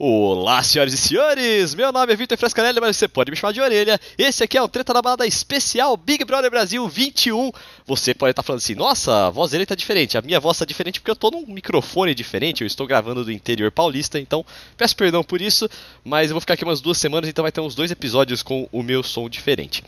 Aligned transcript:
Olá, 0.00 0.62
senhoras 0.62 0.92
e 0.92 0.96
senhores! 0.96 1.74
Meu 1.74 1.90
nome 1.90 2.12
é 2.12 2.14
Vitor 2.14 2.38
Frescarelli, 2.38 2.80
mas 2.80 2.96
você 2.96 3.08
pode 3.08 3.32
me 3.32 3.36
chamar 3.36 3.50
de 3.50 3.60
orelha. 3.60 4.00
Esse 4.16 4.44
aqui 4.44 4.56
é 4.56 4.62
o 4.62 4.68
Treta 4.68 4.94
da 4.94 5.02
Balada 5.02 5.26
Especial 5.26 5.96
Big 5.96 6.24
Brother 6.24 6.48
Brasil 6.48 6.86
21. 6.86 7.50
Você 7.84 8.14
pode 8.14 8.30
estar 8.30 8.44
falando 8.44 8.60
assim, 8.60 8.76
nossa, 8.76 9.26
a 9.26 9.30
voz 9.30 9.50
dele 9.50 9.66
tá 9.66 9.74
diferente. 9.74 10.16
A 10.16 10.22
minha 10.22 10.38
voz 10.38 10.56
tá 10.56 10.64
diferente 10.64 11.00
porque 11.00 11.10
eu 11.10 11.16
tô 11.16 11.32
num 11.32 11.44
microfone 11.48 12.14
diferente, 12.14 12.60
eu 12.60 12.66
estou 12.68 12.86
gravando 12.86 13.24
do 13.24 13.32
interior 13.32 13.72
paulista, 13.72 14.20
então 14.20 14.46
peço 14.76 14.94
perdão 14.94 15.24
por 15.24 15.42
isso, 15.42 15.68
mas 16.04 16.30
eu 16.30 16.34
vou 16.34 16.40
ficar 16.40 16.54
aqui 16.54 16.62
umas 16.62 16.80
duas 16.80 16.96
semanas, 16.96 17.28
então 17.28 17.42
vai 17.42 17.50
ter 17.50 17.60
uns 17.60 17.74
dois 17.74 17.90
episódios 17.90 18.40
com 18.40 18.68
o 18.70 18.84
meu 18.84 19.02
som 19.02 19.28
diferente. 19.28 19.82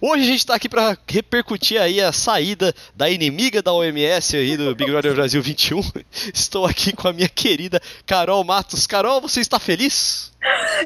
Hoje 0.00 0.22
a 0.22 0.26
gente 0.26 0.46
tá 0.46 0.54
aqui 0.54 0.70
para 0.70 0.96
repercutir 1.06 1.78
aí 1.78 2.00
a 2.00 2.12
saída 2.12 2.74
da 2.96 3.10
inimiga 3.10 3.60
da 3.60 3.74
OMS 3.74 4.38
aí 4.38 4.56
do 4.56 4.74
Big 4.74 4.90
Brother 4.90 5.12
Brasil 5.12 5.42
21. 5.42 5.82
Estou 6.32 6.64
aqui 6.64 6.94
com 6.94 7.08
a 7.08 7.12
minha 7.12 7.28
querida 7.28 7.78
Carol 8.06 8.42
Matos. 8.42 8.86
Carol, 8.86 9.20
você 9.20 9.49
está 9.50 9.58
feliz? 9.58 10.32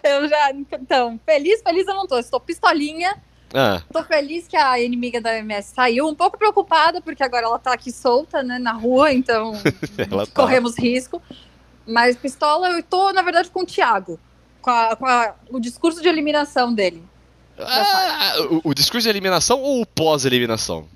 Eu 0.02 0.28
já. 0.28 0.50
Então, 0.50 1.20
feliz, 1.24 1.62
feliz 1.62 1.86
eu 1.86 1.94
não 1.94 2.06
tô. 2.06 2.18
Estou 2.18 2.40
pistolinha. 2.40 3.14
Ah. 3.52 3.82
Tô 3.92 4.02
feliz 4.02 4.48
que 4.48 4.56
a 4.56 4.80
inimiga 4.80 5.20
da 5.20 5.38
MS 5.38 5.74
saiu. 5.74 6.08
Um 6.08 6.14
pouco 6.14 6.36
preocupada, 6.36 7.00
porque 7.00 7.22
agora 7.22 7.46
ela 7.46 7.58
tá 7.58 7.72
aqui 7.72 7.92
solta, 7.92 8.42
né, 8.42 8.58
na 8.58 8.72
rua, 8.72 9.12
então 9.12 9.52
tá. 10.10 10.26
corremos 10.34 10.76
risco. 10.76 11.22
Mas 11.86 12.16
pistola, 12.16 12.70
eu 12.70 12.82
tô, 12.82 13.12
na 13.12 13.22
verdade, 13.22 13.50
com 13.50 13.60
o 13.60 13.66
Thiago. 13.66 14.18
Com, 14.60 14.70
a, 14.70 14.96
com 14.96 15.06
a, 15.06 15.34
o 15.50 15.60
discurso 15.60 16.02
de 16.02 16.08
eliminação 16.08 16.74
dele. 16.74 17.04
Ah, 17.56 18.34
o, 18.50 18.70
o 18.70 18.74
discurso 18.74 19.04
de 19.04 19.10
eliminação 19.10 19.60
ou 19.60 19.82
o 19.82 19.86
pós-eliminação? 19.86 20.88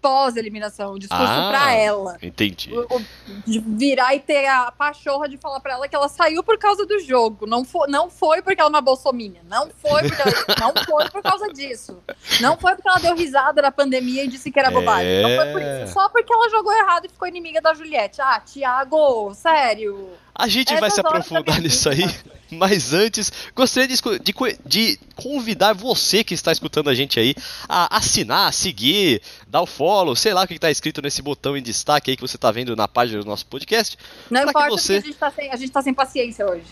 Pós-eliminação, 0.00 0.94
o 0.94 0.98
discurso 0.98 1.24
ah, 1.24 1.48
pra 1.50 1.72
ela. 1.72 2.16
Entendi. 2.22 2.72
O, 2.72 2.96
o, 2.96 3.04
de 3.46 3.58
virar 3.60 4.14
e 4.14 4.20
ter 4.20 4.46
a 4.46 4.72
pachorra 4.72 5.28
de 5.28 5.36
falar 5.36 5.60
pra 5.60 5.74
ela 5.74 5.88
que 5.88 5.94
ela 5.94 6.08
saiu 6.08 6.42
por 6.42 6.58
causa 6.58 6.86
do 6.86 6.98
jogo. 7.00 7.46
Não 7.46 7.64
foi, 7.64 7.88
não 7.88 8.08
foi 8.10 8.42
porque 8.42 8.60
ela 8.60 8.68
é 8.68 8.72
uma 8.72 8.80
bolsominion. 8.80 9.42
Não 9.48 9.68
foi 9.70 10.02
porque 10.02 10.22
ela, 10.22 10.32
não 10.60 10.84
foi 10.84 11.08
por 11.10 11.22
causa 11.22 11.52
disso. 11.52 12.02
Não 12.40 12.56
foi 12.56 12.74
porque 12.74 12.88
ela 12.88 12.98
deu 12.98 13.14
risada 13.14 13.62
na 13.62 13.70
pandemia 13.70 14.24
e 14.24 14.28
disse 14.28 14.50
que 14.50 14.58
era 14.58 14.70
bobagem. 14.70 15.06
É... 15.06 15.22
Não 15.22 15.36
foi 15.36 15.52
por 15.52 15.62
isso. 15.62 15.92
Só 15.92 16.08
porque 16.08 16.32
ela 16.32 16.48
jogou 16.50 16.72
errado 16.72 17.06
e 17.06 17.08
ficou 17.08 17.28
inimiga 17.28 17.60
da 17.60 17.74
Juliette. 17.74 18.20
Ah, 18.20 18.40
Thiago, 18.40 19.34
sério. 19.34 20.10
A 20.40 20.48
gente 20.48 20.74
vai 20.76 20.90
se 20.90 21.00
aprofundar 21.00 21.60
nisso 21.60 21.88
aí. 21.88 22.04
Mas 22.50 22.92
antes, 22.92 23.32
gostaria 23.54 23.88
de, 23.88 24.00
de, 24.20 24.58
de, 24.66 25.00
convidar 25.14 25.72
você 25.72 26.24
que 26.24 26.34
está 26.34 26.50
escutando 26.50 26.90
a 26.90 26.94
gente 26.94 27.20
aí 27.20 27.34
a 27.68 27.96
assinar, 27.96 28.52
seguir, 28.52 29.22
dar 29.46 29.60
o 29.60 29.66
follow, 29.66 30.16
sei 30.16 30.34
lá 30.34 30.42
o 30.42 30.48
que 30.48 30.54
está 30.54 30.70
escrito 30.70 31.00
nesse 31.00 31.22
botão 31.22 31.56
em 31.56 31.62
destaque 31.62 32.10
aí 32.10 32.16
que 32.16 32.22
você 32.22 32.36
está 32.36 32.50
vendo 32.50 32.74
na 32.74 32.88
página 32.88 33.22
do 33.22 33.26
nosso 33.26 33.46
podcast. 33.46 33.96
Não 34.30 34.42
importa 34.42 34.70
você... 34.70 34.94
a 34.94 35.00
gente 35.00 35.10
está 35.10 35.30
sem, 35.30 35.68
tá 35.68 35.82
sem 35.82 35.94
paciência 35.94 36.44
hoje. 36.44 36.64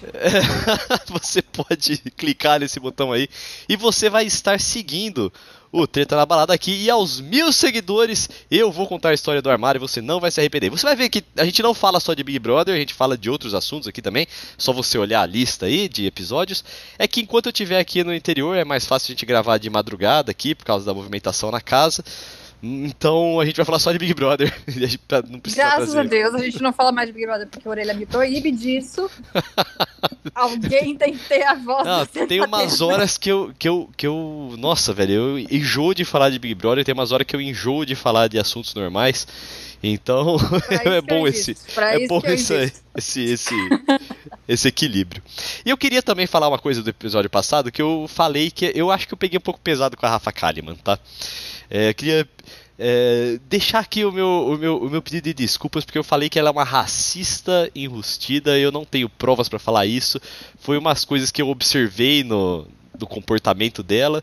você 1.08 1.42
pode 1.42 1.98
clicar 2.16 2.58
nesse 2.58 2.80
botão 2.80 3.12
aí 3.12 3.28
e 3.69 3.77
você 3.77 4.11
vai 4.11 4.27
estar 4.27 4.58
seguindo 4.58 5.33
o 5.81 5.87
Treta 5.87 6.17
na 6.17 6.27
Balada 6.27 6.53
aqui. 6.53 6.73
E 6.73 6.91
aos 6.91 7.21
mil 7.21 7.53
seguidores, 7.53 8.29
eu 8.51 8.71
vou 8.71 8.87
contar 8.87 9.11
a 9.11 9.15
história 9.15 9.43
do 9.43 9.51
armário 9.51 9.79
e 9.79 9.81
você 9.81 10.01
não 10.01 10.20
vai 10.20 10.31
se 10.31 10.41
arrepender. 10.41 10.70
Você 10.70 10.85
vai 10.85 10.97
ver 10.97 11.09
que 11.09 11.25
a 11.37 11.45
gente 11.45 11.62
não 11.62 11.75
fala 11.75 12.01
só 12.01 12.15
de 12.15 12.23
Big 12.23 12.39
Brother, 12.39 12.75
a 12.75 12.79
gente 12.79 12.95
fala 12.95 13.17
de 13.17 13.31
outros 13.31 13.55
assuntos 13.55 13.89
aqui 13.89 14.03
também. 14.03 14.27
Só 14.57 14.73
você 14.73 14.98
olhar 14.98 15.23
a 15.23 15.27
lista 15.27 15.67
aí 15.67 15.89
de 15.89 16.07
episódios. 16.07 16.65
É 16.98 17.07
que 17.07 17.20
enquanto 17.20 17.47
eu 17.47 17.51
estiver 17.51 17.79
aqui 17.79 18.03
no 18.05 18.15
interior, 18.15 18.57
é 18.57 18.65
mais 18.65 18.85
fácil 18.85 19.12
a 19.12 19.15
gente 19.15 19.27
gravar 19.27 19.59
de 19.59 19.70
madrugada 19.70 20.31
aqui, 20.31 20.55
por 20.55 20.65
causa 20.65 20.85
da 20.85 20.95
movimentação 20.95 21.51
na 21.51 21.61
casa. 21.61 22.05
Então 22.62 23.39
a 23.39 23.45
gente 23.45 23.56
vai 23.56 23.64
falar 23.64 23.78
só 23.78 23.92
de 23.92 23.98
Big 23.98 24.12
Brother. 24.14 24.53
não 25.31 25.41
Graças 25.41 25.92
trazer. 25.92 25.98
a 25.98 26.03
Deus, 26.03 26.34
a 26.34 26.39
gente 26.39 26.61
não 26.61 26.73
fala 26.73 26.91
mais 26.91 27.06
de 27.06 27.12
Big 27.12 27.27
Brother 27.27 27.47
porque 27.47 27.69
a 27.69 27.70
orelha 27.70 27.95
me 27.95 28.05
proíbe 28.05 28.51
disso. 28.51 29.09
Alguém 30.34 30.97
tem 30.97 31.12
que 31.12 31.25
ter 31.29 31.42
a 31.45 31.55
voz 31.55 31.86
não, 31.86 32.27
Tem 32.27 32.41
umas 32.41 32.81
horas 32.81 33.17
que 33.17 33.31
eu, 33.31 33.53
que, 33.59 33.69
eu, 33.69 33.89
que 33.97 34.06
eu. 34.06 34.55
Nossa, 34.59 34.92
velho, 34.92 35.12
eu 35.12 35.39
enjoo 35.39 35.95
de 35.95 36.05
falar 36.05 36.31
de 36.31 36.39
Big 36.39 36.55
Brother, 36.55 36.84
tem 36.84 36.92
umas 36.92 37.12
horas 37.12 37.27
que 37.27 37.34
eu 37.34 37.41
enjoo 37.41 37.84
de 37.84 37.95
falar 37.95 38.29
de 38.29 38.39
assuntos 38.39 38.75
normais. 38.75 39.27
Então 39.83 40.36
é 40.85 41.01
bom 41.01 41.27
esse. 41.27 41.57
É 41.77 42.07
bom 42.08 42.20
esse, 42.25 42.73
esse, 42.96 43.25
esse, 43.25 43.55
esse 44.48 44.69
equilíbrio. 44.69 45.23
E 45.64 45.70
eu 45.70 45.77
queria 45.77 46.02
também 46.02 46.27
falar 46.27 46.48
uma 46.48 46.58
coisa 46.58 46.83
do 46.83 46.90
episódio 46.90 47.30
passado 47.30 47.70
que 47.70 47.80
eu 47.80 48.07
falei 48.08 48.51
que 48.51 48.73
eu 48.75 48.90
acho 48.90 49.07
que 49.07 49.14
eu 49.14 49.19
peguei 49.19 49.39
um 49.39 49.42
pouco 49.42 49.61
pesado 49.61 49.96
com 49.96 50.05
a 50.05 50.08
Rafa 50.08 50.33
Kalimann, 50.33 50.75
tá? 50.77 50.98
É, 51.70 51.92
queria 51.92 52.29
é, 52.79 53.39
deixar 53.48 53.80
aqui 53.80 54.05
o 54.05 54.12
meu, 54.12 54.27
o, 54.27 54.58
meu, 54.58 54.77
o 54.79 54.90
meu 54.90 55.02
pedido 55.02 55.24
de 55.24 55.34
desculpas, 55.34 55.84
porque 55.84 55.98
eu 55.98 56.05
falei 56.05 56.29
que 56.29 56.39
ela 56.39 56.48
é 56.48 56.52
uma 56.52 56.64
racista 56.64 57.70
enrustida, 57.74 58.58
eu 58.58 58.70
não 58.70 58.84
tenho 58.84 59.08
provas 59.08 59.48
para 59.48 59.58
falar 59.58 59.86
isso. 59.86 60.20
Foi 60.58 60.78
umas 60.78 61.05
coisas 61.05 61.30
que 61.30 61.42
eu 61.42 61.48
observei 61.48 62.23
no, 62.23 62.67
do 62.95 63.07
comportamento 63.07 63.83
dela. 63.83 64.23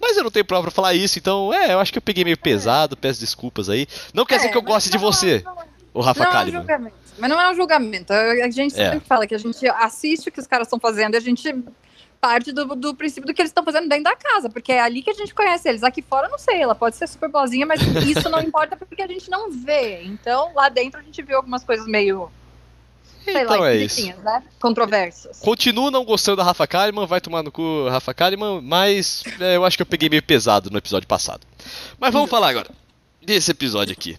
Mas 0.00 0.16
eu 0.16 0.24
não 0.24 0.30
tenho 0.30 0.46
prova 0.46 0.62
pra 0.62 0.70
falar 0.70 0.94
isso, 0.94 1.18
então 1.18 1.52
é, 1.52 1.74
eu 1.74 1.78
acho 1.78 1.92
que 1.92 1.98
eu 1.98 2.02
peguei 2.02 2.24
meio 2.24 2.38
pesado, 2.38 2.96
peço 2.96 3.20
desculpas 3.20 3.68
aí. 3.68 3.86
Não 4.14 4.24
quer 4.24 4.36
é, 4.36 4.38
dizer 4.38 4.50
que 4.50 4.56
eu 4.56 4.62
goste 4.62 4.88
de 4.88 4.96
você, 4.96 5.42
não, 5.44 5.56
o 5.92 6.00
Rafa 6.00 6.24
não 6.24 6.32
Kalimann. 6.32 6.64
É 6.66 6.78
um 6.78 6.90
mas 7.18 7.28
não 7.28 7.38
é 7.38 7.50
um 7.50 7.54
julgamento. 7.54 8.14
A 8.14 8.50
gente 8.50 8.80
é. 8.80 8.92
sempre 8.92 9.06
fala 9.06 9.26
que 9.26 9.34
a 9.34 9.38
gente 9.38 9.68
assiste 9.68 10.30
o 10.30 10.32
que 10.32 10.40
os 10.40 10.46
caras 10.46 10.66
estão 10.66 10.80
fazendo 10.80 11.14
e 11.14 11.16
a 11.18 11.20
gente 11.20 11.54
parte 12.20 12.52
do, 12.52 12.66
do 12.76 12.94
princípio 12.94 13.26
do 13.26 13.32
que 13.32 13.40
eles 13.40 13.50
estão 13.50 13.64
fazendo 13.64 13.88
dentro 13.88 14.04
da 14.04 14.14
casa, 14.14 14.50
porque 14.50 14.72
é 14.72 14.80
ali 14.80 15.02
que 15.02 15.10
a 15.10 15.14
gente 15.14 15.34
conhece 15.34 15.68
eles. 15.68 15.82
Aqui 15.82 16.02
fora, 16.02 16.28
não 16.28 16.38
sei, 16.38 16.60
ela 16.60 16.74
pode 16.74 16.96
ser 16.96 17.08
super 17.08 17.28
boazinha, 17.28 17.66
mas 17.66 17.80
isso 17.80 18.28
não 18.28 18.40
importa 18.42 18.76
porque 18.76 19.02
a 19.02 19.06
gente 19.06 19.30
não 19.30 19.50
vê. 19.50 20.02
Então, 20.02 20.52
lá 20.54 20.68
dentro 20.68 21.00
a 21.00 21.02
gente 21.02 21.22
viu 21.22 21.36
algumas 21.36 21.64
coisas 21.64 21.86
meio. 21.86 22.30
Sei 23.24 23.42
então 23.42 23.60
lá, 23.60 23.70
é 23.70 23.76
isso. 23.76 24.06
Né? 24.22 24.42
Controversas. 24.60 25.40
Continuo 25.40 25.90
não 25.90 26.04
gostando 26.04 26.38
da 26.38 26.44
Rafa 26.44 26.66
Kalimann, 26.66 27.06
vai 27.06 27.20
tomar 27.20 27.42
no 27.42 27.52
cu 27.52 27.88
Rafa 27.88 28.14
Kalimann, 28.14 28.60
mas 28.62 29.22
é, 29.40 29.56
eu 29.56 29.64
acho 29.64 29.76
que 29.76 29.82
eu 29.82 29.86
peguei 29.86 30.08
meio 30.08 30.22
pesado 30.22 30.70
no 30.70 30.78
episódio 30.78 31.08
passado. 31.08 31.46
Mas 31.98 32.12
vamos 32.12 32.30
falar 32.30 32.48
agora 32.48 32.70
desse 33.22 33.50
episódio 33.50 33.92
aqui. 33.92 34.18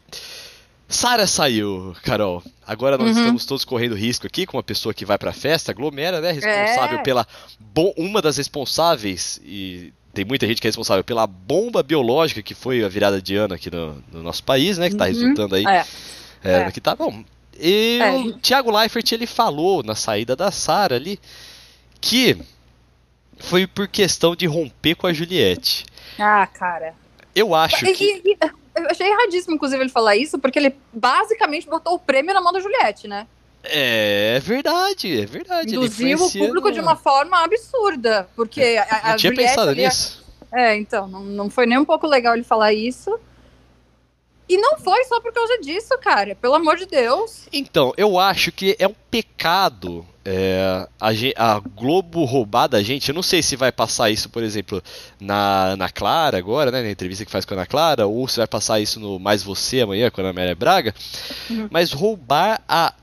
Sara 0.92 1.26
saiu, 1.26 1.96
Carol. 2.04 2.44
Agora 2.68 2.98
nós 2.98 3.16
uhum. 3.16 3.22
estamos 3.22 3.46
todos 3.46 3.66
correndo 3.66 3.96
risco 3.96 4.28
aqui 4.28 4.46
com 4.46 4.58
uma 4.58 4.64
pessoa 4.64 4.94
que 4.94 5.06
vai 5.06 5.18
pra 5.18 5.34
festa, 5.34 5.72
aglomera, 5.72 6.22
né? 6.22 6.32
Responsável 6.32 7.00
é. 7.00 7.04
pela. 7.04 7.28
Uma 7.98 8.22
das 8.22 8.38
responsáveis, 8.38 9.40
e 9.44 9.94
tem 10.14 10.26
muita 10.26 10.46
gente 10.46 10.60
que 10.60 10.68
é 10.68 10.70
responsável 10.70 11.04
pela 11.04 11.26
bomba 11.26 11.82
biológica 11.82 12.42
que 12.42 12.54
foi 12.54 12.84
a 12.84 12.90
virada 12.90 13.22
de 13.22 13.36
ano 13.36 13.54
aqui 13.54 13.72
no, 13.72 14.04
no 14.12 14.22
nosso 14.22 14.44
país, 14.44 14.78
né? 14.78 14.90
Que 14.90 14.96
tá 14.96 15.06
uhum. 15.06 15.12
resultando 15.12 15.56
aí. 15.56 15.66
É. 15.66 15.86
É, 16.44 16.54
é. 16.54 16.72
Que 16.72 16.82
tá 16.82 16.96
bom. 16.96 17.24
E 17.58 18.00
é. 18.02 18.12
o 18.12 18.34
Thiago 18.34 18.72
Leifert 18.72 19.12
ele 19.12 19.28
falou 19.28 19.84
na 19.84 19.96
saída 19.96 20.36
da 20.36 20.52
Sara 20.52 20.96
ali 20.96 21.20
que 22.00 22.38
foi 23.38 23.68
por 23.68 23.88
questão 23.88 24.36
de 24.36 24.46
romper 24.48 24.96
com 24.96 25.08
a 25.08 25.14
Juliette. 25.14 25.86
Ah, 26.20 26.48
cara. 26.48 26.94
Eu 27.36 27.56
acho 27.56 27.86
que. 27.94 28.38
Eu 28.76 28.88
achei 28.90 29.08
erradíssimo, 29.08 29.56
inclusive, 29.56 29.82
ele 29.82 29.90
falar 29.90 30.16
isso, 30.16 30.40
porque 30.40 30.58
ele 30.58 30.76
basicamente 30.94 31.68
botou 31.68 31.96
o 31.96 32.00
prêmio 32.00 32.34
na 32.34 32.42
mão 32.42 32.54
da 32.54 32.60
Juliette, 32.60 33.08
né? 33.08 33.28
É 33.64 34.40
verdade, 34.42 35.22
é 35.22 35.26
verdade. 35.26 35.76
Induziu 35.76 36.18
o 36.18 36.32
público 36.32 36.72
de 36.72 36.80
uma 36.80 36.96
forma 36.96 37.44
absurda, 37.44 38.28
porque 38.36 38.78
a, 38.80 38.84
a, 38.84 39.14
a 39.14 39.16
tinha 39.16 39.32
Juliette 39.32 39.56
pensado 39.56 39.76
nisso. 39.76 40.26
É, 40.52 40.76
então, 40.76 41.08
não, 41.08 41.22
não 41.24 41.50
foi 41.50 41.66
nem 41.66 41.78
um 41.78 41.86
pouco 41.86 42.08
legal 42.08 42.34
ele 42.34 42.44
falar 42.44 42.74
isso. 42.74 43.20
E 44.50 44.58
não 44.58 44.78
foi 44.78 45.04
só 45.06 45.22
por 45.22 45.32
causa 45.32 45.60
disso, 45.60 45.98
cara. 46.00 46.36
Pelo 46.36 46.56
amor 46.56 46.76
de 46.76 46.86
Deus. 46.86 47.48
Então, 47.54 47.94
eu 47.96 48.20
acho 48.20 48.52
que 48.52 48.76
é 48.78 48.86
um 48.86 48.96
pecado 49.10 50.06
é, 50.24 50.88
a, 51.00 51.10
a, 51.10 51.60
Globo 51.60 52.24
roubar 52.26 52.68
da 52.68 52.82
gente. 52.84 53.10
Eu 53.10 53.16
não 53.16 53.24
sei 53.24 53.42
se 53.42 53.56
vai 53.56 53.72
passar 53.72 54.10
isso, 54.10 54.30
por 54.30 54.44
exemplo, 54.44 54.82
na, 55.20 55.76
na 55.76 55.90
Clara 55.90 56.38
agora, 56.38 56.72
né? 56.72 56.82
Na 56.82 56.92
entrevista 56.92 57.26
que 57.26 57.32
faz 57.32 57.46
com 57.46 57.54
a 57.54 57.58
Ana 57.58 57.66
Clara, 57.66 58.06
ou 58.06 58.28
se 58.28 58.38
vai 58.38 58.48
passar 58.48 58.80
isso 58.80 59.00
no 59.00 59.20
Mais 59.20 59.42
Você 59.44 59.82
amanhã 59.82 60.10
com 60.10 60.22
a 60.22 60.24
Ana 60.26 60.34
Maria 60.34 60.56
Braga. 60.56 60.94
Uhum. 61.50 61.68
Mas 61.72 61.92
roubar 61.92 62.62
a, 62.68 62.94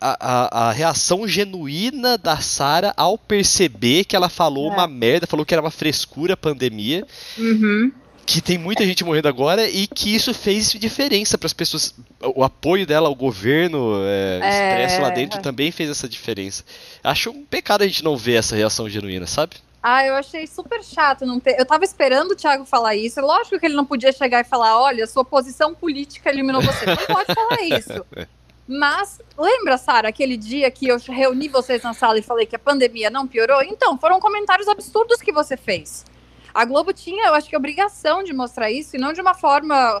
a, 0.00 0.68
a, 0.68 0.72
reação 0.72 1.28
genuína 1.28 2.16
da 2.16 2.38
Sara 2.38 2.94
ao 2.96 3.18
perceber 3.18 4.04
que 4.04 4.16
ela 4.16 4.28
falou 4.28 4.70
é. 4.70 4.74
uma 4.74 4.88
merda, 4.88 5.26
falou 5.26 5.44
que 5.44 5.54
era 5.54 5.62
uma 5.62 5.70
frescura 5.70 6.34
a 6.34 6.36
pandemia. 6.36 7.06
Uhum 7.38 7.92
que 8.24 8.40
tem 8.40 8.58
muita 8.58 8.84
gente 8.84 9.04
morrendo 9.04 9.28
agora 9.28 9.68
e 9.68 9.86
que 9.86 10.14
isso 10.14 10.32
fez 10.32 10.72
diferença 10.72 11.36
para 11.36 11.46
as 11.46 11.52
pessoas. 11.52 11.94
O 12.34 12.42
apoio 12.42 12.86
dela 12.86 13.08
ao 13.08 13.14
governo 13.14 14.02
é, 14.04 14.40
é... 14.42 14.48
expresso 14.48 15.02
lá 15.02 15.10
dentro 15.10 15.42
também 15.42 15.70
fez 15.70 15.90
essa 15.90 16.08
diferença. 16.08 16.64
Acho 17.02 17.30
um 17.30 17.44
pecado 17.44 17.82
a 17.82 17.86
gente 17.86 18.02
não 18.02 18.16
ver 18.16 18.34
essa 18.34 18.56
reação 18.56 18.88
genuína, 18.88 19.26
sabe? 19.26 19.56
Ah, 19.82 20.04
eu 20.06 20.14
achei 20.14 20.46
super 20.46 20.82
chato 20.82 21.26
não 21.26 21.38
ter. 21.38 21.58
Eu 21.58 21.66
tava 21.66 21.84
esperando 21.84 22.30
o 22.30 22.34
Thiago 22.36 22.64
falar 22.64 22.96
isso. 22.96 23.20
Lógico 23.20 23.60
que 23.60 23.66
ele 23.66 23.74
não 23.74 23.84
podia 23.84 24.12
chegar 24.12 24.40
e 24.40 24.44
falar: 24.44 24.80
olha, 24.80 25.06
sua 25.06 25.24
posição 25.24 25.74
política 25.74 26.30
eliminou 26.30 26.62
você. 26.62 26.86
Não 26.86 26.96
pode 26.96 27.34
falar 27.34 27.60
isso. 27.60 28.06
Mas 28.66 29.20
lembra, 29.36 29.76
Sara, 29.76 30.08
aquele 30.08 30.38
dia 30.38 30.70
que 30.70 30.88
eu 30.88 30.96
reuni 30.98 31.48
vocês 31.48 31.82
na 31.82 31.92
sala 31.92 32.18
e 32.18 32.22
falei 32.22 32.46
que 32.46 32.56
a 32.56 32.58
pandemia 32.58 33.10
não 33.10 33.28
piorou? 33.28 33.62
Então, 33.62 33.98
foram 33.98 34.18
comentários 34.18 34.68
absurdos 34.68 35.20
que 35.20 35.30
você 35.30 35.54
fez. 35.54 36.06
A 36.54 36.64
Globo 36.64 36.92
tinha, 36.92 37.26
eu 37.26 37.34
acho 37.34 37.48
que, 37.48 37.56
obrigação 37.56 38.22
de 38.22 38.32
mostrar 38.32 38.70
isso, 38.70 38.94
e 38.94 38.98
não 38.98 39.12
de 39.12 39.20
uma 39.20 39.34
forma 39.34 40.00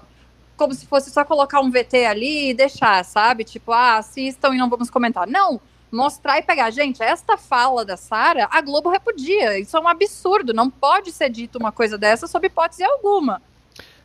como 0.56 0.72
se 0.72 0.86
fosse 0.86 1.10
só 1.10 1.24
colocar 1.24 1.60
um 1.60 1.70
VT 1.70 2.04
ali 2.06 2.50
e 2.50 2.54
deixar, 2.54 3.04
sabe? 3.04 3.42
Tipo, 3.42 3.72
ah, 3.72 3.96
assistam 3.96 4.54
e 4.54 4.58
não 4.58 4.70
vamos 4.70 4.88
comentar. 4.88 5.26
Não, 5.26 5.60
mostrar 5.90 6.38
e 6.38 6.42
pegar. 6.42 6.70
Gente, 6.70 7.02
esta 7.02 7.36
fala 7.36 7.84
da 7.84 7.96
Sara, 7.96 8.48
a 8.50 8.60
Globo 8.60 8.88
repudia. 8.88 9.58
Isso 9.58 9.76
é 9.76 9.80
um 9.80 9.88
absurdo. 9.88 10.54
Não 10.54 10.70
pode 10.70 11.10
ser 11.10 11.28
dito 11.28 11.58
uma 11.58 11.72
coisa 11.72 11.98
dessa 11.98 12.26
sob 12.26 12.46
hipótese 12.46 12.84
alguma. 12.84 13.42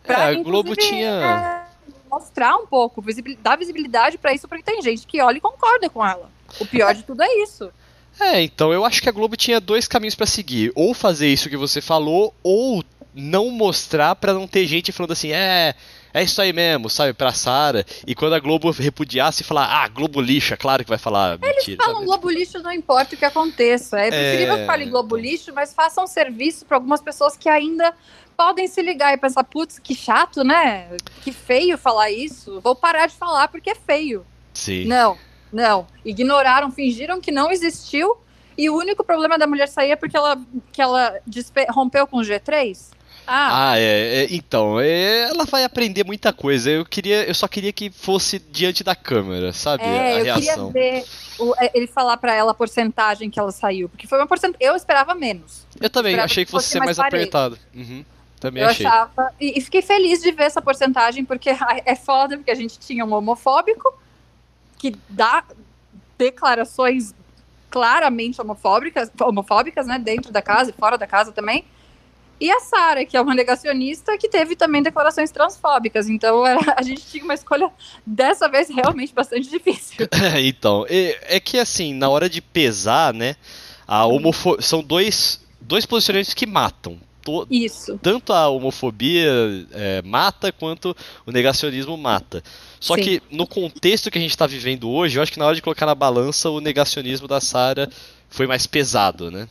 Pra, 0.03 0.31
é, 0.31 0.39
a 0.39 0.43
Globo 0.43 0.75
tinha. 0.75 1.09
É, 1.09 1.69
mostrar 2.09 2.57
um 2.57 2.65
pouco, 2.65 3.03
dar 3.39 3.55
visibilidade 3.55 4.17
para 4.17 4.33
isso, 4.33 4.47
porque 4.47 4.63
tem 4.63 4.81
gente 4.81 5.05
que 5.05 5.21
olha 5.21 5.37
e 5.37 5.41
concorda 5.41 5.87
com 5.89 6.03
ela. 6.05 6.31
O 6.59 6.65
pior 6.65 6.95
de 6.95 7.03
tudo 7.03 7.21
é 7.21 7.43
isso. 7.43 7.71
É, 8.19 8.41
então 8.41 8.73
eu 8.73 8.85
acho 8.85 9.01
que 9.01 9.09
a 9.09 9.11
Globo 9.11 9.37
tinha 9.37 9.59
dois 9.59 9.87
caminhos 9.87 10.15
para 10.15 10.25
seguir. 10.25 10.71
Ou 10.75 10.93
fazer 10.93 11.27
isso 11.27 11.49
que 11.49 11.57
você 11.57 11.81
falou, 11.81 12.33
ou 12.43 12.83
não 13.13 13.49
mostrar 13.49 14.15
para 14.15 14.33
não 14.33 14.47
ter 14.47 14.65
gente 14.67 14.91
falando 14.91 15.11
assim, 15.11 15.31
é, 15.31 15.73
é 16.13 16.23
isso 16.23 16.41
aí 16.41 16.51
mesmo, 16.51 16.89
sabe, 16.89 17.13
pra 17.13 17.31
Sara. 17.31 17.85
E 18.05 18.13
quando 18.13 18.33
a 18.33 18.39
Globo 18.39 18.71
repudiasse, 18.71 19.43
falar, 19.43 19.65
ah, 19.65 19.87
Globo 19.87 20.19
lixo, 20.21 20.53
é 20.53 20.57
claro 20.57 20.83
que 20.83 20.89
vai 20.89 20.97
falar 20.97 21.39
Eles 21.41 21.55
mentira. 21.55 21.71
Eles 21.71 21.85
falam 21.85 21.95
sabe? 21.95 22.05
Globo 22.05 22.29
lixo, 22.29 22.59
não 22.59 22.71
importa 22.71 23.15
o 23.15 23.17
que 23.17 23.25
aconteça. 23.25 23.99
É 23.99 24.09
preferível 24.09 24.55
é... 24.55 24.59
que 24.59 24.65
fale 24.65 24.85
Globo 24.85 25.15
lixo, 25.15 25.51
mas 25.53 25.73
façam 25.73 26.03
um 26.03 26.07
serviço 26.07 26.65
para 26.65 26.77
algumas 26.77 27.01
pessoas 27.01 27.37
que 27.37 27.47
ainda 27.47 27.93
podem 28.35 28.67
se 28.67 28.81
ligar 28.81 29.13
e 29.13 29.17
pensar, 29.17 29.43
putz, 29.43 29.79
que 29.79 29.93
chato, 29.93 30.43
né? 30.43 30.87
Que 31.21 31.31
feio 31.31 31.77
falar 31.77 32.09
isso. 32.09 32.59
Vou 32.61 32.75
parar 32.75 33.07
de 33.07 33.13
falar 33.13 33.47
porque 33.49 33.71
é 33.71 33.75
feio. 33.75 34.25
Sim. 34.53 34.85
Não, 34.85 35.17
não. 35.51 35.87
Ignoraram, 36.03 36.71
fingiram 36.71 37.19
que 37.21 37.31
não 37.31 37.51
existiu. 37.51 38.17
E 38.57 38.69
o 38.69 38.75
único 38.75 39.03
problema 39.03 39.37
da 39.37 39.47
mulher 39.47 39.67
sair 39.67 39.91
é 39.91 39.95
porque 39.95 40.17
ela, 40.17 40.37
que 40.73 40.81
ela 40.81 41.19
rompeu 41.69 42.05
com 42.05 42.17
o 42.17 42.21
G3. 42.21 42.91
Ah, 43.31 43.71
ah 43.71 43.79
é, 43.79 44.23
é, 44.23 44.27
então, 44.31 44.79
é, 44.79 45.29
ela 45.29 45.45
vai 45.45 45.63
aprender 45.63 46.03
muita 46.03 46.33
coisa. 46.33 46.69
Eu 46.69 46.83
queria, 46.83 47.23
eu 47.25 47.35
só 47.35 47.47
queria 47.47 47.71
que 47.71 47.91
fosse 47.91 48.39
diante 48.39 48.83
da 48.83 48.95
câmera, 48.95 49.53
sabe? 49.53 49.83
É, 49.83 49.87
a 49.87 50.17
eu 50.17 50.23
reação. 50.23 50.71
queria 50.71 50.97
ver 50.99 51.05
o, 51.37 51.53
é, 51.59 51.71
ele 51.75 51.85
falar 51.85 52.17
para 52.17 52.33
ela 52.33 52.51
a 52.51 52.53
porcentagem 52.55 53.29
que 53.29 53.39
ela 53.39 53.51
saiu, 53.51 53.87
porque 53.87 54.07
foi 54.07 54.17
uma 54.17 54.25
porcentagem. 54.25 54.67
Eu 54.67 54.75
esperava 54.75 55.13
menos. 55.13 55.65
Eu 55.79 55.89
também, 55.91 56.15
eu 56.15 56.23
achei 56.23 56.43
que 56.43 56.49
fosse, 56.49 56.69
ser 56.69 56.79
mais, 56.79 56.97
mais 56.97 57.07
apertado. 57.07 57.57
Uhum, 57.73 58.03
também 58.39 58.63
eu 58.63 58.69
achei. 58.69 58.85
achava 58.85 59.31
e, 59.39 59.59
e, 59.59 59.61
fiquei 59.61 59.83
feliz 59.83 60.21
de 60.21 60.31
ver 60.31 60.45
essa 60.45 60.61
porcentagem, 60.61 61.23
porque 61.23 61.51
é 61.85 61.95
foda, 61.95 62.35
porque 62.35 62.51
a 62.51 62.55
gente 62.55 62.79
tinha 62.79 63.05
um 63.05 63.13
homofóbico 63.13 63.93
que 64.79 64.95
dá 65.09 65.43
declarações 66.17 67.13
claramente 67.69 68.41
homofóbicas, 68.41 69.11
homofóbicas, 69.21 69.85
né, 69.85 69.99
dentro 69.99 70.31
da 70.31 70.41
casa 70.41 70.71
e 70.71 70.73
fora 70.73 70.97
da 70.97 71.05
casa 71.05 71.31
também. 71.31 71.63
E 72.41 72.49
a 72.49 72.61
Sara, 72.61 73.05
que 73.05 73.17
é 73.17 73.21
uma 73.21 73.35
negacionista 73.35 74.17
que 74.17 74.29
teve 74.29 74.55
também 74.55 74.81
declarações 74.81 75.29
transfóbicas. 75.29 76.07
Então 76.07 76.43
a 76.45 76.81
gente 76.81 77.05
tinha 77.05 77.23
uma 77.23 77.33
escolha 77.33 77.69
dessa 78.05 78.47
vez 78.47 78.69
realmente 78.69 79.13
bastante 79.13 79.49
difícil. 79.49 80.07
então, 80.41 80.85
é, 80.89 81.35
é, 81.35 81.39
que 81.39 81.59
assim, 81.59 81.93
na 81.93 82.07
hora 82.07 82.29
de 82.29 82.41
pesar, 82.41 83.13
né, 83.13 83.35
a 83.85 84.05
homofo 84.05 84.61
são 84.61 84.81
dois, 84.81 85.45
dois 85.59 85.85
posicionamentos 85.85 86.33
que 86.33 86.45
matam. 86.45 86.97
Isso. 87.49 87.99
Tanto 88.01 88.33
a 88.33 88.49
homofobia 88.49 89.29
é, 89.71 90.01
mata 90.03 90.51
quanto 90.51 90.95
o 91.25 91.31
negacionismo 91.31 91.97
mata. 91.97 92.43
Só 92.79 92.95
Sim. 92.95 93.01
que 93.01 93.23
no 93.31 93.45
contexto 93.45 94.09
que 94.09 94.17
a 94.17 94.21
gente 94.21 94.31
está 94.31 94.47
vivendo 94.47 94.89
hoje, 94.89 95.17
eu 95.17 95.23
acho 95.23 95.31
que 95.31 95.39
na 95.39 95.45
hora 95.45 95.55
de 95.55 95.61
colocar 95.61 95.85
na 95.85 95.95
balança 95.95 96.49
o 96.49 96.59
negacionismo 96.59 97.27
da 97.27 97.41
Sara 97.41 97.89
foi 98.29 98.47
mais 98.47 98.65
pesado, 98.65 99.29
né? 99.29 99.47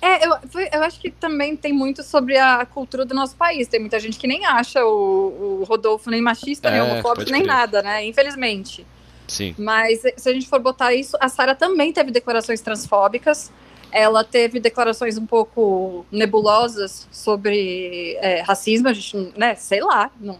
É, 0.00 0.26
eu, 0.26 0.36
eu 0.72 0.82
acho 0.82 1.00
que 1.00 1.10
também 1.10 1.56
tem 1.56 1.72
muito 1.72 2.02
sobre 2.02 2.36
a 2.36 2.64
cultura 2.64 3.04
do 3.04 3.14
nosso 3.14 3.34
país. 3.34 3.66
Tem 3.66 3.80
muita 3.80 3.98
gente 3.98 4.18
que 4.18 4.26
nem 4.26 4.44
acha 4.44 4.84
o, 4.84 5.60
o 5.60 5.64
Rodolfo 5.64 6.10
nem 6.10 6.20
machista, 6.20 6.68
é, 6.68 6.72
nem 6.72 6.82
homofóbico, 6.82 7.30
nem 7.30 7.42
nada, 7.42 7.82
né? 7.82 8.06
Infelizmente. 8.06 8.86
Sim. 9.26 9.54
Mas 9.58 10.02
se 10.16 10.28
a 10.28 10.32
gente 10.32 10.46
for 10.46 10.60
botar 10.60 10.94
isso, 10.94 11.16
a 11.20 11.28
Sara 11.28 11.54
também 11.54 11.92
teve 11.92 12.10
declarações 12.10 12.60
transfóbicas. 12.60 13.50
Ela 13.92 14.24
teve 14.24 14.60
declarações 14.60 15.16
um 15.16 15.26
pouco 15.26 16.04
nebulosas 16.10 17.06
sobre 17.10 18.16
é, 18.20 18.40
racismo, 18.40 18.88
a 18.88 18.92
gente, 18.92 19.32
né, 19.36 19.54
sei 19.54 19.80
lá, 19.80 20.10
não, 20.20 20.38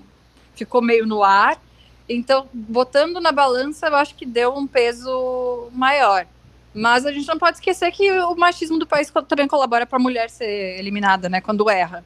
ficou 0.54 0.82
meio 0.82 1.06
no 1.06 1.22
ar. 1.22 1.60
Então, 2.08 2.48
botando 2.52 3.20
na 3.20 3.32
balança, 3.32 3.86
eu 3.86 3.96
acho 3.96 4.14
que 4.14 4.26
deu 4.26 4.54
um 4.54 4.66
peso 4.66 5.68
maior. 5.72 6.26
Mas 6.72 7.06
a 7.06 7.12
gente 7.12 7.26
não 7.26 7.38
pode 7.38 7.56
esquecer 7.56 7.90
que 7.90 8.10
o 8.12 8.36
machismo 8.36 8.78
do 8.78 8.86
país 8.86 9.10
também 9.26 9.48
colabora 9.48 9.86
para 9.86 9.98
a 9.98 10.02
mulher 10.02 10.28
ser 10.28 10.78
eliminada, 10.78 11.28
né? 11.28 11.40
Quando 11.40 11.70
erra. 11.70 12.04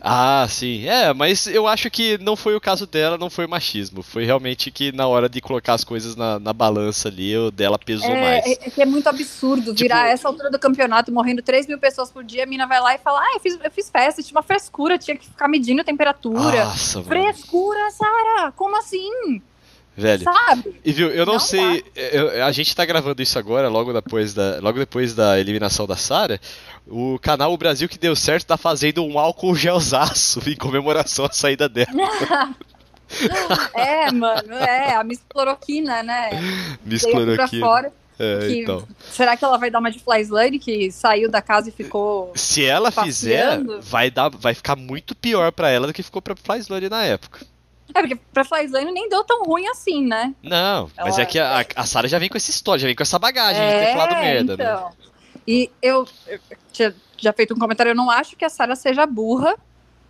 Ah, 0.00 0.46
sim. 0.48 0.86
É, 0.86 1.12
mas 1.12 1.46
eu 1.46 1.66
acho 1.66 1.90
que 1.90 2.18
não 2.18 2.36
foi 2.36 2.54
o 2.54 2.60
caso 2.60 2.86
dela, 2.86 3.18
não 3.18 3.30
foi 3.30 3.46
machismo. 3.46 4.02
Foi 4.02 4.24
realmente 4.24 4.70
que 4.70 4.92
na 4.92 5.06
hora 5.06 5.28
de 5.28 5.40
colocar 5.40 5.74
as 5.74 5.84
coisas 5.84 6.16
na, 6.16 6.38
na 6.38 6.52
balança 6.52 7.08
ali, 7.08 7.36
o 7.36 7.50
dela 7.50 7.78
pesou 7.78 8.10
é, 8.10 8.20
mais. 8.20 8.46
É, 8.46 8.68
é 8.68 8.70
que 8.70 8.82
é 8.82 8.86
muito 8.86 9.08
absurdo 9.08 9.74
virar 9.74 10.02
tipo... 10.02 10.12
essa 10.12 10.28
altura 10.28 10.50
do 10.50 10.58
campeonato, 10.58 11.12
morrendo 11.12 11.42
3 11.42 11.66
mil 11.66 11.78
pessoas 11.78 12.10
por 12.10 12.24
dia, 12.24 12.44
a 12.44 12.46
mina 12.46 12.66
vai 12.66 12.80
lá 12.80 12.94
e 12.94 12.98
fala: 12.98 13.20
Ah, 13.20 13.34
eu 13.34 13.40
fiz, 13.40 13.58
eu 13.62 13.70
fiz 13.70 13.90
festa, 13.90 14.22
tinha 14.22 14.36
uma 14.36 14.42
frescura, 14.42 14.98
tinha 14.98 15.16
que 15.16 15.26
ficar 15.26 15.48
medindo 15.48 15.80
a 15.80 15.84
temperatura. 15.84 16.64
Nossa, 16.64 17.02
frescura, 17.02 17.90
Sara! 17.90 18.52
Como 18.52 18.76
assim? 18.78 19.40
Velho. 19.98 20.22
Sabe? 20.22 20.80
E 20.84 20.92
viu, 20.92 21.08
eu 21.08 21.26
não, 21.26 21.32
não 21.34 21.40
sei. 21.40 21.84
Eu, 21.96 22.44
a 22.44 22.52
gente 22.52 22.74
tá 22.74 22.84
gravando 22.84 23.20
isso 23.20 23.36
agora, 23.36 23.68
logo 23.68 23.92
depois 23.92 24.32
da, 24.32 24.60
logo 24.60 24.78
depois 24.78 25.12
da 25.12 25.40
eliminação 25.40 25.88
da 25.88 25.96
Sara. 25.96 26.40
O 26.90 27.18
canal 27.18 27.52
O 27.52 27.58
Brasil 27.58 27.88
que 27.88 27.98
deu 27.98 28.16
certo 28.16 28.46
tá 28.46 28.56
fazendo 28.56 29.04
um 29.04 29.18
álcool 29.18 29.54
gelzaço 29.54 30.40
em 30.48 30.56
comemoração 30.56 31.26
à 31.26 31.32
saída 31.32 31.68
dela. 31.68 31.88
é, 33.74 34.10
mano, 34.10 34.54
é, 34.54 34.94
a 34.94 35.04
Miss 35.04 35.20
Cloroquina, 35.28 36.02
né? 36.02 36.30
Miss 36.84 37.02
Cloroquina. 37.02 37.66
Fora, 37.66 37.92
é, 38.18 38.38
que, 38.40 38.60
então. 38.62 38.86
Será 39.10 39.36
que 39.36 39.44
ela 39.44 39.56
vai 39.56 39.70
dar 39.70 39.78
uma 39.78 39.90
de 39.90 40.00
Flyslane 40.00 40.58
que 40.58 40.90
saiu 40.90 41.30
da 41.30 41.40
casa 41.40 41.68
e 41.68 41.72
ficou. 41.72 42.32
Se 42.34 42.64
ela 42.64 42.90
passeando? 42.90 43.74
fizer, 43.80 43.90
vai, 43.90 44.10
dar, 44.10 44.28
vai 44.30 44.54
ficar 44.54 44.74
muito 44.74 45.14
pior 45.14 45.52
para 45.52 45.70
ela 45.70 45.86
do 45.86 45.92
que 45.92 46.02
ficou 46.02 46.20
pra 46.20 46.34
Flyslane 46.34 46.88
na 46.88 47.04
época. 47.04 47.46
É, 47.94 48.00
porque 48.00 48.16
pra 48.32 48.44
Flyslane 48.44 48.92
nem 48.92 49.08
deu 49.08 49.24
tão 49.24 49.44
ruim 49.44 49.66
assim, 49.68 50.04
né? 50.04 50.34
Não, 50.42 50.90
Ela... 50.96 51.08
mas 51.08 51.18
é 51.18 51.24
que 51.24 51.38
a, 51.38 51.64
a 51.74 51.86
Sarah 51.86 52.08
já 52.08 52.18
vem 52.18 52.28
com 52.28 52.36
essa 52.36 52.50
história, 52.50 52.80
já 52.80 52.86
vem 52.86 52.94
com 52.94 53.02
essa 53.02 53.18
bagagem 53.18 53.62
é, 53.62 53.78
de 53.78 53.86
ter 53.86 53.92
falado 53.92 54.20
merda, 54.20 54.56
né? 54.56 54.64
então. 54.64 54.84
né? 54.84 55.08
E 55.48 55.70
eu, 55.80 56.06
eu 56.26 56.38
tinha 56.70 56.94
já 57.16 57.32
feito 57.32 57.54
um 57.54 57.58
comentário, 57.58 57.88
eu 57.88 57.96
não 57.96 58.10
acho 58.10 58.36
que 58.36 58.44
a 58.44 58.50
Sarah 58.50 58.76
seja 58.76 59.06
burra 59.06 59.56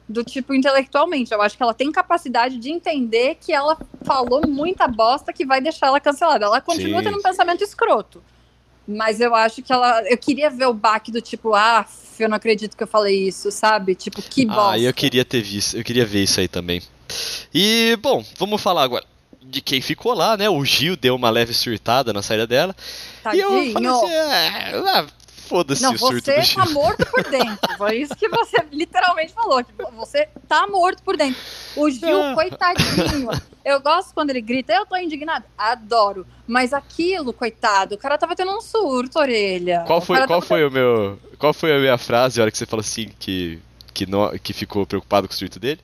do 0.08 0.24
tipo 0.24 0.52
intelectualmente. 0.52 1.32
Eu 1.32 1.40
acho 1.40 1.56
que 1.56 1.62
ela 1.62 1.72
tem 1.72 1.92
capacidade 1.92 2.58
de 2.58 2.70
entender 2.70 3.36
que 3.36 3.52
ela 3.52 3.78
falou 4.02 4.42
muita 4.48 4.88
bosta 4.88 5.32
que 5.32 5.46
vai 5.46 5.60
deixar 5.60 5.86
ela 5.86 6.00
cancelada. 6.00 6.46
Ela 6.46 6.60
continua 6.60 6.98
Sim. 6.98 7.04
tendo 7.04 7.18
um 7.18 7.22
pensamento 7.22 7.62
escroto. 7.62 8.20
Mas 8.84 9.20
eu 9.20 9.32
acho 9.32 9.62
que 9.62 9.72
ela. 9.72 10.02
Eu 10.10 10.18
queria 10.18 10.50
ver 10.50 10.66
o 10.66 10.74
baque 10.74 11.12
do 11.12 11.20
tipo, 11.20 11.54
ah, 11.54 11.86
eu 12.18 12.28
não 12.28 12.36
acredito 12.36 12.76
que 12.76 12.82
eu 12.82 12.88
falei 12.88 13.28
isso, 13.28 13.52
sabe? 13.52 13.94
Tipo, 13.94 14.20
que 14.20 14.44
bosta. 14.44 14.72
Ah, 14.72 14.78
eu 14.80 14.92
queria 14.92 15.24
ter 15.24 15.40
visto, 15.40 15.76
eu 15.76 15.84
queria 15.84 16.04
ver 16.04 16.24
isso 16.24 16.40
aí 16.40 16.48
também. 16.48 16.82
E, 17.54 17.96
bom, 18.02 18.24
vamos 18.36 18.60
falar 18.60 18.82
agora 18.82 19.04
de 19.40 19.60
quem 19.60 19.80
ficou 19.80 20.14
lá, 20.14 20.36
né? 20.36 20.48
O 20.50 20.64
Gil 20.64 20.96
deu 20.96 21.14
uma 21.14 21.30
leve 21.30 21.54
surtada 21.54 22.12
na 22.12 22.22
saída 22.22 22.46
dela. 22.46 22.74
Tadinho. 23.22 23.62
E 23.62 23.68
eu 23.68 23.72
falei 23.72 23.88
assim, 23.88 24.10
é, 24.10 24.82
ah, 24.86 25.06
foda-se 25.48 25.86
o 25.86 25.98
surto 25.98 26.30
do. 26.30 26.44
Você 26.44 26.54
tá 26.54 26.66
morto 26.66 27.06
por 27.06 27.24
dentro. 27.24 27.76
Foi 27.76 27.96
isso 27.96 28.14
que 28.14 28.28
você 28.28 28.56
literalmente 28.70 29.32
falou. 29.32 29.62
Tipo, 29.62 29.90
você 29.92 30.28
tá 30.46 30.66
morto 30.66 31.02
por 31.02 31.16
dentro. 31.16 31.40
O 31.76 31.90
Gil, 31.90 32.22
ah. 32.22 32.34
coitadinho. 32.34 33.30
Eu 33.64 33.80
gosto 33.80 34.14
quando 34.14 34.30
ele 34.30 34.40
grita, 34.40 34.72
eu 34.72 34.86
tô 34.86 34.96
indignado. 34.96 35.44
Adoro. 35.56 36.26
Mas 36.46 36.72
aquilo, 36.72 37.32
coitado, 37.32 37.94
o 37.94 37.98
cara 37.98 38.16
tava 38.16 38.36
tendo 38.36 38.56
um 38.56 38.60
surto, 38.60 39.18
orelha. 39.18 39.84
Qual 39.86 40.00
foi, 40.00 40.26
qual 40.26 40.40
foi 40.40 40.66
o 40.66 40.70
meu. 40.70 41.18
Qual 41.38 41.52
foi 41.52 41.74
a 41.74 41.78
minha 41.78 41.98
frase 41.98 42.40
a 42.40 42.44
hora 42.44 42.50
que 42.50 42.58
você 42.58 42.66
falou 42.66 42.80
assim 42.80 43.10
que, 43.18 43.58
que, 43.92 44.06
não, 44.06 44.36
que 44.38 44.52
ficou 44.52 44.86
preocupado 44.86 45.28
com 45.28 45.34
o 45.34 45.36
surto 45.36 45.58
dele? 45.58 45.80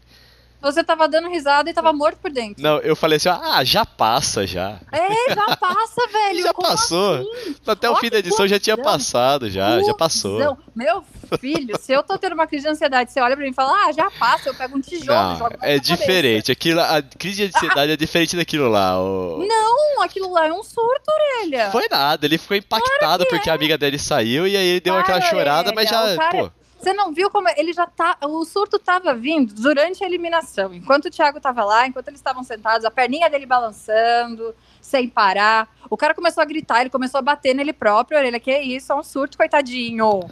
Você 0.64 0.82
tava 0.82 1.06
dando 1.06 1.28
risada 1.28 1.68
e 1.68 1.74
tava 1.74 1.92
morto 1.92 2.16
por 2.16 2.30
dentro. 2.30 2.62
Não, 2.62 2.78
eu 2.78 2.96
falei 2.96 3.18
assim, 3.18 3.28
ah, 3.28 3.62
já 3.62 3.84
passa 3.84 4.46
já. 4.46 4.80
É, 4.90 5.34
já 5.34 5.56
passa, 5.56 6.08
velho. 6.10 6.42
já 6.42 6.54
passou. 6.54 7.16
Assim? 7.16 7.56
Até 7.66 7.90
o 7.90 7.96
fim 7.96 8.08
da 8.08 8.18
edição 8.18 8.48
já 8.48 8.58
tinha 8.58 8.78
passado, 8.78 9.50
já, 9.50 9.82
já 9.82 9.92
passou. 9.92 10.56
Meu 10.74 11.04
filho, 11.38 11.78
se 11.78 11.92
eu 11.92 12.02
tô 12.02 12.16
tendo 12.16 12.32
uma 12.32 12.46
crise 12.46 12.64
de 12.64 12.70
ansiedade, 12.70 13.12
você 13.12 13.20
olha 13.20 13.36
pra 13.36 13.44
mim 13.44 13.50
e 13.50 13.54
fala, 13.54 13.72
ah, 13.84 13.92
já 13.92 14.10
passa, 14.10 14.48
eu 14.48 14.54
pego 14.54 14.78
um 14.78 14.80
tijolo 14.80 15.12
Não, 15.12 15.36
jogo 15.36 15.56
É 15.60 15.78
diferente. 15.78 16.50
Aquilo, 16.50 16.80
a 16.80 17.02
crise 17.02 17.46
de 17.46 17.54
ansiedade 17.54 17.92
é 17.92 17.96
diferente 17.96 18.34
daquilo 18.34 18.68
lá. 18.68 18.98
O... 18.98 19.44
Não, 19.46 20.02
aquilo 20.02 20.32
lá 20.32 20.46
é 20.46 20.52
um 20.52 20.62
surto, 20.62 21.10
orelha. 21.10 21.70
Foi 21.72 21.86
nada, 21.90 22.24
ele 22.24 22.38
ficou 22.38 22.56
impactado 22.56 22.98
claro 22.98 23.26
porque 23.28 23.50
é. 23.50 23.52
a 23.52 23.54
amiga 23.54 23.76
dele 23.76 23.98
saiu 23.98 24.46
e 24.46 24.56
aí 24.56 24.80
deu 24.80 24.96
aquela 24.96 25.20
chorada, 25.20 25.68
orelha. 25.68 25.74
mas 25.74 25.90
já, 25.90 26.16
cara... 26.16 26.30
pô. 26.30 26.63
Você 26.84 26.92
não 26.92 27.14
viu 27.14 27.30
como 27.30 27.48
ele 27.56 27.72
já 27.72 27.86
tá. 27.86 28.18
O 28.22 28.44
surto 28.44 28.78
tava 28.78 29.14
vindo 29.14 29.54
durante 29.54 30.04
a 30.04 30.06
eliminação. 30.06 30.74
Enquanto 30.74 31.06
o 31.06 31.10
Thiago 31.10 31.40
tava 31.40 31.64
lá, 31.64 31.86
enquanto 31.86 32.08
eles 32.08 32.20
estavam 32.20 32.44
sentados, 32.44 32.84
a 32.84 32.90
perninha 32.90 33.30
dele 33.30 33.46
balançando, 33.46 34.54
sem 34.82 35.08
parar. 35.08 35.66
O 35.88 35.96
cara 35.96 36.14
começou 36.14 36.42
a 36.42 36.44
gritar, 36.44 36.82
ele 36.82 36.90
começou 36.90 37.18
a 37.18 37.22
bater 37.22 37.54
nele 37.54 37.72
próprio. 37.72 38.18
Ele, 38.18 38.38
que 38.38 38.54
isso, 38.58 38.92
é 38.92 38.94
um 38.94 39.02
surto, 39.02 39.38
coitadinho. 39.38 40.28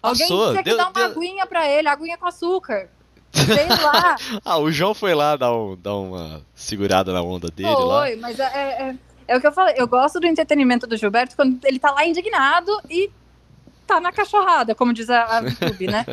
Alguém 0.00 0.28
Passou, 0.28 0.50
tinha 0.52 0.62
que 0.62 0.70
deu, 0.70 0.76
dar 0.76 0.84
uma 0.84 0.92
deu... 0.92 1.06
aguinha 1.06 1.46
pra 1.46 1.68
ele, 1.68 1.88
aguinha 1.88 2.16
com 2.16 2.26
açúcar. 2.26 2.88
Sei 3.32 3.68
lá. 3.68 4.16
ah, 4.44 4.58
o 4.58 4.70
João 4.70 4.94
foi 4.94 5.14
lá 5.14 5.36
dar, 5.36 5.52
um, 5.52 5.76
dar 5.76 5.96
uma 5.96 6.46
segurada 6.54 7.12
na 7.12 7.20
onda 7.20 7.48
dele 7.50 7.74
foi, 7.74 7.84
lá. 7.84 8.06
Mas 8.20 8.38
é, 8.38 8.44
é, 8.44 8.96
É 9.26 9.36
o 9.36 9.40
que 9.40 9.46
eu 9.48 9.52
falei, 9.52 9.74
eu 9.76 9.88
gosto 9.88 10.20
do 10.20 10.26
entretenimento 10.26 10.86
do 10.86 10.96
Gilberto 10.96 11.34
quando 11.34 11.58
ele 11.64 11.78
tá 11.78 11.90
lá 11.90 12.06
indignado 12.06 12.70
e 12.88 13.10
tá 13.88 14.00
na 14.00 14.12
cachorrada, 14.12 14.74
como 14.74 14.92
diz 14.92 15.08
a, 15.10 15.38
a 15.38 15.40
YouTube, 15.48 15.86
né? 15.86 16.04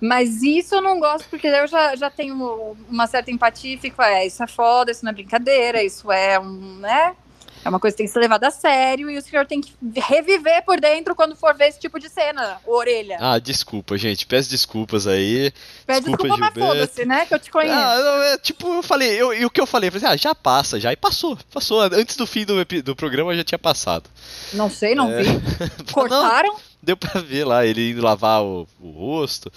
Mas 0.00 0.42
isso 0.42 0.76
eu 0.76 0.80
não 0.80 0.98
gosto, 0.98 1.28
porque 1.28 1.46
eu 1.46 1.66
já, 1.66 1.96
já 1.96 2.08
tenho 2.08 2.76
uma 2.88 3.06
certa 3.06 3.30
empatia 3.30 3.74
e 3.74 3.78
fico, 3.78 4.00
é, 4.00 4.26
isso 4.26 4.42
é 4.42 4.46
foda, 4.46 4.90
isso 4.90 5.04
não 5.04 5.10
é 5.10 5.14
brincadeira, 5.14 5.82
isso 5.82 6.10
é 6.10 6.38
um, 6.38 6.78
né? 6.78 7.14
É 7.62 7.68
uma 7.68 7.78
coisa 7.78 7.94
que 7.94 7.98
tem 7.98 8.06
que 8.06 8.12
ser 8.12 8.20
levada 8.20 8.48
a 8.48 8.50
sério 8.50 9.10
e 9.10 9.18
o 9.18 9.22
senhor 9.22 9.46
tem 9.46 9.60
que 9.60 9.74
reviver 9.96 10.64
por 10.64 10.80
dentro 10.80 11.14
quando 11.14 11.36
for 11.36 11.54
ver 11.54 11.68
esse 11.68 11.78
tipo 11.78 11.98
de 11.98 12.08
cena, 12.08 12.58
orelha. 12.66 13.18
Ah, 13.20 13.38
desculpa, 13.38 13.98
gente. 13.98 14.26
Peço 14.26 14.48
desculpas 14.48 15.06
aí. 15.06 15.52
Peço 15.86 16.00
desculpa, 16.00 16.22
desculpa 16.22 16.52
mas 16.54 16.54
foda-se, 16.54 17.04
né? 17.04 17.26
Que 17.26 17.34
eu 17.34 17.38
te 17.38 17.50
conheço. 17.50 17.74
Ah, 17.74 18.32
é, 18.32 18.38
tipo, 18.38 18.66
eu 18.66 18.82
falei, 18.82 19.10
eu, 19.10 19.34
e 19.34 19.44
o 19.44 19.50
que 19.50 19.60
eu 19.60 19.66
falei? 19.66 19.88
Eu 19.88 19.92
falei, 19.92 20.08
ah, 20.08 20.16
já 20.16 20.34
passa, 20.34 20.80
já. 20.80 20.90
E 20.90 20.96
passou, 20.96 21.36
passou. 21.52 21.80
Antes 21.82 22.16
do 22.16 22.26
fim 22.26 22.46
do, 22.46 22.64
do 22.82 22.96
programa 22.96 23.36
já 23.36 23.44
tinha 23.44 23.58
passado. 23.58 24.08
Não 24.54 24.70
sei, 24.70 24.94
não 24.94 25.10
é... 25.10 25.22
vi. 25.22 25.40
Cortaram? 25.92 26.54
Não, 26.54 26.69
deu 26.82 26.96
pra 26.96 27.20
ver 27.20 27.44
lá, 27.44 27.64
ele 27.64 27.90
indo 27.90 28.02
lavar 28.02 28.42
o, 28.42 28.66
o 28.80 28.90
rosto. 28.90 29.50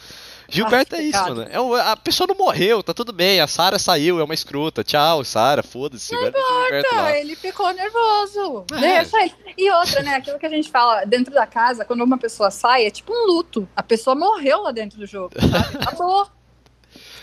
Gilberto 0.50 0.96
é 0.96 1.02
isso, 1.02 1.20
mano. 1.20 1.44
É, 1.44 1.82
a 1.82 1.96
pessoa 1.98 2.28
não 2.28 2.36
morreu, 2.36 2.84
tá 2.84 2.94
tudo 2.94 3.12
bem. 3.12 3.40
A 3.40 3.48
Sara 3.48 3.80
saiu, 3.80 4.20
é 4.20 4.24
uma 4.24 4.34
escrota. 4.34 4.84
Tchau, 4.84 5.24
Sara, 5.24 5.64
foda-se. 5.64 6.14
Não 6.14 6.28
importa, 6.28 7.18
ele 7.18 7.36
ficou 7.36 7.74
nervoso. 7.74 8.66
É. 8.74 8.80
Deixa 8.80 9.20
ele. 9.24 9.34
E 9.58 9.72
outra, 9.72 10.04
né? 10.04 10.16
Aquilo 10.16 10.38
que 10.38 10.46
a 10.46 10.50
gente 10.50 10.70
fala 10.70 11.06
dentro 11.06 11.34
da 11.34 11.48
casa, 11.48 11.86
quando 11.86 12.04
uma 12.04 12.18
pessoa 12.18 12.52
sai, 12.52 12.86
é 12.86 12.92
tipo 12.92 13.12
um 13.12 13.26
luto. 13.26 13.68
A 13.76 13.82
pessoa 13.82 14.16
morreu 14.16 14.62
lá 14.62 14.72
dentro 14.72 15.00
do 15.00 15.08
jogo. 15.08 15.34
Sabe? 15.40 15.78
Acabou. 15.82 16.28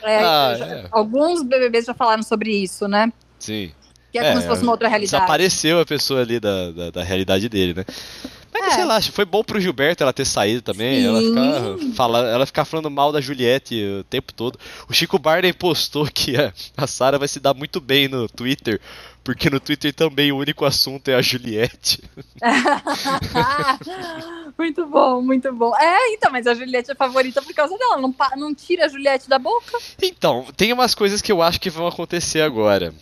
É, 0.02 0.16
ah, 0.19 0.54
já, 0.59 0.66
é. 0.66 0.88
Alguns 0.90 1.42
BBBs 1.42 1.85
já 1.85 1.95
falaram 1.95 2.23
sobre 2.23 2.50
isso, 2.50 2.88
né? 2.88 3.12
Sim. 3.38 3.73
Que 4.11 4.19
é, 4.19 4.25
como 4.25 4.38
é, 4.38 4.42
se 4.42 4.49
fosse 4.49 4.62
uma 4.62 4.73
outra 4.73 4.88
realidade. 4.88 5.23
Desapareceu 5.23 5.78
a 5.78 5.87
pessoa 5.87 6.23
ali 6.23 6.40
da, 6.40 6.73
da, 6.73 6.90
da 6.90 7.04
realidade 7.04 7.49
dele, 7.49 7.75
né? 7.75 7.85
Mas 8.52 8.73
é. 8.73 8.76
sei 8.76 8.85
lá, 8.85 9.00
foi 9.00 9.25
bom 9.25 9.45
pro 9.45 9.61
Gilberto 9.61 10.02
ela 10.02 10.12
ter 10.12 10.25
saído 10.25 10.62
também. 10.62 11.04
Ela 11.04 11.21
ficar, 11.21 11.95
fala, 11.95 12.28
ela 12.28 12.47
ficar 12.47 12.64
falando 12.64 12.90
mal 12.90 13.12
da 13.12 13.21
Juliette 13.21 14.00
o 14.00 14.04
tempo 14.04 14.33
todo. 14.33 14.59
O 14.88 14.92
Chico 14.92 15.19
Barney 15.19 15.52
postou 15.52 16.07
que 16.07 16.37
a, 16.37 16.52
a 16.76 16.87
Sara 16.87 17.19
vai 17.19 17.28
se 17.28 17.38
dar 17.38 17.54
muito 17.54 17.80
bem 17.80 18.09
no 18.09 18.28
Twitter, 18.28 18.80
porque 19.23 19.49
no 19.49 19.61
Twitter 19.61 19.95
também 19.95 20.33
o 20.33 20.38
único 20.38 20.64
assunto 20.64 21.09
é 21.09 21.14
a 21.14 21.23
Juliette. 21.23 22.02
muito 24.59 24.87
bom, 24.87 25.23
muito 25.23 25.52
bom. 25.52 25.76
É, 25.76 26.12
então, 26.12 26.33
mas 26.33 26.47
a 26.47 26.54
Juliette 26.54 26.90
é 26.90 26.95
favorita 26.95 27.40
por 27.40 27.54
causa 27.54 27.76
dela. 27.78 27.99
Não, 27.99 28.14
não 28.37 28.54
tira 28.54 28.87
a 28.87 28.88
Juliette 28.88 29.28
da 29.28 29.38
boca. 29.38 29.78
Então, 30.02 30.47
tem 30.57 30.73
umas 30.73 30.95
coisas 30.95 31.23
que 31.23 31.30
eu 31.30 31.40
acho 31.40 31.61
que 31.61 31.71
vão 31.71 31.87
acontecer 31.87 32.40
agora. 32.40 32.92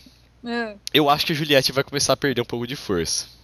É. 0.45 0.75
Eu 0.93 1.09
acho 1.09 1.27
que 1.27 1.33
a 1.33 1.35
Juliette 1.35 1.73
vai 1.73 1.83
começar 1.83 2.13
a 2.13 2.17
perder 2.17 2.43
um 2.43 2.45
pouco 2.45 2.67
de 2.67 2.77
força. 2.77 3.38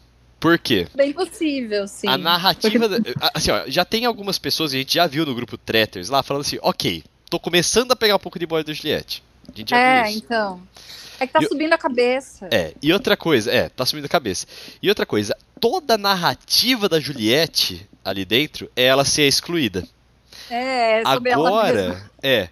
Por 0.45 0.59
quê? 0.59 0.87
Bem 0.95 1.11
possível, 1.11 1.89
sim. 1.89 2.07
A 2.07 2.19
narrativa. 2.19 2.87
Porque... 2.87 3.15
Assim, 3.33 3.51
ó, 3.51 3.63
já 3.67 3.83
tem 3.83 4.05
algumas 4.05 4.39
pessoas, 4.39 4.75
a 4.75 4.77
gente 4.77 4.93
já 4.93 5.07
viu 5.07 5.25
no 5.25 5.35
grupo 5.35 5.57
Tretters 5.57 6.11
lá, 6.11 6.23
falando 6.23 6.43
assim: 6.43 6.59
ok, 6.61 7.03
tô 7.31 7.41
começando 7.41 7.93
a 7.93 7.97
pegar 7.97 8.17
um 8.17 8.19
pouco 8.19 8.39
de 8.39 8.45
boy 8.45 8.63
da 8.63 8.75
Juliette. 8.75 9.23
A 9.49 9.57
gente 9.57 9.71
já 9.71 9.79
é, 9.79 10.03
viu 10.03 10.11
isso. 10.11 10.19
então. 10.19 10.61
É 11.19 11.27
que 11.27 11.33
tá 11.33 11.39
e, 11.41 11.47
subindo 11.47 11.73
a 11.73 11.79
cabeça. 11.79 12.47
É, 12.51 12.75
e 12.83 12.93
outra 12.93 13.17
coisa, 13.17 13.51
é, 13.51 13.71
tá 13.71 13.87
subindo 13.87 14.05
a 14.05 14.09
cabeça. 14.09 14.47
E 14.83 14.89
outra 14.91 15.07
coisa, 15.07 15.35
toda 15.59 15.95
a 15.95 15.99
narrativa 15.99 16.91
da 16.91 17.01
Juliette 17.01 17.89
ali 18.05 18.27
dentro 18.27 18.71
é 18.77 18.85
ela 18.85 19.07
ser 19.07 19.27
excluída. 19.27 19.83
É, 20.51 21.01
é 21.01 21.05
sobre 21.07 21.33
agora, 21.33 21.81
ela 21.81 22.11
é, 22.23 22.49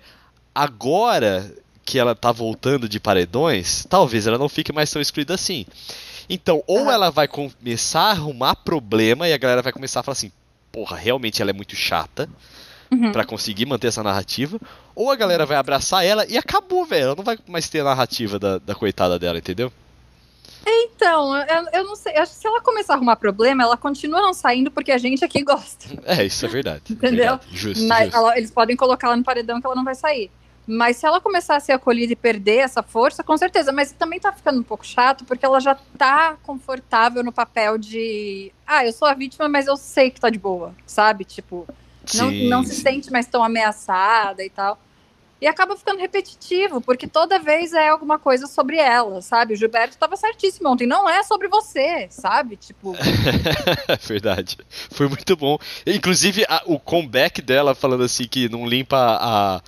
agora 0.55 1.55
que 1.85 1.99
ela 1.99 2.15
tá 2.15 2.33
voltando 2.33 2.89
de 2.89 2.99
paredões, 2.99 3.85
talvez 3.87 4.27
ela 4.27 4.39
não 4.39 4.49
fique 4.49 4.73
mais 4.73 4.91
tão 4.91 5.03
excluída 5.03 5.35
assim. 5.35 5.67
Então, 6.33 6.65
ou 6.67 6.91
ela 6.91 7.11
vai 7.11 7.29
começar 7.29 8.05
a 8.05 8.11
arrumar 8.13 8.57
problema 8.57 9.29
e 9.29 9.35
a 9.35 9.37
galera 9.37 9.61
vai 9.61 9.71
começar 9.71 10.01
a 10.01 10.03
falar 10.03 10.15
assim: 10.15 10.33
porra, 10.73 10.97
realmente 10.97 11.43
ela 11.43 11.51
é 11.51 11.53
muito 11.53 11.77
chata 11.77 12.27
uhum. 12.91 13.13
para 13.13 13.23
conseguir 13.23 13.67
manter 13.67 13.89
essa 13.89 14.03
narrativa, 14.03 14.59
ou 14.95 15.11
a 15.11 15.15
galera 15.15 15.45
vai 15.45 15.59
abraçar 15.59 16.03
ela 16.03 16.25
e 16.27 16.39
acabou, 16.39 16.87
velho. 16.87 17.05
Ela 17.05 17.15
não 17.17 17.23
vai 17.23 17.39
mais 17.47 17.69
ter 17.69 17.81
a 17.81 17.85
narrativa 17.85 18.39
da, 18.39 18.57
da 18.57 18.75
coitada 18.75 19.19
dela, 19.19 19.37
entendeu? 19.37 19.71
Então, 20.67 21.37
eu, 21.37 21.67
eu 21.71 21.85
não 21.85 21.97
sei. 21.97 22.17
Acho 22.17 22.33
que 22.33 22.39
se 22.39 22.47
ela 22.47 22.63
começar 22.63 22.95
a 22.95 22.97
arrumar 22.97 23.17
problema, 23.17 23.63
ela 23.63 23.77
continua 23.77 24.23
não 24.23 24.33
saindo 24.33 24.71
porque 24.71 24.91
a 24.91 24.97
gente 24.97 25.23
aqui 25.23 25.45
gosta. 25.45 25.87
É, 26.07 26.25
isso 26.25 26.47
é 26.47 26.49
verdade. 26.49 26.85
Entendeu? 26.89 27.37
Verdade. 27.37 27.47
Justo, 27.53 27.85
Mas 27.85 28.05
justo. 28.05 28.17
Ela, 28.17 28.39
eles 28.39 28.51
podem 28.51 28.75
colocar 28.75 29.09
ela 29.09 29.17
no 29.19 29.25
paredão 29.25 29.61
que 29.61 29.67
ela 29.67 29.77
não 29.77 29.85
vai 29.85 29.95
sair. 29.95 30.31
Mas 30.67 30.97
se 30.97 31.07
ela 31.07 31.21
começar 31.21 31.57
a 31.57 31.61
ser 31.61 31.73
acolhida 31.73 32.13
e 32.13 32.17
perder 32.17 32.59
essa 32.59 32.83
força, 32.83 33.25
com 33.25 33.37
certeza. 33.37 33.73
Mas 33.73 33.93
também 33.93 34.21
tá 34.21 34.33
ficando 34.33 34.61
um 34.61 34.63
pouco 34.63 34.87
chato, 34.87 35.25
porque 35.25 35.45
ela 35.45 35.61
já 35.61 35.75
tá 35.99 36.37
confortável 36.43 37.23
no 37.25 37.33
papel 37.33 37.77
de. 37.77 38.53
Ah, 38.67 38.87
eu 38.87 38.93
sou 38.93 39.09
a 39.09 39.15
vítima, 39.15 39.49
mas 39.49 39.67
eu 39.67 39.77
sei 39.77 40.11
que 40.11 40.21
tá 40.21 40.31
de 40.31 40.39
boa, 40.39 40.75
sabe? 40.87 41.25
Tipo, 41.25 41.67
não, 42.15 42.31
não 42.31 42.65
se 42.65 42.77
sente 42.77 43.11
mais 43.11 43.27
tão 43.27 43.43
ameaçada 43.43 44.45
e 44.45 44.51
tal. 44.51 44.79
E 45.41 45.47
acaba 45.49 45.77
ficando 45.77 45.99
repetitivo, 45.99 46.81
porque 46.81 47.09
toda 47.09 47.37
vez 47.41 47.73
é 47.73 47.89
alguma 47.89 48.17
coisa 48.17 48.47
sobre 48.47 48.77
ela, 48.77 49.21
sabe? 49.21 49.55
O 49.55 49.57
Gilberto 49.57 49.95
estava 49.95 50.17
certíssimo 50.17 50.69
ontem, 50.69 50.87
não 50.87 51.11
é 51.11 51.25
sobre 51.25 51.49
você, 51.49 52.07
sabe? 52.11 52.55
Tipo. 52.55 52.95
Verdade. 54.07 54.57
Foi 54.93 55.09
muito 55.09 55.37
bom. 55.37 55.59
Inclusive, 55.85 56.45
a, 56.49 56.63
o 56.67 56.79
comeback 56.79 57.43
dela 57.43 57.75
falando 57.75 58.05
assim 58.05 58.29
que 58.29 58.49
não 58.49 58.65
limpa 58.65 59.19
a 59.21 59.61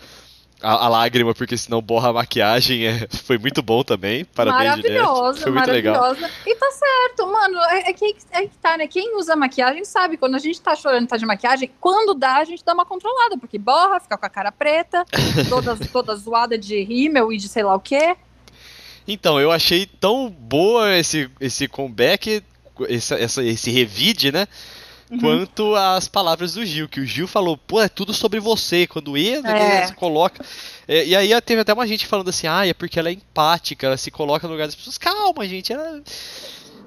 a, 0.64 0.86
a, 0.86 0.88
lágrima, 0.88 1.34
porque 1.34 1.56
senão 1.56 1.82
borra 1.82 2.08
a 2.08 2.12
maquiagem. 2.12 2.86
É, 2.86 3.06
foi 3.24 3.36
muito 3.38 3.62
bom 3.62 3.82
também. 3.82 4.24
Parabéns, 4.24 4.70
Maravilhosa, 4.70 5.40
Foi 5.42 5.52
muito 5.52 5.66
maravilhosa. 5.66 6.14
Legal. 6.14 6.30
E 6.46 6.54
tá 6.56 6.70
certo, 6.70 7.26
mano. 7.30 7.58
É, 7.70 7.90
é, 7.90 7.92
que, 7.92 8.16
é 8.32 8.42
que 8.42 8.56
tá, 8.56 8.76
né? 8.78 8.86
Quem 8.86 9.16
usa 9.16 9.36
maquiagem 9.36 9.84
sabe, 9.84 10.16
quando 10.16 10.34
a 10.34 10.38
gente 10.38 10.60
tá 10.60 10.74
chorando 10.74 11.06
tá 11.06 11.16
de 11.16 11.26
maquiagem, 11.26 11.70
quando 11.80 12.14
dá, 12.14 12.36
a 12.36 12.44
gente 12.44 12.64
dá 12.64 12.72
uma 12.72 12.86
controlada, 12.86 13.36
porque 13.38 13.58
borra, 13.58 14.00
fica 14.00 14.16
com 14.16 14.26
a 14.26 14.30
cara 14.30 14.50
preta, 14.50 15.04
toda, 15.48 15.76
toda 15.92 16.16
zoada 16.16 16.56
de 16.56 16.82
rímel 16.82 17.32
e 17.32 17.36
de 17.36 17.48
sei 17.48 17.62
lá 17.62 17.74
o 17.74 17.80
quê. 17.80 18.16
Então, 19.06 19.38
eu 19.38 19.52
achei 19.52 19.84
tão 19.84 20.30
boa 20.30 20.96
esse, 20.96 21.30
esse 21.38 21.68
comeback, 21.68 22.42
esse, 22.88 23.14
essa, 23.14 23.44
esse 23.44 23.70
revide, 23.70 24.32
né? 24.32 24.48
Uhum. 25.14 25.20
quanto 25.20 25.74
as 25.74 26.08
palavras 26.08 26.54
do 26.54 26.64
Gil, 26.64 26.88
que 26.88 27.00
o 27.00 27.06
Gil 27.06 27.26
falou, 27.26 27.56
pô, 27.56 27.80
é 27.80 27.88
tudo 27.88 28.12
sobre 28.12 28.40
você, 28.40 28.86
quando 28.86 29.16
ele 29.16 29.46
é. 29.46 29.86
se 29.86 29.94
coloca. 29.94 30.44
É, 30.86 31.04
e 31.06 31.16
aí 31.16 31.40
teve 31.40 31.62
até 31.62 31.72
uma 31.72 31.86
gente 31.86 32.06
falando 32.06 32.28
assim, 32.28 32.46
ah, 32.46 32.66
é 32.66 32.74
porque 32.74 32.98
ela 32.98 33.08
é 33.08 33.12
empática, 33.12 33.86
ela 33.86 33.96
se 33.96 34.10
coloca 34.10 34.46
no 34.46 34.52
lugar 34.52 34.66
das 34.66 34.74
pessoas. 34.74 34.98
Calma, 34.98 35.46
gente, 35.46 35.72
ela. 35.72 36.02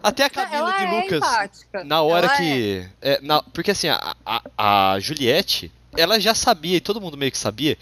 Até 0.03 0.24
a 0.24 0.29
Camila 0.29 0.57
ela 0.57 0.77
de 0.77 0.84
é 0.84 1.01
Lucas, 1.01 1.17
empática. 1.17 1.84
na 1.84 2.01
hora 2.01 2.27
ela 2.27 2.38
que. 2.38 2.88
É. 3.01 3.13
é. 3.13 3.22
Na, 3.22 3.41
porque 3.41 3.72
assim, 3.72 3.88
a, 3.88 4.15
a, 4.25 4.93
a 4.93 5.00
Juliette, 5.00 5.72
ela 5.96 6.19
já 6.19 6.36
sabia, 6.36 6.77
e 6.77 6.81
todo 6.81 7.01
mundo 7.01 7.17
meio 7.17 7.31
que 7.31 7.38
sabia, 7.38 7.77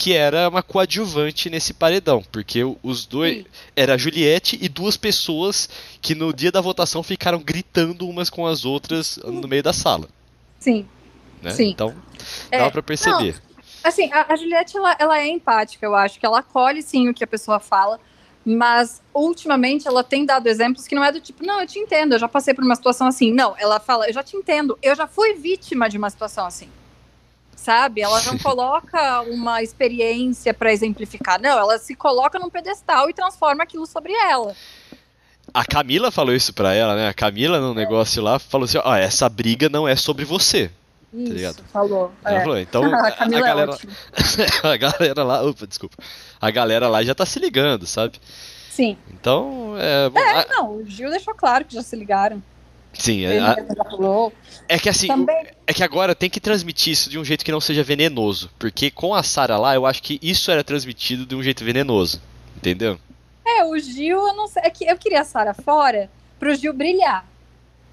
que 0.00 0.14
era 0.14 0.48
uma 0.48 0.62
coadjuvante 0.62 1.50
nesse 1.50 1.74
paredão, 1.74 2.24
porque 2.32 2.60
os 2.82 3.04
dois. 3.04 3.36
Sim. 3.36 3.44
Era 3.76 3.94
a 3.94 3.98
Juliette 3.98 4.58
e 4.58 4.66
duas 4.66 4.96
pessoas 4.96 5.68
que 6.00 6.14
no 6.14 6.32
dia 6.32 6.50
da 6.50 6.62
votação 6.62 7.02
ficaram 7.02 7.38
gritando 7.38 8.08
umas 8.08 8.30
com 8.30 8.46
as 8.46 8.64
outras 8.64 9.18
no 9.22 9.46
meio 9.46 9.62
da 9.62 9.74
sala. 9.74 10.08
Sim. 10.58 10.88
Né? 11.42 11.50
Sim. 11.50 11.68
Então, 11.68 11.94
dá 12.50 12.56
é, 12.56 12.70
pra 12.70 12.82
perceber. 12.82 13.34
Não, 13.34 13.60
assim, 13.84 14.10
a, 14.10 14.32
a 14.32 14.36
Juliette, 14.36 14.74
ela, 14.74 14.96
ela 14.98 15.18
é 15.18 15.28
empática, 15.28 15.84
eu 15.84 15.94
acho, 15.94 16.18
que 16.18 16.24
ela 16.24 16.38
acolhe 16.38 16.80
sim 16.80 17.10
o 17.10 17.14
que 17.14 17.22
a 17.22 17.26
pessoa 17.26 17.60
fala. 17.60 18.00
Mas 18.42 19.02
ultimamente 19.12 19.86
ela 19.86 20.02
tem 20.02 20.24
dado 20.24 20.46
exemplos 20.46 20.88
que 20.88 20.94
não 20.94 21.04
é 21.04 21.12
do 21.12 21.20
tipo, 21.20 21.44
não, 21.44 21.60
eu 21.60 21.66
te 21.66 21.78
entendo, 21.78 22.14
eu 22.14 22.18
já 22.18 22.26
passei 22.26 22.54
por 22.54 22.64
uma 22.64 22.74
situação 22.74 23.06
assim. 23.06 23.30
Não, 23.34 23.54
ela 23.58 23.78
fala, 23.78 24.08
eu 24.08 24.14
já 24.14 24.22
te 24.22 24.34
entendo, 24.34 24.78
eu 24.82 24.96
já 24.96 25.06
fui 25.06 25.34
vítima 25.34 25.90
de 25.90 25.98
uma 25.98 26.08
situação 26.08 26.46
assim 26.46 26.70
sabe? 27.60 28.00
Ela 28.00 28.22
não 28.22 28.38
coloca 28.38 29.20
uma 29.22 29.62
experiência 29.62 30.54
para 30.54 30.72
exemplificar, 30.72 31.40
não, 31.40 31.58
ela 31.58 31.78
se 31.78 31.94
coloca 31.94 32.38
num 32.38 32.48
pedestal 32.48 33.10
e 33.10 33.12
transforma 33.12 33.62
aquilo 33.62 33.86
sobre 33.86 34.12
ela. 34.12 34.56
A 35.52 35.64
Camila 35.64 36.10
falou 36.10 36.34
isso 36.34 36.54
pra 36.54 36.72
ela, 36.72 36.94
né? 36.94 37.08
A 37.08 37.14
Camila, 37.14 37.60
no 37.60 37.74
negócio 37.74 38.22
lá, 38.22 38.38
falou 38.38 38.64
assim: 38.64 38.78
ó, 38.82 38.94
essa 38.94 39.28
briga 39.28 39.68
não 39.68 39.86
é 39.86 39.96
sobre 39.96 40.24
você. 40.24 40.68
Tá 40.68 41.18
isso, 41.18 41.54
tá 41.54 41.64
falou. 41.72 42.12
É. 42.24 42.40
falou, 42.40 42.58
então 42.58 42.84
a, 42.94 43.06
a, 43.08 43.26
é 43.26 43.28
galera. 43.28 43.78
É 44.62 44.68
a 44.68 44.76
galera 44.76 45.24
lá. 45.24 45.42
Opa, 45.42 45.66
desculpa. 45.66 45.96
A 46.40 46.50
galera 46.50 46.88
lá 46.88 47.02
já 47.02 47.14
tá 47.14 47.26
se 47.26 47.38
ligando, 47.40 47.84
sabe? 47.86 48.20
Sim. 48.70 48.96
Então, 49.12 49.74
é. 49.76 50.06
É, 50.06 50.48
não, 50.48 50.76
o 50.76 50.86
Gil 50.86 51.10
deixou 51.10 51.34
claro 51.34 51.64
que 51.64 51.74
já 51.74 51.82
se 51.82 51.96
ligaram. 51.96 52.40
Sim, 52.92 53.24
é, 53.24 53.38
a... 53.38 53.56
é 54.68 54.78
que 54.78 54.88
assim, 54.88 55.06
Também... 55.06 55.46
é 55.66 55.72
que 55.72 55.82
agora 55.82 56.14
tem 56.14 56.28
que 56.28 56.40
transmitir 56.40 56.92
isso 56.92 57.08
de 57.08 57.18
um 57.18 57.24
jeito 57.24 57.44
que 57.44 57.52
não 57.52 57.60
seja 57.60 57.82
venenoso, 57.82 58.50
porque 58.58 58.90
com 58.90 59.14
a 59.14 59.22
Sara 59.22 59.56
lá, 59.56 59.74
eu 59.74 59.86
acho 59.86 60.02
que 60.02 60.18
isso 60.20 60.50
era 60.50 60.64
transmitido 60.64 61.24
de 61.24 61.34
um 61.34 61.42
jeito 61.42 61.64
venenoso, 61.64 62.20
entendeu? 62.56 62.98
É, 63.46 63.64
o 63.64 63.78
Gil, 63.78 64.18
eu 64.18 64.34
não 64.34 64.46
sei, 64.46 64.62
é 64.64 64.70
que 64.70 64.84
eu 64.84 64.98
queria 64.98 65.22
a 65.22 65.24
Sara 65.24 65.54
fora 65.54 66.10
pro 66.38 66.54
Gil 66.54 66.72
brilhar. 66.72 67.29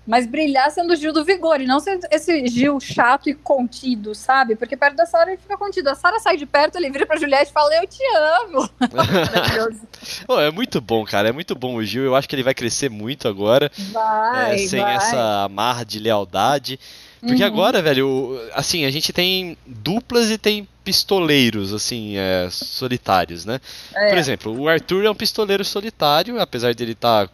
Mas 0.07 0.25
brilhar 0.25 0.71
sendo 0.71 0.93
o 0.93 0.95
Gil 0.95 1.11
do 1.11 1.25
Vigor, 1.25 1.59
e 1.59 1.65
não 1.65 1.79
ser 1.79 1.99
esse 2.09 2.47
Gil 2.47 2.79
chato 2.79 3.29
e 3.29 3.33
contido, 3.33 4.15
sabe? 4.15 4.55
Porque 4.55 4.77
perto 4.77 4.95
da 4.95 5.05
Sara 5.05 5.31
ele 5.31 5.41
fica 5.41 5.57
contido. 5.57 5.89
A 5.89 5.95
Sara 5.95 6.19
sai 6.19 6.37
de 6.37 6.45
perto, 6.45 6.77
ele 6.77 6.89
vira 6.89 7.05
pra 7.05 7.17
Juliette 7.17 7.49
e 7.51 7.53
fala, 7.53 7.75
eu 7.75 7.85
te 7.85 8.01
amo. 8.15 8.69
oh, 10.27 10.39
é 10.39 10.49
muito 10.49 10.79
bom, 10.79 11.03
cara. 11.03 11.29
É 11.29 11.31
muito 11.31 11.53
bom 11.53 11.75
o 11.75 11.83
Gil. 11.83 12.03
Eu 12.03 12.15
acho 12.15 12.27
que 12.27 12.35
ele 12.35 12.43
vai 12.43 12.53
crescer 12.53 12.89
muito 12.89 13.27
agora. 13.27 13.69
Vai, 13.91 14.55
é, 14.55 14.57
sem 14.59 14.81
vai. 14.81 14.95
essa 14.95 15.43
amarra 15.43 15.83
de 15.83 15.99
lealdade. 15.99 16.79
Porque 17.19 17.41
uhum. 17.41 17.47
agora, 17.47 17.81
velho, 17.81 18.39
assim, 18.53 18.85
a 18.85 18.91
gente 18.91 19.11
tem 19.11 19.57
duplas 19.65 20.29
e 20.29 20.37
tem 20.37 20.67
pistoleiros, 20.83 21.73
assim, 21.73 22.15
é, 22.15 22.47
solitários, 22.49 23.43
né? 23.43 23.59
É. 23.93 24.09
Por 24.09 24.17
exemplo, 24.17 24.57
o 24.57 24.69
Arthur 24.69 25.03
é 25.03 25.09
um 25.09 25.15
pistoleiro 25.15 25.65
solitário, 25.65 26.39
apesar 26.39 26.75
dele 26.75 26.91
estar 26.91 27.27
tá 27.27 27.33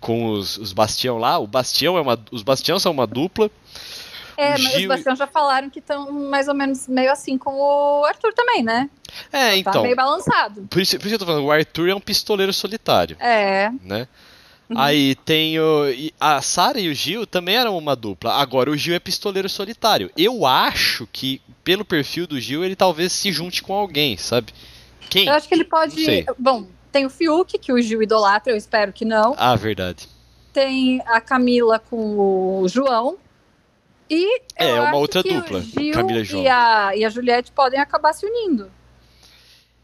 com 0.00 0.30
os, 0.30 0.56
os 0.56 0.72
Bastião 0.72 1.18
lá. 1.18 1.38
O 1.38 1.46
Bastião 1.46 1.96
é 1.96 2.00
uma, 2.00 2.18
os 2.30 2.42
Bastião 2.42 2.78
são 2.78 2.92
uma 2.92 3.06
dupla. 3.06 3.50
É, 4.36 4.52
mas 4.52 4.72
Gil... 4.72 4.80
os 4.80 4.86
Bastião 4.86 5.16
já 5.16 5.26
falaram 5.26 5.68
que 5.68 5.80
estão 5.80 6.10
mais 6.10 6.48
ou 6.48 6.54
menos 6.54 6.88
meio 6.88 7.12
assim 7.12 7.36
com 7.36 7.54
o 7.54 8.04
Arthur 8.04 8.32
também, 8.32 8.62
né? 8.62 8.88
É, 9.32 9.56
então. 9.56 9.72
Tá 9.72 9.82
meio 9.82 9.96
balançado. 9.96 10.66
Por 10.70 10.80
isso, 10.80 10.98
por 10.98 11.06
isso 11.06 11.08
que 11.08 11.14
eu 11.14 11.18
tô 11.18 11.26
falando, 11.26 11.44
o 11.44 11.52
Arthur 11.52 11.90
é 11.90 11.94
um 11.94 12.00
pistoleiro 12.00 12.52
solitário. 12.52 13.16
É. 13.20 13.70
Né? 13.82 14.08
Uhum. 14.70 14.78
Aí 14.78 15.14
tem 15.16 15.58
o. 15.58 15.84
A 16.18 16.40
Sara 16.40 16.80
e 16.80 16.88
o 16.88 16.94
Gil 16.94 17.26
também 17.26 17.56
eram 17.56 17.76
uma 17.76 17.96
dupla. 17.96 18.34
Agora 18.34 18.70
o 18.70 18.76
Gil 18.76 18.94
é 18.94 19.00
pistoleiro 19.00 19.48
solitário. 19.48 20.10
Eu 20.16 20.46
acho 20.46 21.08
que, 21.12 21.42
pelo 21.64 21.84
perfil 21.84 22.26
do 22.26 22.40
Gil, 22.40 22.64
ele 22.64 22.76
talvez 22.76 23.12
se 23.12 23.32
junte 23.32 23.62
com 23.62 23.74
alguém, 23.74 24.16
sabe? 24.16 24.52
Quem? 25.10 25.26
Eu 25.26 25.34
acho 25.34 25.48
que 25.48 25.54
ele 25.54 25.64
pode. 25.64 26.24
Bom, 26.38 26.66
tem 26.90 27.06
o 27.06 27.10
Fiuk, 27.10 27.58
que 27.58 27.72
o 27.72 27.80
Gil 27.80 28.02
idolatra, 28.02 28.52
eu 28.52 28.56
espero 28.56 28.92
que 28.92 29.04
não. 29.04 29.34
Ah, 29.36 29.56
verdade. 29.56 30.08
Tem 30.52 31.00
a 31.06 31.20
Camila 31.20 31.78
com 31.78 32.62
o 32.62 32.68
João. 32.68 33.16
E 34.08 34.42
é, 34.56 34.80
uma 34.80 34.96
outra 34.96 35.22
dupla. 35.22 35.62
Camila 35.92 36.20
e 36.20 36.24
João. 36.24 36.42
E 36.42 36.48
a, 36.48 36.96
e 36.96 37.04
a 37.04 37.08
Juliette 37.08 37.52
podem 37.52 37.78
acabar 37.78 38.12
se 38.12 38.26
unindo. 38.26 38.70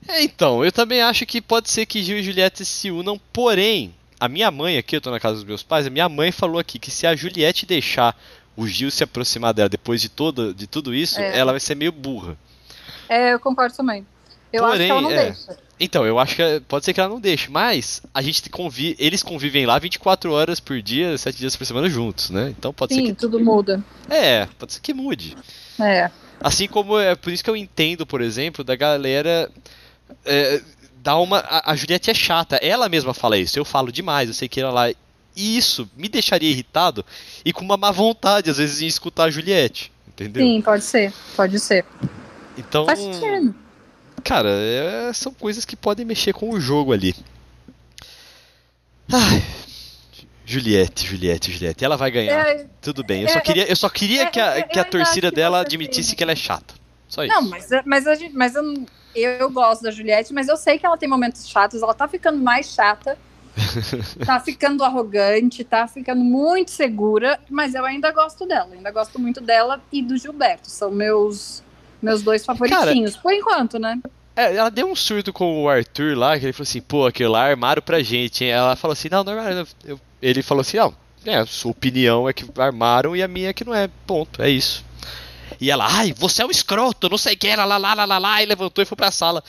É, 0.08 0.22
então, 0.22 0.64
eu 0.64 0.72
também 0.72 1.00
acho 1.00 1.24
que 1.26 1.40
pode 1.40 1.70
ser 1.70 1.86
que 1.86 2.02
Gil 2.02 2.18
e 2.18 2.22
Juliette 2.22 2.64
se 2.64 2.90
unam, 2.90 3.20
porém, 3.32 3.94
a 4.18 4.28
minha 4.28 4.50
mãe 4.50 4.78
aqui, 4.78 4.96
eu 4.96 5.00
tô 5.00 5.10
na 5.10 5.20
casa 5.20 5.36
dos 5.36 5.44
meus 5.44 5.62
pais, 5.62 5.86
a 5.86 5.90
minha 5.90 6.08
mãe 6.08 6.32
falou 6.32 6.58
aqui 6.58 6.78
que 6.78 6.90
se 6.90 7.06
a 7.06 7.14
Juliette 7.14 7.66
deixar 7.66 8.16
o 8.56 8.66
Gil 8.66 8.90
se 8.90 9.04
aproximar 9.04 9.52
dela 9.52 9.68
depois 9.68 10.00
de, 10.00 10.08
todo, 10.08 10.54
de 10.54 10.66
tudo 10.66 10.94
isso, 10.94 11.20
é. 11.20 11.38
ela 11.38 11.52
vai 11.52 11.60
ser 11.60 11.74
meio 11.74 11.92
burra. 11.92 12.36
É, 13.08 13.34
eu 13.34 13.40
concordo 13.40 13.76
também. 13.76 14.06
Eu 14.52 14.62
Porém, 14.62 14.74
acho 14.74 14.84
que 14.84 14.90
ela 14.90 15.00
não 15.02 15.10
é. 15.10 15.24
deixa. 15.24 15.65
Então, 15.78 16.06
eu 16.06 16.18
acho 16.18 16.36
que 16.36 16.60
pode 16.66 16.84
ser 16.84 16.94
que 16.94 17.00
ela 17.00 17.10
não 17.10 17.20
deixe, 17.20 17.50
mas 17.50 18.02
a 18.14 18.22
gente 18.22 18.48
convive, 18.48 18.96
eles 18.98 19.22
convivem 19.22 19.66
lá 19.66 19.78
24 19.78 20.32
horas 20.32 20.58
por 20.58 20.80
dia, 20.80 21.16
7 21.18 21.36
dias 21.36 21.54
por 21.54 21.66
semana 21.66 21.88
juntos, 21.88 22.30
né? 22.30 22.54
Então 22.58 22.72
pode 22.72 22.94
Sim, 22.94 23.00
ser 23.00 23.06
que 23.08 23.14
tudo 23.14 23.38
muda. 23.38 23.84
É, 24.08 24.46
pode 24.58 24.72
ser 24.72 24.80
que 24.80 24.94
mude. 24.94 25.36
É. 25.78 26.10
Assim 26.40 26.66
como 26.66 26.98
é 26.98 27.14
por 27.14 27.30
isso 27.30 27.44
que 27.44 27.50
eu 27.50 27.56
entendo, 27.56 28.06
por 28.06 28.22
exemplo, 28.22 28.64
da 28.64 28.74
galera 28.74 29.50
é, 30.24 30.62
dar 31.02 31.18
uma 31.18 31.40
a, 31.40 31.72
a 31.72 31.76
Juliette 31.76 32.10
é 32.10 32.14
chata, 32.14 32.56
ela 32.56 32.88
mesma 32.88 33.12
fala 33.12 33.36
isso. 33.36 33.58
Eu 33.58 33.64
falo 33.64 33.92
demais, 33.92 34.28
eu 34.28 34.34
sei 34.34 34.48
que 34.48 34.60
ela 34.60 34.72
lá 34.72 34.90
e 34.90 35.58
isso 35.58 35.86
me 35.94 36.08
deixaria 36.08 36.48
irritado 36.48 37.04
e 37.44 37.52
com 37.52 37.62
uma 37.62 37.76
má 37.76 37.90
vontade 37.90 38.48
às 38.48 38.56
vezes 38.56 38.80
em 38.80 38.86
escutar 38.86 39.24
a 39.24 39.30
Juliette, 39.30 39.92
entendeu? 40.08 40.42
Sim, 40.42 40.62
pode 40.62 40.84
ser, 40.84 41.12
pode 41.36 41.60
ser. 41.60 41.84
Então, 42.56 42.86
Faz 42.86 42.98
sentido 42.98 43.65
cara, 44.26 44.50
é, 44.50 45.12
são 45.12 45.32
coisas 45.32 45.64
que 45.64 45.76
podem 45.76 46.04
mexer 46.04 46.32
com 46.32 46.50
o 46.50 46.60
jogo 46.60 46.92
ali. 46.92 47.14
Ai, 49.12 49.42
Juliette, 50.44 51.06
Juliette, 51.06 51.52
Juliette. 51.52 51.84
Ela 51.84 51.96
vai 51.96 52.10
ganhar. 52.10 52.48
É, 52.48 52.66
Tudo 52.80 53.04
bem. 53.04 53.22
Eu, 53.22 53.28
é, 53.28 53.32
só 53.32 53.40
queria, 53.40 53.68
eu 53.68 53.76
só 53.76 53.88
queria 53.88 54.22
é, 54.22 54.26
que 54.26 54.40
a, 54.40 54.62
que 54.62 54.78
a 54.80 54.84
torcida 54.84 55.30
que 55.30 55.36
dela 55.36 55.60
admitisse 55.60 56.16
que 56.16 56.22
ela 56.24 56.32
é 56.32 56.36
chata. 56.36 56.74
Só 57.08 57.24
isso. 57.24 57.32
Não, 57.32 57.42
mas, 57.48 57.68
mas, 57.84 58.06
a 58.06 58.16
mas 58.32 58.54
eu, 58.56 58.86
eu 59.14 59.50
gosto 59.50 59.82
da 59.82 59.92
Juliette, 59.92 60.34
mas 60.34 60.48
eu 60.48 60.56
sei 60.56 60.76
que 60.76 60.84
ela 60.84 60.98
tem 60.98 61.08
momentos 61.08 61.48
chatos. 61.48 61.80
Ela 61.80 61.94
tá 61.94 62.08
ficando 62.08 62.38
mais 62.38 62.66
chata. 62.66 63.16
tá 64.26 64.38
ficando 64.38 64.84
arrogante, 64.84 65.64
tá 65.64 65.88
ficando 65.88 66.22
muito 66.22 66.70
segura, 66.70 67.40
mas 67.48 67.74
eu 67.74 67.86
ainda 67.86 68.10
gosto 68.10 68.44
dela. 68.44 68.74
Ainda 68.74 68.90
gosto 68.90 69.18
muito 69.18 69.40
dela 69.40 69.80
e 69.90 70.02
do 70.02 70.16
Gilberto. 70.18 70.68
São 70.68 70.90
meus 70.90 71.64
meus 72.02 72.22
dois 72.22 72.44
favoritinhos, 72.44 73.12
Cara, 73.12 73.22
por 73.22 73.32
enquanto, 73.32 73.78
né? 73.78 73.98
É, 74.36 74.54
ela 74.54 74.70
deu 74.70 74.86
um 74.86 74.94
surto 74.94 75.32
com 75.32 75.64
o 75.64 75.68
Arthur 75.68 76.16
lá, 76.16 76.38
que 76.38 76.44
ele 76.44 76.52
falou 76.52 76.68
assim, 76.68 76.82
pô, 76.82 77.06
aquilo 77.06 77.32
lá 77.32 77.44
armaram 77.44 77.80
pra 77.80 78.02
gente, 78.02 78.44
hein? 78.44 78.50
Ela 78.50 78.76
falou 78.76 78.92
assim, 78.92 79.08
não, 79.10 79.24
não 79.24 79.32
armaram. 79.32 79.66
Eu, 79.82 79.98
ele 80.20 80.42
falou 80.42 80.60
assim, 80.60 80.76
não, 80.76 80.94
é, 81.24 81.36
a 81.36 81.46
sua 81.46 81.70
opinião 81.70 82.28
é 82.28 82.32
que 82.34 82.44
armaram 82.58 83.16
e 83.16 83.22
a 83.22 83.28
minha 83.28 83.48
é 83.48 83.52
que 83.54 83.64
não 83.64 83.74
é, 83.74 83.88
ponto, 84.06 84.42
é 84.42 84.50
isso. 84.50 84.84
E 85.58 85.70
ela, 85.70 85.86
ai, 85.88 86.12
você 86.16 86.42
é 86.42 86.46
um 86.46 86.50
escroto, 86.50 87.08
não 87.08 87.16
sei 87.16 87.34
o 87.34 87.38
que, 87.38 87.56
lá, 87.56 87.64
lá, 87.64 87.78
lá, 87.78 87.94
lá, 87.94 88.04
lá, 88.04 88.18
lá, 88.18 88.42
e 88.42 88.46
levantou 88.46 88.82
e 88.82 88.86
foi 88.86 88.96
pra 88.96 89.10
sala. 89.10 89.42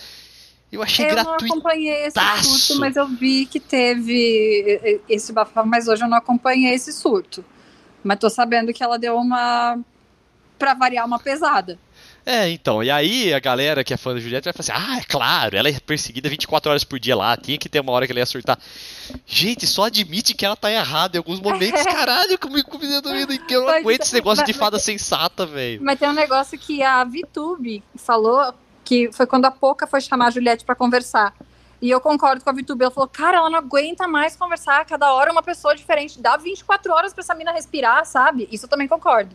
Eu 0.72 0.82
achei 0.82 1.06
eu 1.06 1.10
gratuito. 1.12 1.44
Eu 1.44 1.48
não 1.48 1.56
acompanhei 1.58 2.06
esse 2.06 2.44
surto, 2.44 2.80
mas 2.80 2.96
eu 2.96 3.08
vi 3.08 3.46
que 3.46 3.60
teve 3.60 5.02
esse 5.10 5.34
bafafá, 5.34 5.66
mas 5.66 5.88
hoje 5.88 6.04
eu 6.04 6.10
não 6.10 6.18
acompanhei 6.18 6.74
esse 6.74 6.92
surto. 6.94 7.44
Mas 8.04 8.20
tô 8.20 8.30
sabendo 8.30 8.74
que 8.74 8.84
ela 8.84 8.98
deu 8.98 9.18
uma, 9.18 9.80
pra 10.58 10.74
variar, 10.74 11.06
uma 11.06 11.20
pesada. 11.20 11.78
É, 12.30 12.50
então, 12.50 12.84
e 12.84 12.92
aí 12.92 13.34
a 13.34 13.40
galera 13.40 13.86
que 13.86 13.94
é 13.94 13.98
fã 13.98 14.14
da 14.14 14.20
Juliette 14.20 14.44
vai 14.44 14.52
falar 14.52 14.78
assim: 14.80 14.92
ah, 14.92 14.98
é 15.00 15.04
claro, 15.06 15.56
ela 15.56 15.70
é 15.70 15.80
perseguida 15.80 16.28
24 16.28 16.70
horas 16.70 16.84
por 16.84 17.00
dia 17.00 17.16
lá, 17.16 17.38
tinha 17.38 17.58
que 17.58 17.70
ter 17.70 17.80
uma 17.80 17.94
hora 17.94 18.06
que 18.06 18.12
ela 18.12 18.20
ia 18.20 18.26
surtar. 18.26 18.60
Gente, 19.26 19.66
só 19.66 19.86
admite 19.86 20.34
que 20.34 20.46
ela 20.46 20.58
tá 20.58 20.70
errada 20.70 21.16
em 21.16 21.20
alguns 21.20 21.40
momentos. 21.40 21.82
Caralho, 21.88 22.38
comigo 22.38 22.78
que 22.78 23.56
eu 23.56 23.62
não 23.62 23.70
aguento 23.70 24.02
esse 24.02 24.14
negócio 24.14 24.42
mas, 24.42 24.46
de 24.46 24.60
fada 24.60 24.76
mas, 24.76 24.84
sensata, 24.84 25.46
velho. 25.46 25.82
Mas 25.82 25.98
tem 25.98 26.10
um 26.10 26.14
negócio 26.14 26.60
que 26.60 26.84
a 26.84 27.02
VTube 27.06 27.82
falou, 27.96 28.54
que 28.84 29.10
foi 29.14 29.26
quando 29.26 29.46
a 29.46 29.52
Poca 29.52 29.88
foi 29.88 30.02
chamar 30.02 30.28
a 30.28 30.32
Juliette 30.32 30.66
para 30.66 30.76
conversar. 30.76 31.34
E 31.82 31.90
eu 31.90 32.02
concordo 32.02 32.44
com 32.44 32.50
a 32.50 32.54
VTube. 32.54 32.82
Ela 32.82 32.92
falou, 32.92 33.08
cara, 33.08 33.38
ela 33.38 33.50
não 33.50 33.60
aguenta 33.60 34.06
mais 34.06 34.36
conversar. 34.36 34.84
Cada 34.86 35.14
hora 35.14 35.32
uma 35.32 35.44
pessoa 35.44 35.74
diferente. 35.74 36.20
Dá 36.20 36.36
24 36.36 36.92
horas 36.92 37.14
pra 37.14 37.22
essa 37.22 37.34
mina 37.34 37.54
respirar, 37.54 38.06
sabe? 38.06 38.50
Isso 38.52 38.66
eu 38.66 38.70
também 38.70 38.88
concordo. 38.90 39.34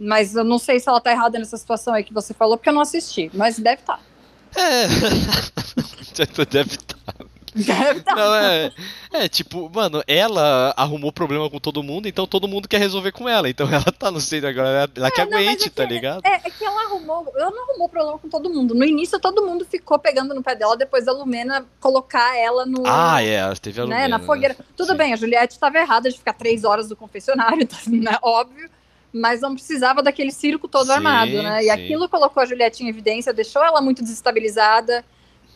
Mas 0.00 0.34
eu 0.34 0.44
não 0.44 0.58
sei 0.58 0.80
se 0.80 0.88
ela 0.88 1.00
tá 1.00 1.12
errada 1.12 1.38
nessa 1.38 1.58
situação 1.58 1.92
aí 1.92 2.02
que 2.02 2.14
você 2.14 2.32
falou, 2.32 2.56
porque 2.56 2.70
eu 2.70 2.74
não 2.74 2.80
assisti. 2.80 3.30
Mas 3.34 3.58
deve 3.58 3.82
estar. 3.82 3.98
Tá. 3.98 4.60
É. 4.60 4.88
deve 6.46 6.74
estar. 6.74 7.12
Tá. 7.12 7.26
Deve. 7.54 8.00
Tá. 8.00 8.14
Não, 8.14 8.34
é, 8.34 8.72
é, 9.12 9.28
tipo, 9.28 9.68
mano, 9.74 10.02
ela 10.06 10.72
arrumou 10.76 11.12
problema 11.12 11.50
com 11.50 11.58
todo 11.58 11.82
mundo, 11.82 12.06
então 12.06 12.26
todo 12.26 12.46
mundo 12.46 12.68
quer 12.68 12.78
resolver 12.78 13.12
com 13.12 13.28
ela. 13.28 13.48
Então 13.48 13.68
ela 13.68 13.90
tá 13.92 14.10
no 14.10 14.20
centro 14.20 14.48
agora, 14.48 14.88
ela, 14.94 15.08
é, 15.08 15.10
que 15.10 15.20
aguente, 15.20 15.66
é 15.66 15.70
tá 15.70 15.84
ligado? 15.84 16.24
É, 16.24 16.34
é, 16.34 16.50
que 16.50 16.64
ela 16.64 16.84
arrumou, 16.84 17.30
ela 17.36 17.50
não 17.50 17.64
arrumou 17.64 17.88
problema 17.88 18.18
com 18.18 18.28
todo 18.28 18.48
mundo. 18.48 18.74
No 18.74 18.84
início 18.84 19.18
todo 19.18 19.44
mundo 19.44 19.64
ficou 19.64 19.98
pegando 19.98 20.34
no 20.34 20.42
pé 20.42 20.54
dela, 20.54 20.76
depois 20.76 21.08
a 21.08 21.12
Lumena 21.12 21.66
colocar 21.80 22.36
ela 22.36 22.64
no. 22.64 22.84
Ah, 22.86 23.22
é, 23.22 23.52
teve 23.56 23.80
a 23.80 23.84
Lumena. 23.84 24.02
Né, 24.02 24.08
na 24.08 24.20
fogueira. 24.20 24.54
Né? 24.58 24.64
Tudo 24.76 24.92
Sim. 24.92 24.96
bem, 24.96 25.12
a 25.12 25.16
Juliette 25.16 25.54
estava 25.54 25.78
errada 25.78 26.08
de 26.08 26.16
ficar 26.16 26.34
três 26.34 26.64
horas 26.64 26.88
no 26.88 26.96
confessionário, 26.96 27.66
tá, 27.68 27.78
né, 27.88 28.16
óbvio 28.22 28.70
mas 29.12 29.40
não 29.40 29.54
precisava 29.54 30.02
daquele 30.02 30.30
circo 30.30 30.68
todo 30.68 30.86
sim, 30.86 30.92
armado, 30.92 31.42
né? 31.42 31.60
E 31.60 31.64
sim. 31.64 31.70
aquilo 31.70 32.08
colocou 32.08 32.42
a 32.42 32.46
Juliette 32.46 32.84
em 32.84 32.88
evidência, 32.88 33.32
deixou 33.32 33.62
ela 33.64 33.80
muito 33.80 34.02
desestabilizada, 34.02 35.04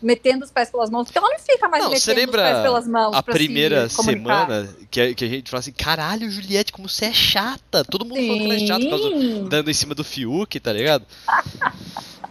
metendo 0.02 0.44
os 0.44 0.50
pés 0.50 0.70
pelas 0.70 0.90
mãos, 0.90 1.04
porque 1.04 1.18
ela 1.18 1.30
não 1.30 1.38
fica 1.38 1.68
mais 1.68 1.84
não, 1.84 1.90
metendo 1.90 2.30
os 2.30 2.36
pés 2.36 2.62
pelas 2.62 2.88
mãos. 2.88 3.14
A 3.14 3.22
primeira 3.22 3.88
semana 3.88 4.68
que 4.90 5.00
a, 5.00 5.14
que 5.14 5.24
a 5.24 5.28
gente 5.28 5.50
fala 5.50 5.60
assim: 5.60 5.72
caralho, 5.72 6.30
Juliette, 6.30 6.72
como 6.72 6.88
você 6.88 7.06
é 7.06 7.12
chata. 7.12 7.84
Todo 7.84 8.04
mundo 8.04 8.18
sim. 8.18 8.26
falando 8.26 8.40
que 8.40 8.46
ela 8.46 8.54
é 8.54 8.66
chata, 8.66 8.84
por 8.84 8.90
causa 8.90 9.48
dando 9.48 9.70
em 9.70 9.74
cima 9.74 9.94
do 9.94 10.04
Fiuk, 10.04 10.60
tá 10.60 10.72
ligado? 10.72 11.06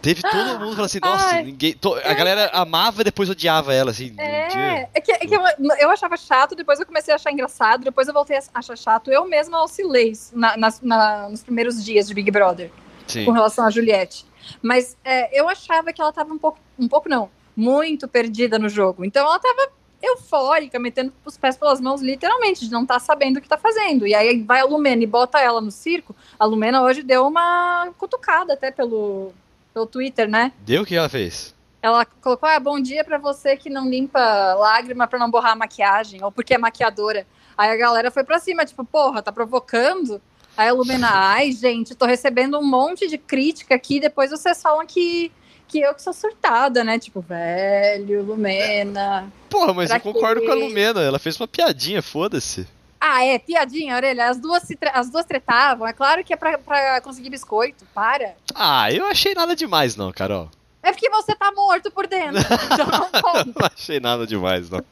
Teve 0.04 0.20
todo 0.30 0.60
mundo 0.60 0.76
falando 0.76 0.84
assim, 0.84 1.00
nossa, 1.02 1.40
ninguém. 1.40 1.72
To, 1.72 1.94
a 1.94 2.00
é. 2.00 2.14
galera 2.14 2.50
amava 2.52 3.00
e 3.00 3.04
depois 3.04 3.30
odiava 3.30 3.72
ela, 3.72 3.90
assim. 3.90 4.14
É, 4.18 4.86
é 4.92 5.00
que, 5.00 5.10
é 5.10 5.18
que 5.18 5.34
eu, 5.34 5.40
eu, 5.80 5.90
achava 5.90 6.14
chato, 6.18 6.54
depois 6.54 6.78
eu 6.78 6.84
comecei 6.84 7.12
a 7.12 7.16
achar 7.16 7.32
engraçado, 7.32 7.84
depois 7.84 8.06
eu 8.06 8.12
voltei 8.12 8.36
a 8.36 8.42
achar 8.52 8.76
chato. 8.76 9.10
Eu 9.10 9.26
mesma 9.26 9.62
oscilei 9.64 10.12
na, 10.34 10.56
na, 10.58 10.74
na, 10.82 11.28
nos 11.30 11.42
primeiros 11.42 11.82
dias 11.82 12.06
de 12.06 12.12
Big 12.12 12.30
Brother 12.30 12.70
Sim. 13.06 13.24
com 13.24 13.30
relação 13.32 13.64
a 13.64 13.70
Juliette. 13.70 14.26
Mas 14.60 14.94
é, 15.02 15.40
eu 15.40 15.48
achava 15.48 15.90
que 15.90 16.02
ela 16.02 16.12
tava 16.12 16.34
um 16.34 16.38
pouco, 16.38 16.58
um 16.78 16.86
pouco 16.86 17.08
não, 17.08 17.30
muito 17.56 18.06
perdida 18.06 18.58
no 18.58 18.68
jogo. 18.68 19.06
Então 19.06 19.24
ela 19.24 19.38
tava 19.38 19.72
eufórica, 20.02 20.78
metendo 20.78 21.14
os 21.24 21.38
pés 21.38 21.56
pelas 21.56 21.80
mãos, 21.80 22.02
literalmente, 22.02 22.66
de 22.66 22.70
não 22.70 22.82
estar 22.82 22.94
tá 22.94 23.00
sabendo 23.00 23.38
o 23.38 23.40
que 23.40 23.48
tá 23.48 23.56
fazendo. 23.56 24.06
E 24.06 24.14
aí 24.14 24.42
vai 24.42 24.60
a 24.60 24.66
Lumena 24.66 25.02
e 25.02 25.06
bota 25.06 25.40
ela 25.40 25.62
no 25.62 25.70
circo. 25.70 26.14
A 26.38 26.44
Lumena 26.44 26.82
hoje 26.82 27.02
deu 27.02 27.26
uma 27.26 27.90
cutucada 27.96 28.52
até 28.52 28.70
pelo, 28.70 29.32
pelo 29.74 29.86
Twitter, 29.86 30.28
né? 30.28 30.52
Deu 30.60 30.82
o 30.82 30.86
que 30.86 30.94
ela 30.94 31.08
fez? 31.08 31.52
Ela 31.82 32.06
colocou: 32.06 32.48
ah, 32.48 32.60
bom 32.60 32.80
dia 32.80 33.04
para 33.04 33.18
você 33.18 33.56
que 33.56 33.68
não 33.68 33.90
limpa 33.90 34.54
lágrima 34.54 35.08
para 35.08 35.18
não 35.18 35.28
borrar 35.30 35.52
a 35.52 35.56
maquiagem, 35.56 36.22
ou 36.22 36.30
porque 36.30 36.54
é 36.54 36.58
maquiadora. 36.58 37.26
Aí 37.58 37.70
a 37.70 37.76
galera 37.76 38.10
foi 38.10 38.24
pra 38.24 38.38
cima, 38.38 38.64
tipo, 38.64 38.84
porra, 38.84 39.20
tá 39.20 39.32
provocando? 39.32 40.22
Aí 40.56 40.68
a 40.68 40.72
Lumena, 40.72 41.10
ai, 41.12 41.50
gente, 41.52 41.94
tô 41.94 42.06
recebendo 42.06 42.58
um 42.58 42.64
monte 42.64 43.08
de 43.08 43.18
crítica 43.18 43.74
aqui, 43.74 43.98
depois 43.98 44.30
vocês 44.30 44.62
falam 44.62 44.86
que, 44.86 45.30
que 45.66 45.80
eu 45.80 45.92
que 45.94 46.02
sou 46.02 46.12
surtada, 46.12 46.84
né? 46.84 46.98
Tipo, 46.98 47.20
velho, 47.20 48.22
Lumena. 48.22 49.30
Porra, 49.50 49.74
mas 49.74 49.90
eu 49.90 50.00
quê? 50.00 50.12
concordo 50.12 50.42
com 50.42 50.52
a 50.52 50.54
Lumena, 50.54 51.02
ela 51.02 51.18
fez 51.18 51.38
uma 51.38 51.48
piadinha, 51.48 52.00
foda-se. 52.00 52.66
Ah, 53.06 53.22
é, 53.22 53.38
piadinha, 53.38 53.96
orelha. 53.96 54.30
As 54.30 54.38
duas, 54.38 54.62
se 54.62 54.78
as 54.94 55.10
duas 55.10 55.26
tretavam. 55.26 55.86
É 55.86 55.92
claro 55.92 56.24
que 56.24 56.32
é 56.32 56.36
pra, 56.36 56.56
pra 56.56 57.02
conseguir 57.02 57.28
biscoito. 57.28 57.84
Para. 57.92 58.34
Ah, 58.54 58.90
eu 58.90 59.04
achei 59.06 59.34
nada 59.34 59.54
demais, 59.54 59.94
não, 59.94 60.10
Carol. 60.10 60.48
É 60.82 60.90
porque 60.90 61.10
você 61.10 61.34
tá 61.34 61.52
morto 61.52 61.90
por 61.90 62.06
dentro. 62.06 62.40
Então 62.72 62.86
não 62.86 63.44
não 63.44 63.70
achei 63.76 64.00
nada 64.00 64.26
demais, 64.26 64.70
não. 64.70 64.82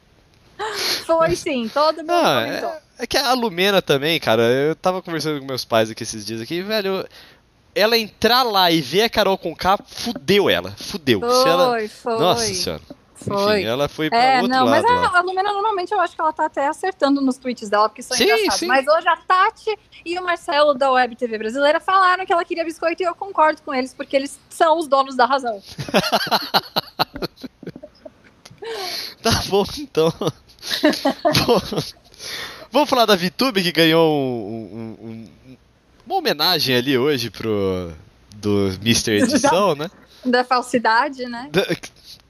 Foi 1.07 1.35
sim, 1.35 1.67
todo 1.67 1.97
mundo 1.97 2.11
ah, 2.11 2.81
é, 2.99 3.03
é, 3.03 3.07
que 3.07 3.17
a 3.17 3.33
Lumena 3.33 3.81
também, 3.81 4.19
cara, 4.19 4.43
eu 4.43 4.75
tava 4.75 5.01
conversando 5.01 5.39
com 5.39 5.47
meus 5.47 5.65
pais 5.65 5.89
aqui 5.89 6.03
esses 6.03 6.23
dias 6.23 6.39
aqui, 6.39 6.61
velho. 6.61 7.05
Ela 7.73 7.97
entrar 7.97 8.43
lá 8.43 8.69
e 8.69 8.79
ver 8.79 9.01
a 9.01 9.09
Carol 9.09 9.39
com 9.39 9.55
K, 9.55 9.79
fudeu 9.87 10.47
ela. 10.51 10.71
Fudeu. 10.77 11.19
Foi, 11.19 11.49
ela... 11.49 11.89
foi. 11.89 12.19
Nossa 12.19 12.53
senhora. 12.53 12.81
Foi. 13.23 13.59
Enfim, 13.59 13.67
ela 13.67 13.87
foi 13.87 14.09
pra 14.09 14.17
é, 14.17 14.41
outro 14.41 14.49
não, 14.49 14.65
lado. 14.65 14.83
Mas 14.83 15.13
a, 15.13 15.17
a, 15.17 15.21
Lumena, 15.21 15.53
normalmente, 15.53 15.91
eu 15.91 15.99
acho 15.99 16.15
que 16.15 16.21
ela 16.21 16.33
tá 16.33 16.45
até 16.45 16.67
acertando 16.67 17.21
nos 17.21 17.37
tweets 17.37 17.69
dela, 17.69 17.87
porque 17.89 18.01
são 18.01 18.17
sim, 18.17 18.23
engraçados. 18.23 18.55
Sim. 18.55 18.67
Mas 18.67 18.87
hoje 18.87 19.07
a 19.07 19.15
Tati 19.17 19.77
e 20.05 20.19
o 20.19 20.23
Marcelo 20.23 20.73
da 20.73 20.91
Web 20.91 21.15
TV 21.15 21.37
brasileira 21.37 21.79
falaram 21.79 22.25
que 22.25 22.33
ela 22.33 22.43
queria 22.43 22.63
biscoito 22.63 23.01
e 23.01 23.05
eu 23.05 23.15
concordo 23.15 23.61
com 23.61 23.73
eles, 23.73 23.93
porque 23.93 24.15
eles 24.15 24.39
são 24.49 24.77
os 24.77 24.87
donos 24.87 25.15
da 25.15 25.25
razão. 25.25 25.61
tá 29.21 29.43
bom, 29.49 29.65
então. 29.79 30.13
Vamos 32.71 32.89
falar 32.89 33.05
da 33.05 33.15
VTube 33.15 33.61
que 33.61 33.71
ganhou 33.71 34.11
um, 34.11 34.97
um, 35.01 35.07
um, 35.07 35.57
uma 36.05 36.15
homenagem 36.15 36.75
ali 36.75 36.97
hoje 36.97 37.29
pro 37.29 37.93
do 38.35 38.67
Mr. 38.81 39.21
Edição, 39.21 39.75
né? 39.75 39.89
Da 40.25 40.43
falsidade, 40.43 41.25
né? 41.25 41.49
Da, 41.51 41.65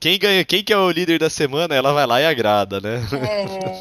quem 0.04 0.20
ganha, 0.20 0.44
quem 0.44 0.62
que 0.62 0.74
é 0.74 0.78
o 0.78 0.92
líder 0.92 1.18
da 1.18 1.30
semana, 1.30 1.74
ela 1.74 1.94
vai 1.94 2.06
lá 2.06 2.20
e 2.20 2.26
agrada, 2.26 2.82
né? 2.82 3.02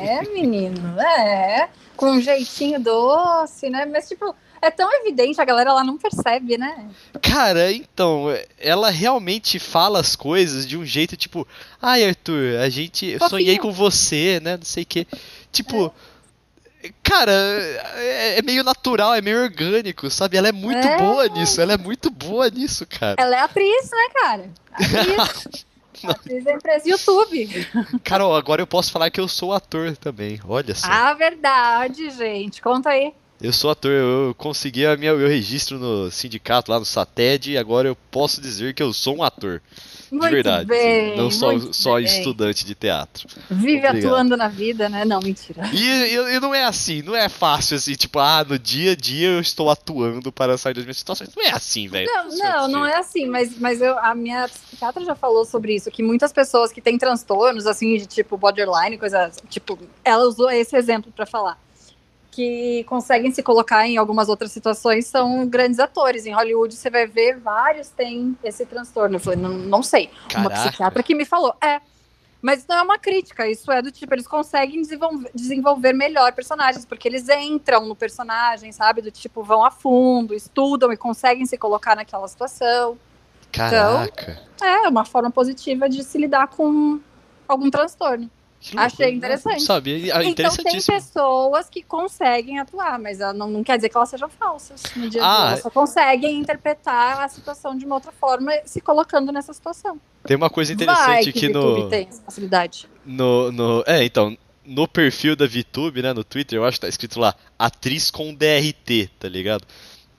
É, 0.00 0.22
menino, 0.30 0.96
é. 1.00 1.68
Com 1.96 2.12
um 2.12 2.20
jeitinho 2.20 2.78
doce, 2.78 3.68
né? 3.68 3.87
Mas, 3.87 4.06
tipo, 4.06 4.32
é 4.61 4.70
tão 4.70 4.88
evidente, 5.00 5.40
a 5.40 5.44
galera 5.44 5.72
lá 5.72 5.82
não 5.82 5.98
percebe, 5.98 6.56
né? 6.56 6.88
Cara, 7.20 7.72
então, 7.72 8.26
ela 8.56 8.88
realmente 8.88 9.58
fala 9.58 9.98
as 9.98 10.14
coisas 10.14 10.64
de 10.64 10.78
um 10.78 10.87
jeito 10.87 11.16
tipo, 11.16 11.44
ai, 11.80 12.04
Arthur, 12.04 12.61
a 12.61 12.68
gente. 12.68 13.14
Fofinho. 13.14 13.28
sonhei 13.28 13.58
com 13.58 13.72
você, 13.72 14.38
né? 14.40 14.56
Não 14.56 14.64
sei 14.64 14.85
o 14.85 14.87
quê. 14.87 15.04
Tipo. 15.50 15.87
É. 15.87 16.92
Cara, 17.02 17.32
é, 17.32 18.38
é, 18.38 18.42
meio 18.42 18.62
natural, 18.62 19.12
é 19.12 19.20
meio 19.20 19.42
orgânico, 19.42 20.08
sabe? 20.08 20.37
Ela 20.37 20.48
é 20.48 20.52
muito 20.52 20.87
é. 20.87 20.98
boa 20.98 21.26
nisso, 21.28 21.61
ela 21.61 21.72
é 21.72 21.76
muito 21.76 22.11
boa 22.11 22.48
nisso, 22.48 22.87
cara. 22.87 23.16
Ela 23.18 23.37
é 23.37 23.40
atriz, 23.40 23.90
né, 23.90 24.08
cara? 24.14 24.50
Atriz. 24.72 25.66
Atriz 26.11 26.45
da 26.45 26.53
empresa 26.53 26.88
YouTube. 26.88 27.67
Carol, 28.03 28.35
agora 28.35 28.62
eu 28.62 28.67
posso 28.67 28.91
falar 28.91 29.11
que 29.11 29.21
eu 29.21 29.29
sou 29.29 29.53
ator 29.53 29.97
também. 29.97 30.41
Olha 30.47 30.75
só. 30.75 30.87
Ah, 30.91 31.15
verdade, 31.15 32.11
gente. 32.11 32.61
Conta 32.61 32.91
aí. 32.91 33.12
Eu 33.42 33.52
sou 33.52 33.70
ator, 33.70 33.90
eu 33.90 34.35
consegui 34.38 34.87
a 34.87 34.96
minha, 34.96 35.12
meu 35.14 35.26
registro 35.26 35.76
no 35.76 36.09
sindicato 36.12 36.70
lá 36.70 36.78
no 36.78 36.85
SATED 36.85 37.50
e 37.50 37.59
agora 37.59 37.88
eu 37.88 37.96
posso 38.09 38.40
dizer 38.40 38.72
que 38.72 38.81
eu 38.81 38.92
sou 38.92 39.16
um 39.16 39.22
ator. 39.24 39.61
Muito 40.12 40.28
de 40.28 40.35
verdade. 40.35 40.66
Bem, 40.66 41.16
não 41.16 41.28
só, 41.28 41.59
só 41.72 41.98
estudante 41.98 42.64
de 42.64 42.76
teatro. 42.76 43.26
Vive 43.50 43.78
Obrigado. 43.78 43.96
atuando 43.96 44.37
na 44.37 44.46
vida, 44.46 44.88
né? 44.88 45.05
Não, 45.05 45.18
mentira. 45.18 45.68
E, 45.72 45.85
e, 45.85 46.37
e, 46.37 46.38
não 46.38 46.55
é 46.55 46.62
assim, 46.62 47.02
não 47.02 47.16
é 47.16 47.28
fácil 47.28 47.76
assim, 47.76 47.94
tipo, 47.94 48.20
ah, 48.20 48.46
no 48.48 48.57
dia 48.57 48.92
a 48.92 48.94
dia 48.94 49.31
eu 49.31 49.40
estou 49.40 49.68
atuando 49.70 50.31
para 50.31 50.57
sair 50.57 50.74
das 50.74 50.85
minhas 50.85 50.98
situações. 50.98 51.31
Não 51.35 51.42
é 51.42 51.50
assim, 51.50 51.88
velho. 51.88 52.09
Não, 52.14 52.28
não, 52.28 52.68
não 52.68 52.87
é 52.87 52.96
assim, 52.96 53.26
mas, 53.26 53.59
mas 53.59 53.81
eu, 53.81 53.98
a 53.98 54.14
minha 54.14 54.46
psiquiatra 54.46 55.05
já 55.05 55.16
falou 55.16 55.44
sobre 55.44 55.74
isso, 55.74 55.90
que 55.90 56.02
muitas 56.02 56.33
pessoas 56.33 56.70
que 56.70 56.81
têm 56.81 56.96
transtornos, 56.96 57.66
assim, 57.66 57.96
de 57.96 58.07
tipo 58.07 58.37
borderline, 58.37 58.96
coisa, 58.96 59.33
tipo, 59.48 59.76
ela 60.05 60.22
usou 60.22 60.48
esse 60.48 60.76
exemplo 60.76 61.11
para 61.11 61.26
falar 61.26 61.59
que 62.33 62.83
conseguem 62.85 63.31
se 63.31 63.42
colocar 63.42 63.87
em 63.87 63.99
algumas 63.99 64.31
outras 64.31 64.51
situações 64.51 65.07
são 65.07 65.47
grandes 65.47 65.79
atores. 65.79 66.25
Em 66.25 66.33
Hollywood 66.33 66.75
você 66.75 66.88
vai 66.88 67.07
ver 67.07 67.38
vários 67.38 67.90
têm 67.90 68.37
esse 68.42 68.64
transtorno. 68.64 69.16
Eu 69.16 69.21
falei, 69.21 69.38
não, 69.38 69.51
não 69.51 69.83
sei. 69.83 70.09
Caraca. 70.29 70.38
Uma 70.38 70.51
psiquiatra 70.51 71.03
que 71.03 71.14
me 71.14 71.27
falou, 71.27 71.55
é. 71.62 71.81
Mas 72.40 72.66
não 72.66 72.77
é 72.77 72.83
uma 72.83 72.99
crítica, 72.99 73.47
isso 73.47 73.71
é 73.71 73.81
do 73.81 73.92
tipo, 73.92 74.12
eles 74.14 74.27
conseguem 74.27 74.83
desenvolver, 74.83 75.31
desenvolver 75.33 75.92
melhor 75.92 76.33
personagens, 76.33 76.85
porque 76.85 77.07
eles 77.07 77.29
entram 77.29 77.87
no 77.87 77.95
personagem, 77.95 78.73
sabe? 78.73 79.01
Do 79.01 79.12
tipo, 79.12 79.45
vão 79.45 79.64
a 79.64 79.71
fundo, 79.71 80.35
estudam 80.35 80.90
e 80.92 80.97
conseguem 80.97 81.47
se 81.47 81.57
colocar 81.57 81.95
naquela 81.95 82.27
situação. 82.27 82.99
Caraca. 83.53 84.40
Então, 84.57 84.66
é 84.66 84.88
uma 84.88 85.05
forma 85.05 85.31
positiva 85.31 85.88
de 85.88 86.03
se 86.03 86.18
lidar 86.18 86.49
com 86.49 86.99
algum 87.47 87.71
transtorno. 87.71 88.29
Achei 88.77 89.11
interessante. 89.11 89.59
Não 89.59 89.66
sabia. 89.66 90.16
Ah, 90.16 90.25
então 90.25 90.55
tem 90.57 90.81
pessoas 90.81 91.68
que 91.68 91.83
conseguem 91.83 92.59
atuar, 92.59 92.98
mas 92.98 93.18
não, 93.18 93.48
não 93.48 93.64
quer 93.64 93.77
dizer 93.77 93.88
que 93.88 93.96
elas 93.96 94.09
sejam 94.09 94.29
falsas 94.29 94.83
no 94.94 95.11
dia 95.11 95.20
ah, 95.22 95.48
Elas 95.48 95.62
só 95.62 95.70
conseguem 95.70 96.38
interpretar 96.38 97.20
a 97.20 97.29
situação 97.29 97.77
de 97.77 97.85
uma 97.85 97.96
outra 97.96 98.12
forma, 98.12 98.53
se 98.64 98.81
colocando 98.81 99.33
nessa 99.33 99.53
situação. 99.53 100.01
Tem 100.25 100.37
uma 100.37 100.51
coisa 100.51 100.72
interessante 100.72 101.07
Vai 101.07 101.25
que, 101.25 101.33
que 101.33 101.48
no. 101.48 101.88
tem 101.88 102.07
essa 102.09 102.22
facilidade. 102.22 102.88
No, 103.05 103.51
no, 103.51 103.85
é, 103.87 104.05
então, 104.05 104.37
no 104.64 104.87
perfil 104.87 105.35
da 105.35 105.46
VTube, 105.46 106.03
né, 106.03 106.12
no 106.12 106.22
Twitter, 106.22 106.59
eu 106.59 106.64
acho 106.64 106.77
que 106.77 106.83
tá 106.83 106.88
escrito 106.88 107.18
lá, 107.18 107.35
atriz 107.59 108.11
com 108.11 108.33
DRT, 108.33 109.11
tá 109.18 109.29
ligado? 109.29 109.66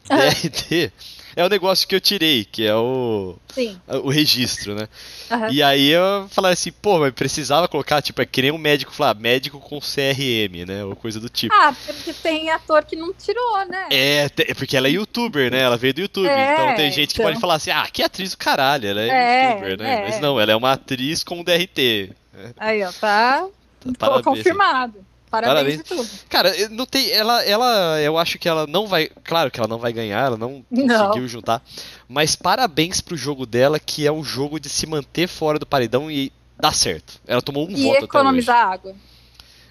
DRT 0.09 0.91
é 1.35 1.43
o 1.43 1.49
negócio 1.49 1.87
que 1.87 1.95
eu 1.95 2.01
tirei, 2.01 2.45
que 2.45 2.65
é 2.65 2.75
o, 2.75 3.35
Sim. 3.53 3.79
o 3.87 4.09
registro, 4.09 4.75
né? 4.75 4.87
Uhum. 5.31 5.49
E 5.51 5.63
aí 5.63 5.89
eu 5.89 6.27
falei 6.29 6.53
assim, 6.53 6.71
pô, 6.71 6.99
mas 6.99 7.13
precisava 7.13 7.67
colocar, 7.67 8.01
tipo, 8.01 8.21
é 8.21 8.25
que 8.25 8.41
nem 8.41 8.51
um 8.51 8.57
médico 8.57 8.93
falar, 8.93 9.15
médico 9.15 9.59
com 9.59 9.79
CRM, 9.79 10.65
né? 10.67 10.83
Ou 10.83 10.95
coisa 10.95 11.19
do 11.19 11.29
tipo. 11.29 11.53
Ah, 11.53 11.73
porque 11.85 12.13
tem 12.13 12.49
ator 12.49 12.83
que 12.85 12.95
não 12.95 13.13
tirou, 13.13 13.65
né? 13.65 13.87
É, 13.91 14.29
porque 14.55 14.77
ela 14.77 14.87
é 14.87 14.91
youtuber, 14.91 15.51
né? 15.51 15.61
Ela 15.61 15.77
veio 15.77 15.93
do 15.93 16.01
YouTube. 16.01 16.27
É, 16.27 16.53
então 16.53 16.75
tem 16.75 16.91
gente 16.91 17.13
então... 17.13 17.25
que 17.25 17.31
pode 17.31 17.39
falar 17.39 17.55
assim, 17.55 17.71
ah, 17.71 17.87
que 17.91 18.03
atriz 18.03 18.31
do 18.31 18.37
caralho, 18.37 18.87
ela 18.87 19.01
é, 19.01 19.07
é 19.09 19.49
youtuber, 19.49 19.77
né? 19.79 19.93
É. 19.93 20.01
Mas 20.03 20.19
não, 20.19 20.39
ela 20.39 20.51
é 20.51 20.55
uma 20.55 20.73
atriz 20.73 21.23
com 21.23 21.43
DRT. 21.43 22.11
Aí, 22.57 22.83
ó, 22.83 22.91
tá. 22.91 23.47
tá 23.97 24.23
confirmado. 24.23 25.05
Parabéns, 25.33 25.81
Parabéns. 25.81 25.83
tudo. 25.83 26.07
Cara, 26.29 26.53
não 26.69 26.85
tem. 26.85 27.09
Ela, 27.09 27.43
ela. 27.43 27.99
Eu 27.99 28.19
acho 28.19 28.37
que 28.37 28.47
ela 28.47 28.67
não 28.67 28.85
vai. 28.85 29.09
Claro 29.23 29.49
que 29.49 29.59
ela 29.59 29.67
não 29.67 29.79
vai 29.79 29.91
ganhar, 29.91 30.23
ela 30.23 30.37
não, 30.37 30.63
não. 30.69 31.07
conseguiu 31.07 31.27
juntar. 31.27 31.59
Mas 32.07 32.35
parabéns 32.35 33.01
pro 33.01 33.17
jogo 33.17 33.47
dela, 33.47 33.79
que 33.79 34.05
é 34.05 34.11
um 34.11 34.23
jogo 34.23 34.59
de 34.59 34.69
se 34.69 34.85
manter 34.85 35.27
fora 35.27 35.57
do 35.57 35.65
paredão 35.65 36.11
e 36.11 36.31
dá 36.55 36.71
certo. 36.71 37.19
Ela 37.25 37.41
tomou 37.41 37.67
um 37.67 37.71
e 37.71 37.83
voto 37.83 38.05
economizar 38.05 38.73
água. 38.73 38.95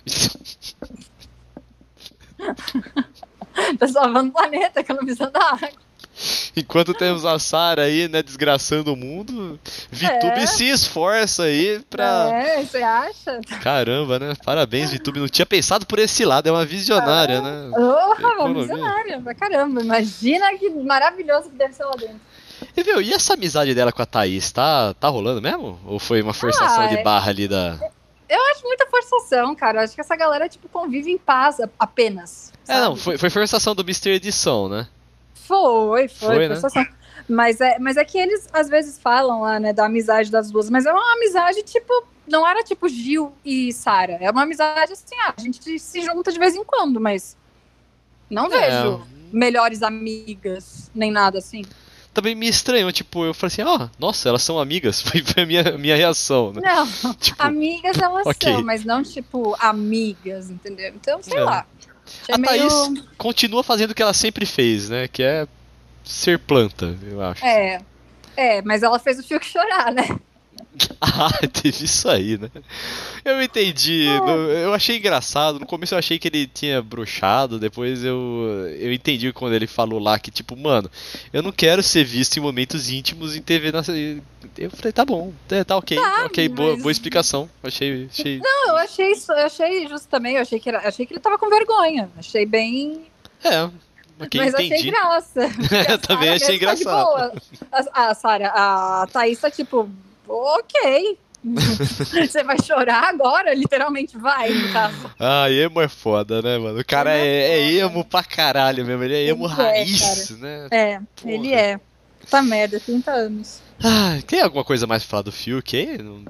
tá 3.79 3.87
salvando 3.87 4.31
o 4.31 4.33
planeta, 4.33 4.81
economizando 4.81 5.39
água. 5.39 5.71
Enquanto 6.55 6.93
temos 6.93 7.25
a 7.25 7.39
Sara 7.39 7.83
aí, 7.83 8.09
né, 8.09 8.23
desgraçando 8.23 8.93
o 8.93 8.97
mundo, 8.97 9.59
Vitube 9.91 10.41
é. 10.41 10.47
se 10.47 10.69
esforça 10.69 11.45
aí 11.45 11.81
pra. 11.89 12.31
É, 12.31 12.63
você 12.63 12.83
acha? 12.83 13.41
Caramba, 13.63 14.19
né? 14.19 14.35
Parabéns, 14.45 14.91
Vitube. 14.91 15.21
Não 15.21 15.29
tinha 15.29 15.47
pensado 15.47 15.87
por 15.87 15.99
esse 15.99 16.25
lado, 16.25 16.49
é 16.49 16.53
uma 16.53 16.65
visionária, 16.65 17.39
ah. 17.39 17.43
né? 17.43 17.71
Oh, 17.73 18.43
uma 18.45 18.61
visionária, 18.61 19.21
pra 19.21 19.35
caramba. 19.35 19.83
Imagina 19.83 20.57
que 20.59 20.69
maravilhoso 20.69 21.49
que 21.49 21.57
deve 21.57 21.73
ser 21.73 21.85
lá 21.85 21.95
dentro. 21.99 22.21
E, 22.77 22.83
viu, 22.83 23.01
e 23.01 23.13
essa 23.13 23.35
amizade 23.35 23.75
dela 23.75 23.91
com 23.91 24.03
a 24.03 24.07
Thaís, 24.07 24.53
tá, 24.53 24.95
tá 24.95 25.09
rolando 25.09 25.41
mesmo? 25.41 25.81
Ou 25.87 25.99
foi 25.99 26.23
uma 26.23 26.35
forçação 26.35 26.85
ah, 26.85 26.87
de 26.87 27.03
barra 27.03 27.31
ali 27.31 27.49
da. 27.49 27.79
Eu 28.29 28.41
acho 28.53 28.63
muita 28.63 28.87
forçação, 28.87 29.55
cara. 29.55 29.81
Eu 29.81 29.85
acho 29.85 29.95
que 29.95 30.01
essa 30.01 30.17
galera, 30.17 30.49
tipo, 30.49 30.69
convive 30.69 31.11
em 31.11 31.19
paz 31.19 31.57
apenas. 31.79 32.53
Sabe? 32.65 32.79
É, 32.79 32.83
não, 32.83 32.97
foi, 32.97 33.19
foi 33.19 33.31
forçação 33.31 33.75
do 33.75 33.83
Mr. 33.83 34.11
Edição, 34.11 34.69
né? 34.69 34.87
Foi, 35.53 36.09
foi, 36.09 36.49
foi 36.49 36.49
né? 36.49 36.87
Mas 37.29 37.61
é, 37.61 37.79
mas 37.79 37.97
é 37.97 38.05
que 38.05 38.19
eles 38.19 38.49
às 38.53 38.69
vezes 38.69 38.99
falam 38.99 39.43
lá, 39.43 39.61
né, 39.61 39.73
da 39.73 39.87
amizade 39.87 40.31
das 40.31 40.51
duas, 40.51 40.69
mas 40.69 40.87
é 40.87 40.93
uma 40.93 41.15
amizade 41.15 41.63
tipo, 41.63 42.05
não 42.27 42.47
era 42.47 42.63
tipo 42.63 42.89
Gil 42.89 43.33
e 43.45 43.73
Sara, 43.73 44.19
é 44.21 44.31
uma 44.31 44.43
amizade 44.43 44.93
assim, 44.93 45.15
ah, 45.25 45.35
a 45.37 45.41
gente 45.41 45.79
se 45.79 46.03
junta 46.03 46.33
de 46.33 46.39
vez 46.39 46.55
em 46.55 46.65
quando, 46.65 47.01
mas 47.01 47.37
não 48.29 48.47
é. 48.47 48.49
vejo 48.49 49.07
melhores 49.33 49.83
amigas, 49.83 50.91
nem 50.95 51.11
nada 51.11 51.39
assim. 51.39 51.65
Também 52.13 52.35
me 52.35 52.47
estranhou, 52.47 52.93
tipo, 52.93 53.25
eu 53.25 53.33
falei 53.33 53.53
assim, 53.53 53.63
ó, 53.63 53.85
oh, 53.85 53.89
nossa, 53.99 54.29
elas 54.29 54.43
são 54.43 54.59
amigas, 54.59 55.01
foi 55.03 55.23
a 55.43 55.47
minha, 55.47 55.79
minha 55.79 55.97
reação, 55.97 56.53
né? 56.53 56.61
Não, 56.63 57.15
tipo, 57.17 57.43
amigas 57.43 57.97
elas 57.99 58.27
okay. 58.27 58.53
são, 58.53 58.63
mas 58.63 58.85
não 58.85 59.03
tipo 59.03 59.57
amigas, 59.59 60.51
entendeu? 60.51 60.93
Então, 60.95 61.23
sei 61.23 61.39
é. 61.39 61.45
lá. 61.45 61.67
A 62.31 62.39
meio... 62.39 62.69
Thaís 62.69 63.05
continua 63.17 63.63
fazendo 63.63 63.91
o 63.91 63.95
que 63.95 64.03
ela 64.03 64.15
sempre 64.15 64.47
fez, 64.47 64.89
né? 64.89 65.09
Que 65.09 65.23
é 65.23 65.47
ser 66.05 66.39
planta, 66.39 66.97
eu 67.03 67.23
acho. 67.23 67.45
É. 67.45 67.81
É, 68.37 68.63
mas 68.63 68.83
ela 68.83 68.99
fez 68.99 69.19
o 69.19 69.23
Fiuk 69.23 69.45
chorar, 69.45 69.93
né? 69.93 70.19
Ah, 71.01 71.31
teve 71.49 71.85
isso 71.85 72.09
aí, 72.09 72.39
né? 72.39 72.49
Eu 73.25 73.43
entendi. 73.43 74.07
Eu 74.63 74.73
achei 74.73 74.97
engraçado. 74.97 75.59
No 75.59 75.67
começo 75.67 75.95
eu 75.95 75.99
achei 75.99 76.19
que 76.19 76.29
ele 76.29 76.47
tinha 76.47 76.81
bruxado. 76.81 77.59
Depois 77.59 78.05
eu, 78.05 78.69
eu 78.79 78.93
entendi 78.93 79.33
quando 79.33 79.55
ele 79.55 79.67
falou 79.67 79.99
lá 79.99 80.19
que, 80.19 80.31
tipo, 80.31 80.57
mano, 80.57 80.91
eu 81.33 81.43
não 81.43 81.53
quero 81.53 81.83
ser 81.83 82.05
visto 82.05 82.37
em 82.37 82.41
momentos 82.41 82.89
íntimos 82.89 83.37
em 83.37 83.43
TV. 83.43 83.73
Na... 83.73 83.83
Eu 84.57 84.71
falei, 84.71 84.93
tá 84.93 85.05
bom, 85.05 85.33
é, 85.51 85.65
tá 85.65 85.77
ok, 85.77 85.97
tá, 85.97 86.25
ok, 86.27 86.49
mas... 86.49 86.57
boa, 86.57 86.77
boa 86.77 86.93
explicação. 86.93 87.49
Achei, 87.63 88.09
achei. 88.11 88.39
Não, 88.39 88.69
eu 88.69 88.77
achei 88.77 89.13
isso, 89.13 89.33
eu 89.33 89.47
achei 89.47 89.89
justo 89.89 90.09
também. 90.09 90.37
Eu 90.37 90.43
achei 90.43 90.59
que, 90.59 90.69
era, 90.69 90.87
achei 90.89 91.05
que 91.05 91.13
ele 91.13 91.21
tava 91.21 91.39
com 91.39 91.51
vergonha. 91.51 92.11
Achei 92.17 92.47
bem. 92.47 93.07
É, 93.45 93.69
mas 94.19 94.55
entendi. 94.55 94.75
achei 94.75 94.91
graça. 94.91 95.41
também 96.07 96.29
achei 96.31 96.57
engraçado. 96.57 97.41
Tá 97.71 97.85
a, 97.93 98.11
a 98.11 98.15
Sara, 98.15 98.53
a 98.55 99.07
Thaís 99.13 99.41
tá 99.41 99.51
tipo, 99.51 99.91
ok. 100.35 101.19
Você 101.45 102.45
vai 102.45 102.57
chorar 102.63 103.09
agora? 103.09 103.53
Literalmente 103.53 104.17
vai, 104.17 104.51
no 104.51 104.73
caso. 104.73 105.11
Ah, 105.19 105.51
emo 105.51 105.81
é 105.81 105.89
foda, 105.89 106.41
né, 106.41 106.57
mano? 106.57 106.79
O 106.79 106.85
cara 106.85 107.13
é, 107.13 107.27
é, 107.27 107.59
é 107.59 107.73
emo 107.79 108.05
pra 108.05 108.23
caralho 108.23 108.87
mesmo. 108.87 109.03
Ele 109.03 109.15
é 109.15 109.27
emo 109.27 109.47
ele 109.47 109.53
é, 109.53 109.57
raiz, 109.57 110.31
é, 110.31 110.35
né? 110.35 110.69
É, 110.71 111.01
Porra. 111.17 111.33
ele 111.33 111.53
é. 111.53 111.81
Puta 112.21 112.43
merda, 112.43 112.79
30 112.79 113.11
anos. 113.11 113.61
Ah, 113.83 114.19
tem 114.27 114.41
alguma 114.41 114.63
coisa 114.63 114.87
mais 114.87 115.03
pra 115.03 115.11
falar 115.11 115.23
do 115.23 115.33
Fiuk 115.33 115.77
aí? 115.77 115.99
Não... 115.99 116.25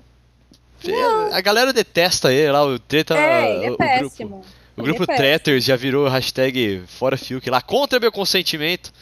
A 1.32 1.40
galera 1.40 1.72
detesta 1.72 2.32
ele 2.32 2.50
lá, 2.50 2.64
o 2.64 2.78
treta. 2.78 3.16
É, 3.16 3.56
ele 3.56 3.66
é 3.66 3.70
o 3.70 3.76
péssimo. 3.76 4.28
Grupo. 4.28 4.46
O 4.74 4.82
grupo 4.82 5.02
é 5.02 5.16
Tretters 5.16 5.64
já 5.64 5.76
virou 5.76 6.08
hashtag 6.08 6.82
fora 6.86 7.16
Fiuk 7.16 7.48
lá, 7.50 7.60
contra 7.60 8.00
meu 8.00 8.10
consentimento. 8.10 8.92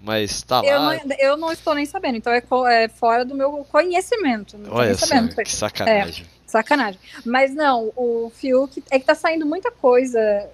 Mas 0.00 0.42
tá 0.42 0.62
eu 0.64 0.78
lá. 0.78 0.94
Não, 1.04 1.16
eu 1.18 1.36
não 1.36 1.52
estou 1.52 1.74
nem 1.74 1.84
sabendo, 1.84 2.16
então 2.16 2.32
é, 2.32 2.42
é 2.84 2.88
fora 2.88 3.24
do 3.24 3.34
meu 3.34 3.66
conhecimento. 3.70 4.56
Não 4.56 4.72
Olha 4.72 4.94
só, 4.94 5.06
sabendo. 5.06 5.34
que 5.36 5.52
sacanagem. 5.52 6.24
É, 6.24 6.48
sacanagem. 6.50 7.00
Mas 7.24 7.54
não, 7.54 7.92
o 7.94 8.32
Fiuk 8.34 8.82
é 8.90 8.98
que 8.98 9.04
tá 9.04 9.14
saindo 9.14 9.44
muita 9.44 9.70
coisa, 9.70 10.48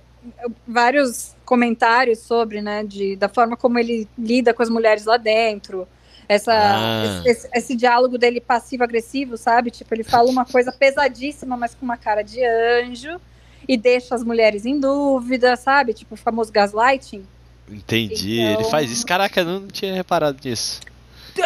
vários 0.67 1.35
comentários 1.45 2.19
sobre, 2.19 2.61
né, 2.61 2.83
de, 2.83 3.15
da 3.15 3.29
forma 3.29 3.57
como 3.57 3.79
ele 3.79 4.09
lida 4.19 4.53
com 4.53 4.63
as 4.63 4.69
mulheres 4.69 5.05
lá 5.05 5.17
dentro. 5.17 5.87
Essa, 6.29 6.53
ah. 6.53 7.23
esse, 7.25 7.49
esse, 7.55 7.77
diálogo 7.77 8.19
dele 8.19 8.41
passivo-agressivo, 8.41 9.37
sabe? 9.37 9.71
Tipo, 9.71 9.95
ele 9.95 10.03
fala 10.03 10.29
uma 10.29 10.45
coisa 10.45 10.73
pesadíssima, 10.73 11.57
mas 11.57 11.73
com 11.73 11.85
uma 11.85 11.97
cara 11.97 12.23
de 12.23 12.45
anjo, 12.45 13.21
e 13.69 13.77
deixa 13.77 14.13
as 14.13 14.25
mulheres 14.25 14.67
em 14.67 14.81
dúvida, 14.81 15.55
sabe? 15.55 15.95
Tipo, 15.95 16.15
o 16.15 16.17
famoso 16.17 16.51
gaslighting. 16.53 17.25
Entendi. 17.71 18.41
Então... 18.41 18.61
Ele 18.61 18.71
faz 18.71 18.91
isso. 18.91 19.07
Caraca, 19.07 19.41
eu 19.41 19.45
não 19.45 19.67
tinha 19.69 19.95
reparado 19.95 20.39
nisso. 20.45 20.81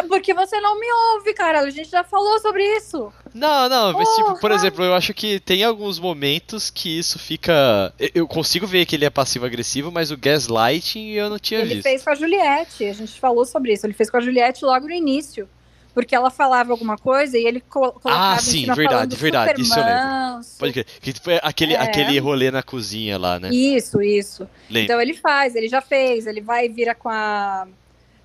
Porque 0.08 0.32
você 0.32 0.60
não 0.60 0.78
me 0.78 0.86
ouve, 1.14 1.34
cara. 1.34 1.60
A 1.60 1.70
gente 1.70 1.90
já 1.90 2.04
falou 2.04 2.38
sobre 2.38 2.62
isso. 2.76 3.12
Não, 3.34 3.68
não, 3.68 3.92
mas 3.92 4.08
tipo, 4.14 4.38
por 4.40 4.52
exemplo, 4.52 4.84
eu 4.84 4.94
acho 4.94 5.12
que 5.12 5.40
tem 5.40 5.64
alguns 5.64 5.98
momentos 5.98 6.70
que 6.70 6.98
isso 6.98 7.18
fica. 7.18 7.92
Eu 8.14 8.26
consigo 8.28 8.66
ver 8.66 8.86
que 8.86 8.94
ele 8.94 9.04
é 9.04 9.10
passivo-agressivo, 9.10 9.90
mas 9.90 10.10
o 10.10 10.16
gaslighting 10.16 11.10
eu 11.10 11.28
não 11.28 11.38
tinha 11.38 11.60
ele 11.60 11.74
visto. 11.74 11.86
Ele 11.86 11.94
fez 11.94 12.04
com 12.04 12.10
a 12.10 12.14
Juliette, 12.14 12.84
a 12.84 12.92
gente 12.92 13.18
falou 13.18 13.44
sobre 13.44 13.72
isso. 13.72 13.84
Ele 13.84 13.92
fez 13.92 14.08
com 14.08 14.16
a 14.16 14.20
Juliette 14.20 14.64
logo 14.64 14.86
no 14.86 14.92
início. 14.92 15.48
Porque 15.92 16.14
ela 16.14 16.30
falava 16.30 16.72
alguma 16.72 16.96
coisa 16.96 17.36
e 17.36 17.44
ele 17.44 17.60
colocava 17.60 18.34
Ah, 18.34 18.38
sim, 18.38 18.66
verdade, 18.72 19.16
verdade. 19.16 19.60
Isso 19.60 19.78
eu 19.78 19.84
lembro. 19.84 20.46
Pode 20.58 20.72
crer. 20.72 20.86
Que 21.00 21.12
foi 21.12 21.40
aquele, 21.42 21.74
é. 21.74 21.80
aquele 21.80 22.18
rolê 22.18 22.50
na 22.50 22.62
cozinha 22.62 23.18
lá, 23.18 23.38
né? 23.40 23.50
Isso, 23.50 24.00
isso. 24.00 24.48
Lembro. 24.68 24.84
Então 24.84 25.00
ele 25.00 25.14
faz, 25.14 25.54
ele 25.54 25.68
já 25.68 25.80
fez, 25.80 26.26
ele 26.26 26.40
vai 26.40 26.66
e 26.66 26.68
vira 26.68 26.94
com 26.94 27.08
a 27.08 27.66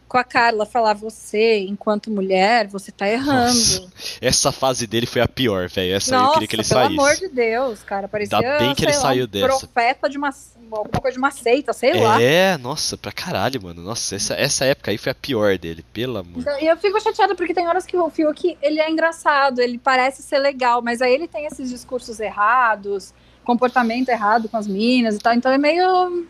com 0.07 0.17
a 0.17 0.23
Carla 0.23 0.65
falar 0.65 0.93
você, 0.93 1.59
enquanto 1.59 2.11
mulher, 2.11 2.67
você 2.67 2.91
tá 2.91 3.07
errando. 3.07 3.53
Nossa, 3.53 3.89
essa 4.21 4.51
fase 4.51 4.85
dele 4.85 5.05
foi 5.05 5.21
a 5.21 5.27
pior, 5.27 5.67
velho. 5.67 5.95
Essa 5.95 6.17
Nossa, 6.17 6.27
eu 6.27 6.33
queria 6.33 6.47
que 6.47 6.55
ele 6.55 6.63
pelo 6.63 6.81
saísse. 6.81 6.95
Pelo 6.95 7.07
amor 7.07 7.15
de 7.17 7.27
Deus, 7.29 7.83
cara, 7.83 8.07
parecia 8.07 8.37
Ainda 8.37 8.59
bem 8.59 8.75
que 8.75 8.85
ele 8.85 8.93
lá, 8.93 8.99
saiu 8.99 9.25
um 9.25 9.27
dessa. 9.27 9.47
profeta 9.47 10.09
de 10.09 10.17
uma 10.17 10.31
alguma 10.71 10.99
coisa 10.99 11.13
de 11.13 11.19
uma 11.19 11.31
seita, 11.31 11.73
sei 11.73 11.91
é, 11.91 12.03
lá. 12.03 12.21
É, 12.21 12.57
nossa, 12.57 12.97
pra 12.97 13.11
caralho, 13.11 13.61
mano. 13.61 13.81
Nossa, 13.81 14.15
essa, 14.15 14.33
essa 14.33 14.65
época 14.65 14.91
aí 14.91 14.97
foi 14.97 15.11
a 15.11 15.15
pior 15.15 15.57
dele, 15.57 15.83
pelo 15.93 16.17
amor. 16.17 16.39
Então, 16.39 16.59
e 16.59 16.67
eu 16.67 16.77
fico 16.77 16.99
chateada 16.99 17.35
porque 17.35 17.53
tem 17.53 17.67
horas 17.67 17.85
que 17.85 17.97
o 17.97 18.09
Fiuk, 18.09 18.57
ele 18.61 18.79
é 18.79 18.89
engraçado, 18.89 19.59
ele 19.59 19.77
parece 19.77 20.21
ser 20.23 20.39
legal, 20.39 20.81
mas 20.81 21.01
aí 21.01 21.13
ele 21.13 21.27
tem 21.27 21.45
esses 21.45 21.69
discursos 21.69 22.19
errados, 22.19 23.13
comportamento 23.43 24.09
errado 24.09 24.49
com 24.49 24.57
as 24.57 24.67
minas 24.67 25.15
e 25.15 25.19
tal, 25.19 25.33
então 25.33 25.51
é 25.51 25.57
meio 25.57 26.25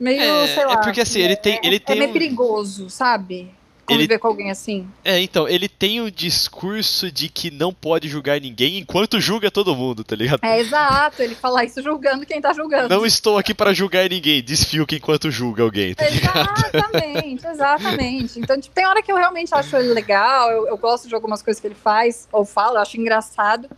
meio, 0.00 0.20
é, 0.20 0.46
sei 0.48 0.62
é 0.62 0.66
lá. 0.66 0.72
É 0.72 0.76
porque 0.78 1.00
assim, 1.00 1.20
ele 1.20 1.36
tem. 1.36 1.60
Ele 1.62 1.76
é, 1.76 1.78
tem 1.78 1.96
é 1.96 1.98
meio 1.98 2.10
um... 2.10 2.12
perigoso, 2.12 2.88
sabe? 2.88 3.50
Conviver 3.90 4.14
ele... 4.14 4.18
com 4.20 4.28
alguém 4.28 4.50
assim. 4.50 4.88
É, 5.04 5.20
então, 5.20 5.48
ele 5.48 5.68
tem 5.68 6.00
o 6.00 6.10
discurso 6.10 7.10
de 7.10 7.28
que 7.28 7.50
não 7.50 7.72
pode 7.72 8.08
julgar 8.08 8.40
ninguém 8.40 8.78
enquanto 8.78 9.20
julga 9.20 9.50
todo 9.50 9.74
mundo, 9.74 10.04
tá 10.04 10.14
ligado? 10.14 10.40
É, 10.42 10.60
exato, 10.60 11.20
ele 11.22 11.34
fala 11.34 11.64
isso 11.64 11.82
julgando 11.82 12.24
quem 12.24 12.40
tá 12.40 12.52
julgando. 12.52 12.88
Não 12.88 13.04
estou 13.04 13.36
aqui 13.36 13.52
para 13.52 13.72
julgar 13.72 14.08
ninguém, 14.08 14.42
desfio 14.42 14.86
que 14.86 14.96
enquanto 14.96 15.30
julga 15.30 15.62
alguém, 15.62 15.94
tá 15.94 16.06
Exatamente, 16.06 17.46
exatamente. 17.46 18.38
Então, 18.38 18.60
tipo, 18.60 18.74
tem 18.74 18.86
hora 18.86 19.02
que 19.02 19.10
eu 19.10 19.16
realmente 19.16 19.52
acho 19.52 19.76
ele 19.76 19.92
legal, 19.92 20.50
eu, 20.50 20.68
eu 20.68 20.78
gosto 20.78 21.08
de 21.08 21.14
algumas 21.14 21.42
coisas 21.42 21.60
que 21.60 21.66
ele 21.66 21.74
faz, 21.74 22.28
ou 22.32 22.44
fala, 22.44 22.78
eu 22.78 22.82
acho 22.82 22.96
engraçado, 22.96 23.68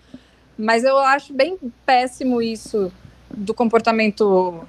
mas 0.59 0.85
eu 0.85 0.99
acho 0.99 1.33
bem 1.33 1.57
péssimo 1.87 2.43
isso 2.43 2.93
do 3.35 3.55
comportamento 3.55 4.67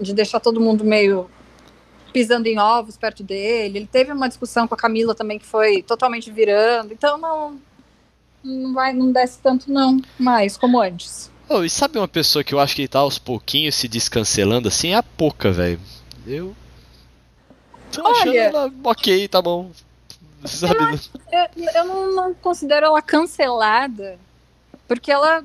de 0.00 0.14
deixar 0.14 0.40
todo 0.40 0.60
mundo 0.60 0.84
meio 0.84 1.28
pisando 2.12 2.46
em 2.46 2.58
ovos 2.58 2.96
perto 2.96 3.22
dele. 3.22 3.78
Ele 3.78 3.88
teve 3.90 4.12
uma 4.12 4.28
discussão 4.28 4.66
com 4.66 4.74
a 4.74 4.78
Camila 4.78 5.14
também 5.14 5.38
que 5.38 5.46
foi 5.46 5.82
totalmente 5.82 6.30
virando. 6.30 6.92
Então 6.92 7.18
não 7.18 7.60
não 8.42 8.72
vai 8.72 8.92
não 8.92 9.12
desce 9.12 9.38
tanto 9.42 9.70
não, 9.70 10.00
mais 10.18 10.56
como 10.56 10.80
antes. 10.80 11.30
Oh, 11.48 11.64
e 11.64 11.70
sabe 11.70 11.98
uma 11.98 12.08
pessoa 12.08 12.44
que 12.44 12.54
eu 12.54 12.60
acho 12.60 12.76
que 12.76 12.86
tá 12.86 13.00
aos 13.00 13.18
pouquinhos 13.18 13.74
se 13.74 13.88
descancelando 13.88 14.68
assim? 14.68 14.92
É 14.92 14.96
a 14.96 15.02
Poca, 15.02 15.50
velho. 15.50 15.80
Eu 16.26 16.54
tô 17.90 18.06
achando 18.06 18.30
Olha, 18.30 18.40
ela 18.40 18.72
ok, 18.84 19.28
tá 19.28 19.40
bom. 19.40 19.70
Sabe? 20.44 21.00
Eu, 21.32 21.40
eu, 21.56 21.70
eu 21.74 21.84
não, 21.84 22.14
não 22.14 22.34
considero 22.34 22.86
ela 22.86 23.02
cancelada, 23.02 24.18
porque 24.86 25.10
ela 25.10 25.42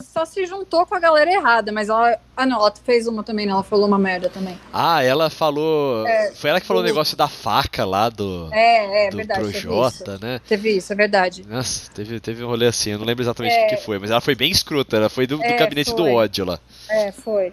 só 0.00 0.24
se 0.24 0.46
juntou 0.46 0.86
com 0.86 0.94
a 0.94 0.98
galera 0.98 1.30
errada, 1.30 1.72
mas 1.72 1.88
ela. 1.88 2.18
Ah, 2.36 2.46
não, 2.46 2.58
ela 2.58 2.72
fez 2.84 3.06
uma 3.06 3.22
também, 3.22 3.46
né? 3.46 3.52
Ela 3.52 3.62
falou 3.62 3.86
uma 3.86 3.98
merda 3.98 4.28
também. 4.28 4.58
Ah, 4.72 5.02
ela 5.02 5.28
falou. 5.28 6.06
É, 6.06 6.32
foi 6.32 6.50
ela 6.50 6.60
que 6.60 6.66
falou 6.66 6.82
o 6.82 6.86
negócio 6.86 7.16
da 7.16 7.28
faca 7.28 7.84
lá 7.84 8.08
do. 8.08 8.48
É, 8.52 9.06
é, 9.06 9.10
do 9.10 9.16
verdade. 9.16 9.40
Projota, 9.40 10.18
né? 10.20 10.40
Teve 10.46 10.76
isso, 10.76 10.92
é 10.92 10.96
verdade. 10.96 11.44
Nossa, 11.46 11.90
teve, 11.92 12.20
teve 12.20 12.44
um 12.44 12.46
rolê 12.46 12.66
assim, 12.66 12.90
eu 12.90 12.98
não 12.98 13.06
lembro 13.06 13.24
exatamente 13.24 13.54
o 13.54 13.58
é, 13.58 13.66
que 13.68 13.76
foi, 13.78 13.98
mas 13.98 14.10
ela 14.10 14.20
foi 14.20 14.34
bem 14.34 14.50
escrota, 14.50 14.96
ela 14.96 15.08
foi 15.08 15.26
do, 15.26 15.38
do 15.38 15.44
é, 15.44 15.56
gabinete 15.56 15.90
foi. 15.90 15.96
do 15.96 16.08
ódio 16.08 16.44
lá. 16.44 16.58
É, 16.88 17.12
foi. 17.12 17.52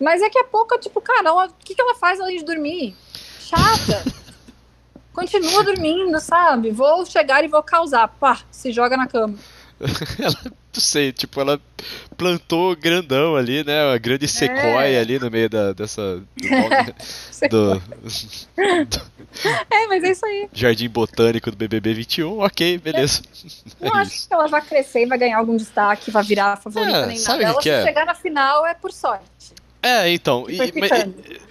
Mas 0.00 0.20
é 0.20 0.28
que 0.28 0.38
a 0.38 0.44
pouco, 0.44 0.76
tipo, 0.78 1.00
cara, 1.00 1.32
o 1.32 1.48
que, 1.64 1.74
que 1.74 1.80
ela 1.80 1.94
faz 1.94 2.20
além 2.20 2.38
de 2.38 2.44
dormir? 2.44 2.96
Chata. 3.40 4.04
Continua 5.14 5.62
dormindo, 5.62 6.18
sabe? 6.18 6.72
Vou 6.72 7.06
chegar 7.06 7.44
e 7.44 7.48
vou 7.48 7.62
causar. 7.62 8.08
Pá, 8.08 8.40
se 8.50 8.72
joga 8.72 8.96
na 8.96 9.06
cama. 9.06 9.36
ela, 10.20 10.36
não 10.74 10.80
sei, 10.80 11.12
tipo, 11.12 11.40
ela 11.40 11.60
plantou 12.16 12.74
grandão 12.74 13.36
ali, 13.36 13.62
né? 13.64 13.86
Uma 13.86 13.98
grande 13.98 14.26
sequoia 14.26 14.96
é. 14.96 15.00
ali 15.00 15.18
no 15.18 15.30
meio 15.30 15.48
da, 15.48 15.72
dessa. 15.72 16.22
Do, 17.48 17.80
do, 17.82 17.82
é, 19.70 19.86
mas 19.86 20.04
é 20.04 20.10
isso 20.10 20.26
aí. 20.26 20.48
Jardim 20.52 20.88
Botânico 20.88 21.50
do 21.50 21.56
BBB 21.56 21.94
21, 21.94 22.40
ok, 22.40 22.78
beleza. 22.78 23.22
É. 23.80 23.86
Não 23.86 23.94
é 23.98 24.02
acho 24.02 24.28
que 24.28 24.34
ela 24.34 24.46
vai 24.46 24.62
crescer 24.62 25.02
e 25.02 25.06
vai 25.06 25.18
ganhar 25.18 25.38
algum 25.38 25.56
destaque, 25.56 26.10
vai 26.10 26.24
virar 26.24 26.56
favorita 26.56 26.98
é, 26.98 27.06
nem 27.06 27.20
nada. 27.20 27.42
Ela, 27.42 27.56
que 27.58 27.62
se 27.62 27.70
é? 27.70 27.84
chegar 27.84 28.06
na 28.06 28.14
final, 28.14 28.66
é 28.66 28.74
por 28.74 28.92
sorte. 28.92 29.24
É, 29.82 30.10
então. 30.10 30.46
E, 30.48 30.58
mas, 30.78 30.90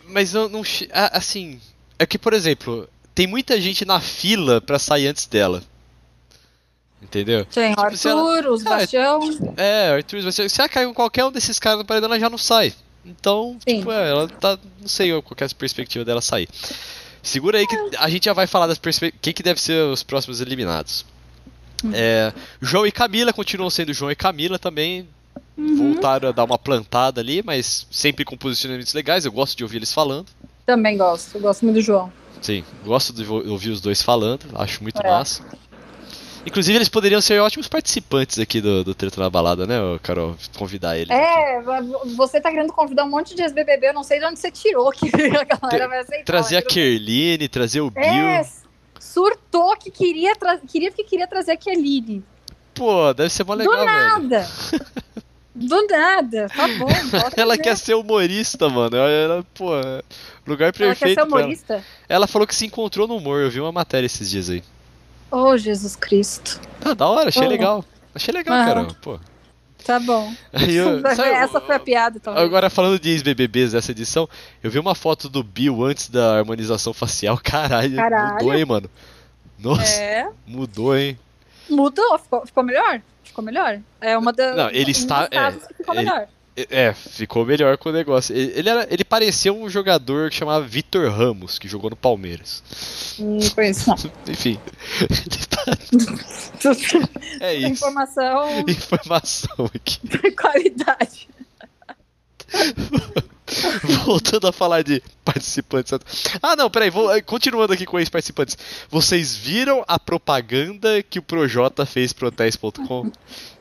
mas 0.08 0.34
eu 0.34 0.50
não. 0.50 0.64
Assim. 1.12 1.60
É 2.00 2.06
que, 2.06 2.18
por 2.18 2.34
exemplo, 2.34 2.90
tem 3.14 3.28
muita 3.28 3.62
gente 3.62 3.86
na 3.86 4.02
fila 4.02 4.60
pra 4.60 4.80
sair 4.80 5.08
antes 5.08 5.28
dela. 5.28 5.62
Entendeu? 7.04 7.46
Tem 7.46 7.72
tipo, 7.72 7.82
Arthur, 7.82 8.10
ela... 8.10 8.52
os 8.52 8.64
Bastião. 8.64 9.20
É, 9.58 9.90
Arthur, 9.90 10.20
os 10.20 10.26
Bastião. 10.26 10.50
Se 10.50 10.62
ela 10.62 10.70
cair 10.70 10.88
com 10.88 10.94
qualquer 10.94 11.26
um 11.26 11.32
desses 11.32 11.60
caras 11.60 11.80
no 11.80 11.86
paredão, 11.86 12.10
ela 12.10 12.20
já 12.20 12.30
não 12.30 12.38
sai. 12.38 12.74
Então, 13.06 13.58
Sim. 13.68 13.80
tipo, 13.80 13.92
é, 13.92 14.10
ela 14.10 14.28
tá. 14.28 14.58
Não 14.80 14.88
sei 14.88 15.10
qual 15.22 15.36
é 15.40 15.44
a 15.44 15.50
perspectiva 15.50 16.06
dela 16.06 16.22
sair. 16.22 16.48
Segura 17.22 17.58
aí 17.58 17.68
que 17.68 17.76
a 17.98 18.10
gente 18.10 18.26
já 18.26 18.34
vai 18.34 18.48
falar 18.48 18.68
das 18.68 18.78
perspectivas. 18.78 19.20
Quem 19.22 19.34
que 19.34 19.44
deve 19.44 19.60
ser 19.60 19.84
os 19.84 20.02
próximos 20.04 20.40
eliminados? 20.40 21.06
Uhum. 21.84 21.92
É, 21.94 22.34
João 22.62 22.88
e 22.88 22.92
Camila 22.92 23.34
continuam 23.34 23.70
sendo 23.70 23.94
João 23.94 24.10
e 24.10 24.16
Camila 24.16 24.58
também. 24.58 25.08
Uhum. 25.58 25.94
Voltaram 25.94 26.30
a 26.30 26.32
dar 26.32 26.46
uma 26.46 26.58
plantada 26.58 27.22
ali, 27.22 27.44
mas 27.44 27.86
sempre 27.92 28.24
com 28.26 28.38
posicionamentos 28.38 28.94
legais. 28.94 29.26
Eu 29.26 29.32
gosto 29.32 29.58
de 29.58 29.64
ouvir 29.64 29.78
eles 29.78 29.94
falando. 29.94 30.28
Também 30.66 30.98
gosto, 30.98 31.36
eu 31.36 31.42
gosto 31.42 31.66
muito 31.66 31.76
do 31.76 31.82
João. 31.82 32.12
Sim, 32.42 32.64
gosto 32.84 33.14
de 33.14 33.26
ouvir 33.26 33.70
os 33.70 33.80
dois 33.80 34.02
falando, 34.02 34.46
acho 34.56 34.82
muito 34.84 35.02
é. 35.02 35.10
massa. 35.10 35.44
Inclusive, 36.46 36.78
eles 36.78 36.90
poderiam 36.90 37.22
ser 37.22 37.40
ótimos 37.42 37.68
participantes 37.68 38.38
aqui 38.38 38.60
do, 38.60 38.84
do 38.84 38.94
Treta 38.94 39.22
na 39.22 39.30
Balada, 39.30 39.66
né, 39.66 39.76
Carol? 40.02 40.36
Convidar 40.58 40.98
eles. 40.98 41.10
É, 41.10 41.58
aqui. 41.58 42.16
você 42.16 42.42
tá 42.42 42.52
querendo 42.52 42.74
convidar 42.74 43.06
um 43.06 43.10
monte 43.10 43.34
de 43.34 43.42
ex-BBB, 43.42 43.90
eu 43.90 43.94
não 43.94 44.04
sei 44.04 44.20
de 44.20 44.26
onde 44.26 44.40
você 44.40 44.52
tirou 44.52 44.92
que 44.92 45.08
a 45.40 45.44
galera 45.44 45.88
vai 45.88 46.00
aceitar. 46.00 46.26
Trazer 46.26 46.58
a 46.58 46.62
Kerline, 46.62 47.48
trazer 47.48 47.82
o 47.82 47.90
Bill. 47.90 48.04
É, 48.04 48.46
surtou 49.00 49.76
que 49.78 49.90
queria, 49.90 50.34
queria 50.68 50.92
que 50.92 51.04
queria 51.04 51.28
trazer 51.28 51.54
a 51.54 51.58
Kelly. 51.58 52.24
Pô, 52.74 53.14
deve 53.14 53.30
ser 53.30 53.46
mó 53.46 53.54
legal, 53.54 53.78
Do 53.78 53.86
nada. 53.86 54.48
Do 55.56 55.88
nada, 55.88 56.48
tá 56.50 56.68
bom. 56.68 56.88
ela 57.38 57.58
quer 57.58 57.78
ser 57.78 57.94
humorista, 57.94 58.68
mano. 58.70 58.98
Ela, 58.98 59.46
pô, 59.54 59.70
lugar 60.48 60.74
perfeito. 60.74 60.84
Ela 60.84 60.96
quer 60.96 61.22
ser 61.22 61.28
humorista? 61.28 61.74
Ela. 61.76 61.84
ela. 62.10 62.28
falou 62.28 62.48
que 62.48 62.56
se 62.56 62.66
encontrou 62.66 63.08
no 63.08 63.18
humor. 63.18 63.42
Eu 63.42 63.52
vi 63.52 63.60
uma 63.60 63.72
matéria 63.72 64.08
esses 64.08 64.32
dias 64.32 64.50
aí. 64.50 64.64
Oh, 65.36 65.58
Jesus 65.58 65.96
Cristo. 65.96 66.62
Ah, 66.86 66.94
da 66.94 67.08
hora, 67.08 67.30
achei 67.30 67.48
oh. 67.48 67.50
legal. 67.50 67.86
Achei 68.14 68.32
legal, 68.32 68.56
ah. 68.56 68.66
cara. 68.66 68.88
Pô. 69.02 69.20
Tá 69.84 70.00
bom. 70.00 70.32
Eu, 70.54 71.02
sabe, 71.16 71.30
Essa 71.30 71.60
foi 71.60 71.74
a 71.74 71.80
piada, 71.80 72.20
talvez. 72.20 72.46
Agora, 72.46 72.70
falando 72.70 73.00
de 73.00 73.10
ex-BBBs 73.10 73.72
dessa 73.72 73.90
edição, 73.90 74.30
eu 74.62 74.70
vi 74.70 74.78
uma 74.78 74.94
foto 74.94 75.28
do 75.28 75.44
Bill 75.44 75.84
antes 75.84 76.08
da 76.08 76.38
harmonização 76.38 76.94
facial. 76.94 77.40
Caralho, 77.44 77.96
Caralho. 77.96 78.34
mudou, 78.34 78.54
hein, 78.54 78.66
mano? 78.66 78.90
Nossa, 79.58 80.00
é. 80.00 80.30
mudou, 80.46 80.96
hein? 80.96 81.18
Mudou, 81.68 82.20
ficou, 82.20 82.46
ficou 82.46 82.64
melhor? 82.64 83.02
Ficou 83.24 83.44
melhor. 83.44 83.80
É 84.00 84.16
uma 84.16 84.32
das. 84.32 84.56
Não, 84.56 84.70
ele 84.70 84.92
está. 84.92 85.28
É, 85.32 85.52
ficou 85.52 85.96
ele, 85.96 86.04
melhor. 86.04 86.28
É, 86.56 86.94
ficou 86.94 87.44
melhor 87.46 87.78
com 87.80 87.90
o 87.90 87.92
negócio. 87.92 88.36
Ele, 88.36 88.70
era, 88.70 88.88
ele 88.92 89.04
parecia 89.04 89.52
um 89.52 89.68
jogador 89.68 90.30
que 90.30 90.36
chamava 90.36 90.64
Vitor 90.64 91.10
Ramos, 91.10 91.58
que 91.58 91.68
jogou 91.68 91.90
no 91.90 91.96
Palmeiras. 91.96 92.62
Não 93.18 93.50
conheço, 93.50 93.90
não. 93.90 93.96
Enfim. 94.28 94.60
é 97.42 97.56
isso. 97.56 97.68
Informação. 97.68 98.64
Informação 98.68 99.72
aqui. 99.74 99.98
De 100.06 100.32
qualidade. 100.32 101.28
Voltando 104.06 104.48
a 104.48 104.52
falar 104.52 104.84
de 104.84 105.02
participantes. 105.26 105.92
Ah, 106.40 106.56
não, 106.56 106.70
peraí, 106.70 106.92
vou, 106.92 107.10
continuando 107.24 107.74
aqui 107.74 107.86
com 107.86 107.98
ex-participantes. 107.98 108.56
Vocês 108.92 109.36
viram 109.36 109.84
a 109.88 110.00
propaganda 110.00 111.02
que 111.02 111.18
o 111.18 111.24
Projota 111.24 111.84
fez 111.84 112.14
pro 112.14 112.28
hotéis.com? 112.28 113.12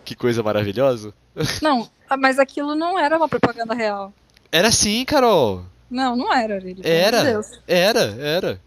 Que 0.05 0.15
coisa 0.15 0.43
maravilhosa. 0.43 1.15
Não, 1.61 1.89
mas 2.19 2.39
aquilo 2.39 2.75
não 2.75 2.99
era 2.99 3.17
uma 3.17 3.29
propaganda 3.29 3.75
real. 3.75 4.13
Era 4.51 4.71
sim, 4.71 5.05
Carol. 5.05 5.65
Não, 5.91 6.17
não 6.17 6.33
era, 6.33 6.55
Aurílio. 6.55 6.83
Era. 6.87 7.43
Era, 7.67 8.01
era. 8.21 8.61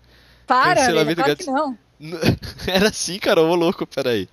Para, 0.46 0.86
Aurílio, 0.86 1.16
claro 1.16 1.36
que 1.38 1.46
não. 1.46 1.78
Era 2.68 2.92
sim, 2.92 3.18
Carol, 3.18 3.50
ô 3.50 3.56
louco, 3.56 3.88
peraí. 3.88 4.28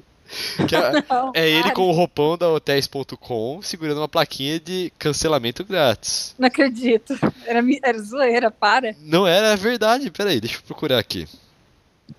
É, 0.59 0.63
não, 1.13 1.33
é, 1.35 1.49
ele 1.49 1.71
com 1.73 1.89
o 1.89 1.93
roupão 1.93 2.37
da 2.39 2.49
hotéis.com 2.49 3.61
segurando 3.63 3.99
uma 3.99 4.09
plaquinha 4.09 4.59
de 4.59 4.93
cancelamento 4.99 5.65
grátis. 5.65 6.35
Não 6.39 6.49
acredito. 6.49 7.15
Era, 7.47 7.63
era 7.83 7.99
zoeira, 7.99 8.51
para. 8.51 8.97
Não 9.01 9.27
era 9.27 9.49
é 9.49 9.57
verdade, 9.57 10.11
peraí, 10.11 10.41
deixa 10.41 10.57
eu 10.57 10.63
procurar 10.63 10.99
aqui. 10.99 11.29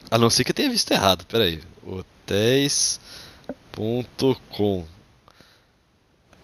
A 0.09 0.17
não 0.17 0.29
ser 0.29 0.43
que 0.43 0.51
eu 0.51 0.55
tenha 0.55 0.69
visto 0.69 0.91
errado, 0.91 1.25
peraí. 1.25 1.61
Hotéis.com 1.85 2.99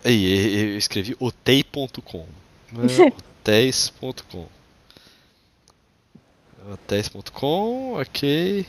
Aí, 0.04 0.74
eu 0.74 0.78
escrevi 0.78 1.16
otei.com. 1.20 2.26
Hotéis.com. 2.74 4.48
Hotéis.com, 6.72 8.00
ok. 8.00 8.66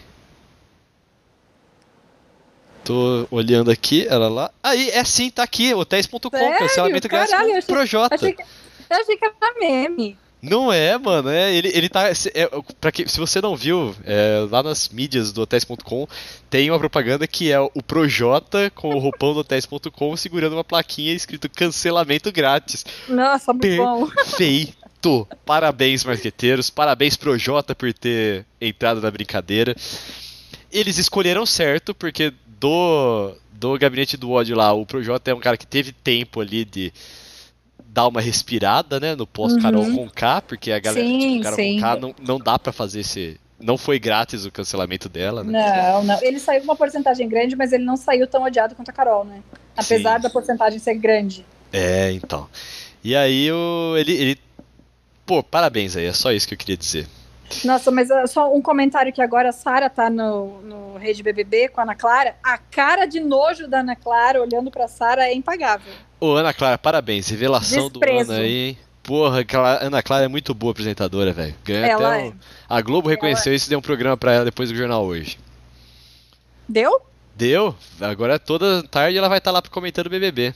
Tô 2.84 3.28
olhando 3.30 3.70
aqui, 3.70 4.06
ela 4.08 4.28
lá. 4.28 4.50
Aí, 4.62 4.90
é 4.90 5.04
sim, 5.04 5.30
tá 5.30 5.42
aqui, 5.42 5.74
hotéis.com, 5.74 6.30
cancelamento 6.30 7.08
grátis 7.08 7.64
pro 7.66 7.74
Projota. 7.74 8.14
Achei 8.14 8.32
que, 8.32 8.42
achei 8.88 9.16
que 9.16 9.24
era 9.24 9.54
meme. 9.60 10.18
Não 10.42 10.72
é, 10.72 10.96
mano. 10.96 11.28
É, 11.28 11.54
ele, 11.54 11.70
ele 11.74 11.88
tá. 11.88 12.08
É, 12.08 12.48
pra 12.80 12.90
que, 12.90 13.06
se 13.08 13.18
você 13.18 13.40
não 13.40 13.54
viu, 13.54 13.94
é, 14.04 14.46
lá 14.50 14.62
nas 14.62 14.88
mídias 14.88 15.32
do 15.32 15.42
hotéis.com 15.42 16.06
tem 16.48 16.70
uma 16.70 16.78
propaganda 16.78 17.26
que 17.26 17.52
é 17.52 17.60
o 17.60 17.82
Projota 17.86 18.70
com 18.70 18.94
o 18.94 18.98
roupão 18.98 19.34
do 19.34 19.40
hotéis.com 19.40 20.16
segurando 20.16 20.54
uma 20.54 20.64
plaquinha 20.64 21.12
escrito 21.12 21.48
cancelamento 21.50 22.32
grátis. 22.32 22.84
Nossa, 23.08 23.52
muito 23.52 23.76
bom. 23.76 24.06
Perfeito! 24.06 25.28
Parabéns, 25.44 26.04
marqueteiros. 26.04 26.70
Parabéns, 26.70 27.16
Projota, 27.16 27.74
por 27.74 27.92
ter 27.92 28.46
entrado 28.60 29.00
na 29.00 29.10
brincadeira. 29.10 29.74
Eles 30.72 30.98
escolheram 30.98 31.44
certo, 31.44 31.94
porque 31.94 32.32
do, 32.60 33.34
do 33.52 33.78
gabinete 33.78 34.16
do 34.16 34.30
ódio 34.30 34.56
lá, 34.56 34.72
o 34.72 34.86
Projota 34.86 35.30
é 35.30 35.34
um 35.34 35.40
cara 35.40 35.56
que 35.56 35.66
teve 35.66 35.92
tempo 35.92 36.40
ali 36.40 36.64
de 36.64 36.92
dar 37.92 38.06
uma 38.06 38.20
respirada, 38.20 39.00
né, 39.00 39.14
no 39.14 39.26
pós-Carol 39.26 39.82
uhum. 39.82 39.96
com 39.96 40.10
K, 40.10 40.40
porque 40.42 40.70
a 40.70 40.78
galera 40.78 41.04
sim, 41.04 41.18
tipo, 41.18 41.42
Carol 41.42 41.56
sim. 41.56 41.74
com 41.74 41.80
K 41.80 41.96
não, 41.96 42.14
não 42.20 42.38
dá 42.38 42.58
para 42.58 42.72
fazer 42.72 43.00
esse. 43.00 43.38
Não 43.58 43.76
foi 43.76 43.98
grátis 43.98 44.46
o 44.46 44.50
cancelamento 44.50 45.08
dela, 45.08 45.44
né? 45.44 45.92
Não, 45.92 46.04
não. 46.04 46.22
Ele 46.22 46.38
saiu 46.38 46.60
com 46.60 46.64
uma 46.64 46.76
porcentagem 46.76 47.28
grande, 47.28 47.54
mas 47.54 47.72
ele 47.72 47.84
não 47.84 47.96
saiu 47.96 48.26
tão 48.26 48.42
odiado 48.42 48.74
quanto 48.74 48.88
a 48.88 48.92
Carol, 48.92 49.24
né? 49.24 49.42
Apesar 49.76 50.16
sim. 50.16 50.22
da 50.22 50.30
porcentagem 50.30 50.78
ser 50.78 50.94
grande. 50.94 51.44
É, 51.70 52.10
então. 52.12 52.48
E 53.04 53.14
aí 53.14 53.52
o, 53.52 53.96
ele, 53.98 54.12
ele. 54.12 54.38
Pô, 55.26 55.42
parabéns 55.42 55.94
aí, 55.94 56.06
é 56.06 56.12
só 56.12 56.32
isso 56.32 56.48
que 56.48 56.54
eu 56.54 56.58
queria 56.58 56.76
dizer. 56.76 57.06
Nossa, 57.64 57.90
mas 57.90 58.08
uh, 58.10 58.26
só 58.26 58.54
um 58.54 58.62
comentário 58.62 59.12
que 59.12 59.20
agora 59.20 59.50
a 59.50 59.52
Sara 59.52 59.90
tá 59.90 60.08
no, 60.08 60.62
no 60.62 60.96
Rede 60.96 61.22
BBB 61.22 61.68
com 61.68 61.80
a 61.80 61.84
Ana 61.84 61.94
Clara. 61.94 62.36
A 62.42 62.56
cara 62.56 63.04
de 63.06 63.20
nojo 63.20 63.68
da 63.68 63.80
Ana 63.80 63.96
Clara 63.96 64.40
olhando 64.40 64.70
pra 64.70 64.88
Sara 64.88 65.26
é 65.26 65.34
impagável. 65.34 65.92
Ô, 66.20 66.34
Ana 66.34 66.52
Clara, 66.52 66.76
parabéns. 66.76 67.28
Revelação 67.28 67.88
Desprezo. 67.88 68.28
do 68.28 68.32
ano 68.32 68.42
aí. 68.42 68.76
Porra, 69.02 69.40
aquela 69.40 69.82
Ana 69.82 70.02
Clara 70.02 70.26
é 70.26 70.28
muito 70.28 70.52
boa 70.52 70.72
apresentadora, 70.72 71.32
velho. 71.32 71.54
Ganha 71.64 71.86
ela 71.86 72.14
até 72.14 72.24
um... 72.24 72.28
é. 72.28 72.32
A 72.68 72.80
Globo 72.82 73.08
reconheceu 73.08 73.50
ela 73.50 73.56
isso 73.56 73.66
e 73.66 73.70
deu 73.70 73.78
um 73.78 73.82
programa 73.82 74.16
pra 74.16 74.32
ela 74.32 74.44
depois 74.44 74.68
do 74.68 74.76
jornal 74.76 75.04
hoje. 75.04 75.38
Deu? 76.68 77.00
Deu. 77.34 77.74
Agora 78.00 78.38
toda 78.38 78.82
tarde 78.82 79.16
ela 79.16 79.28
vai 79.28 79.38
estar 79.38 79.50
tá 79.50 79.54
lá 79.56 79.62
comentando 79.62 80.06
o 80.06 80.10
BBB. 80.10 80.54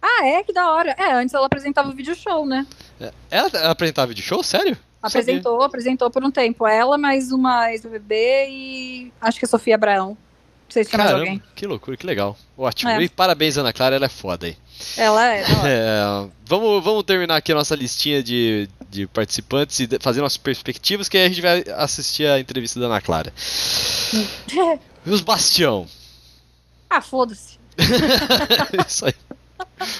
Ah, 0.00 0.26
é? 0.26 0.42
Que 0.44 0.52
da 0.52 0.70
hora. 0.70 0.92
É, 0.92 1.12
antes 1.12 1.34
ela 1.34 1.46
apresentava 1.46 1.88
o 1.88 1.92
vídeo 1.92 2.14
show, 2.14 2.46
né? 2.46 2.66
É, 3.00 3.12
ela, 3.30 3.50
ela 3.52 3.70
apresentava 3.70 4.06
vídeo 4.06 4.22
show? 4.22 4.42
Sério? 4.42 4.76
Apresentou, 5.02 5.52
Sabia. 5.52 5.66
apresentou 5.66 6.10
por 6.10 6.24
um 6.24 6.30
tempo. 6.30 6.66
Ela, 6.66 6.96
mais 6.96 7.32
uma 7.32 7.70
ex-BBB 7.72 8.46
e 8.48 9.12
acho 9.20 9.38
que 9.38 9.44
a 9.44 9.48
Sofia 9.48 9.74
Abraão. 9.74 10.10
Não 10.10 10.16
sei 10.70 10.84
se 10.84 10.96
mais 10.96 11.10
alguém. 11.10 11.42
Que 11.54 11.66
loucura, 11.66 11.96
que 11.96 12.06
legal. 12.06 12.36
Ótimo. 12.56 12.90
É. 12.90 13.02
E 13.02 13.08
parabéns, 13.08 13.58
Ana 13.58 13.72
Clara, 13.72 13.96
ela 13.96 14.06
é 14.06 14.08
foda 14.08 14.46
aí. 14.46 14.56
Ela 14.96 15.34
é. 15.34 15.42
Ela 15.42 15.68
é. 15.68 16.26
é. 16.26 16.28
vamos, 16.46 16.84
vamos 16.84 17.02
terminar 17.04 17.36
aqui 17.36 17.52
a 17.52 17.54
nossa 17.54 17.74
listinha 17.74 18.22
de, 18.22 18.68
de 18.90 19.06
participantes 19.06 19.80
e 19.80 19.88
fazer 20.00 20.20
nossas 20.20 20.38
perspectivas, 20.38 21.08
que 21.08 21.16
aí 21.16 21.24
a 21.24 21.28
gente 21.28 21.40
vai 21.40 21.64
assistir 21.76 22.26
a 22.26 22.38
entrevista 22.38 22.78
da 22.80 22.86
Ana 22.86 23.00
Clara. 23.00 23.32
e 25.06 25.10
os 25.10 25.20
Bastião? 25.20 25.86
Ah, 26.88 27.00
foda-se. 27.00 27.58
Isso 28.86 29.06
aí. 29.06 29.14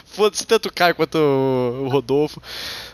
Foda-se 0.07 0.47
tanto 0.47 0.69
o 0.69 0.73
Caio 0.73 0.95
quanto 0.95 1.17
o 1.19 1.89
Rodolfo. 1.89 2.41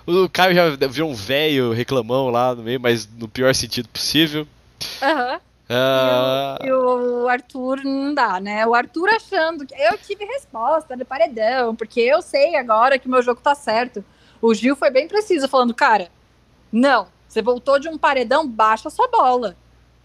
O 0.07 0.29
Caio 0.29 0.55
já 0.55 0.87
virou 0.89 1.11
um 1.11 1.15
velho 1.15 1.73
reclamão 1.73 2.31
lá 2.31 2.55
no 2.55 2.63
meio, 2.63 2.81
mas 2.81 3.07
no 3.07 3.29
pior 3.29 3.55
sentido 3.55 3.89
possível. 3.89 4.47
Aham. 5.03 5.35
Uhum. 5.35 5.50
Uh... 5.71 6.67
E, 6.67 6.73
o, 6.73 7.23
o, 7.23 7.29
Arthur 7.29 7.85
não 7.85 8.13
dá, 8.13 8.41
né? 8.41 8.67
O 8.67 8.75
Arthur 8.75 9.09
achando 9.11 9.65
que 9.65 9.73
eu 9.75 9.97
tive 9.99 10.25
resposta 10.25 10.97
do 10.97 11.05
paredão, 11.05 11.77
porque 11.77 12.01
eu 12.01 12.21
sei 12.21 12.57
agora 12.57 12.99
que 12.99 13.09
meu 13.09 13.23
jogo 13.23 13.41
tá 13.41 13.55
certo. 13.55 14.05
O 14.43 14.53
Gil 14.53 14.75
foi 14.75 14.91
bem 14.91 15.07
preciso, 15.07 15.47
falando, 15.47 15.73
cara, 15.73 16.11
não, 16.73 17.07
você 17.29 17.41
voltou 17.41 17.79
de 17.79 17.89
um 17.89 17.97
paredão, 17.97 18.49
baixa 18.49 18.91
sua 18.91 19.07
bola. 19.07 19.57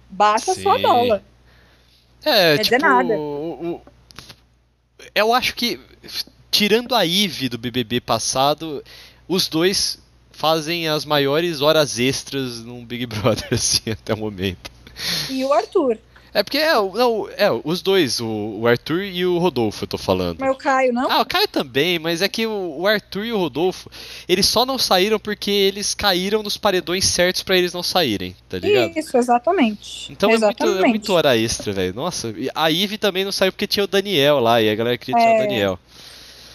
Baixa 0.08 0.54
Sim. 0.54 0.62
sua 0.62 0.78
bola. 0.78 1.24
É, 2.24 2.58
Quer 2.58 2.64
tipo, 2.64 2.82
nada. 2.82 3.16
O, 3.16 3.76
o, 3.76 3.82
eu 5.16 5.34
acho 5.34 5.56
que, 5.56 5.80
tirando 6.52 6.94
a 6.94 7.04
Ive 7.04 7.50
do 7.50 7.58
BBB 7.58 8.02
passado, 8.02 8.84
os 9.28 9.48
dois 9.48 10.00
fazem 10.30 10.88
as 10.88 11.06
maiores 11.06 11.62
horas 11.62 11.98
extras 11.98 12.64
num 12.64 12.86
Big 12.86 13.08
Brother, 13.08 13.48
assim, 13.54 13.90
até 13.90 14.14
o 14.14 14.18
momento. 14.18 14.75
E 15.30 15.44
o 15.44 15.54
Arthur. 15.54 15.98
É 16.36 16.44
porque 16.44 16.58
é, 16.58 16.74
não, 16.74 17.30
é 17.38 17.50
os 17.64 17.82
dois, 17.82 18.20
o, 18.20 18.28
o, 18.60 18.68
Arthur 18.68 19.04
e 19.04 19.26
o 19.26 19.38
Rodolfo, 19.38 19.86
eu 19.86 19.88
tô 19.88 19.98
falando. 19.98 20.38
Mas 20.38 20.52
o 20.52 20.56
Caio 20.56 20.92
não? 20.92 21.10
Ah, 21.10 21.22
o 21.22 21.26
Caio 21.26 21.48
também, 21.48 21.98
mas 21.98 22.22
é 22.22 22.28
que 22.28 22.46
o, 22.46 22.80
o 22.80 22.86
Arthur 22.86 23.24
e 23.24 23.32
o 23.32 23.38
Rodolfo, 23.38 23.90
eles 24.28 24.46
só 24.46 24.66
não 24.66 24.78
saíram 24.78 25.18
porque 25.18 25.50
eles 25.50 25.94
caíram 25.94 26.44
nos 26.44 26.58
paredões 26.58 27.06
certos 27.06 27.42
para 27.42 27.58
eles 27.58 27.72
não 27.72 27.82
saírem, 27.82 28.36
tá 28.50 28.60
ligado? 28.60 28.98
Isso, 28.98 29.16
exatamente. 29.16 30.12
Então 30.12 30.30
exatamente. 30.30 30.62
É, 30.62 30.66
muito, 30.66 30.86
é 30.86 30.90
muito 30.90 31.14
hora 31.14 31.38
extra, 31.38 31.72
velho. 31.72 31.94
Nossa, 31.94 32.36
a 32.54 32.68
Ivy 32.68 32.98
também 32.98 33.24
não 33.24 33.32
saiu 33.32 33.54
porque 33.54 33.66
tinha 33.66 33.86
o 33.86 33.88
Daniel 33.88 34.42
lá, 34.42 34.62
e 34.62 34.70
a 34.70 34.76
galera 34.76 34.98
queria 34.98 35.16
tirar 35.18 35.32
é, 35.32 35.36
o 35.38 35.40
Daniel. 35.40 35.80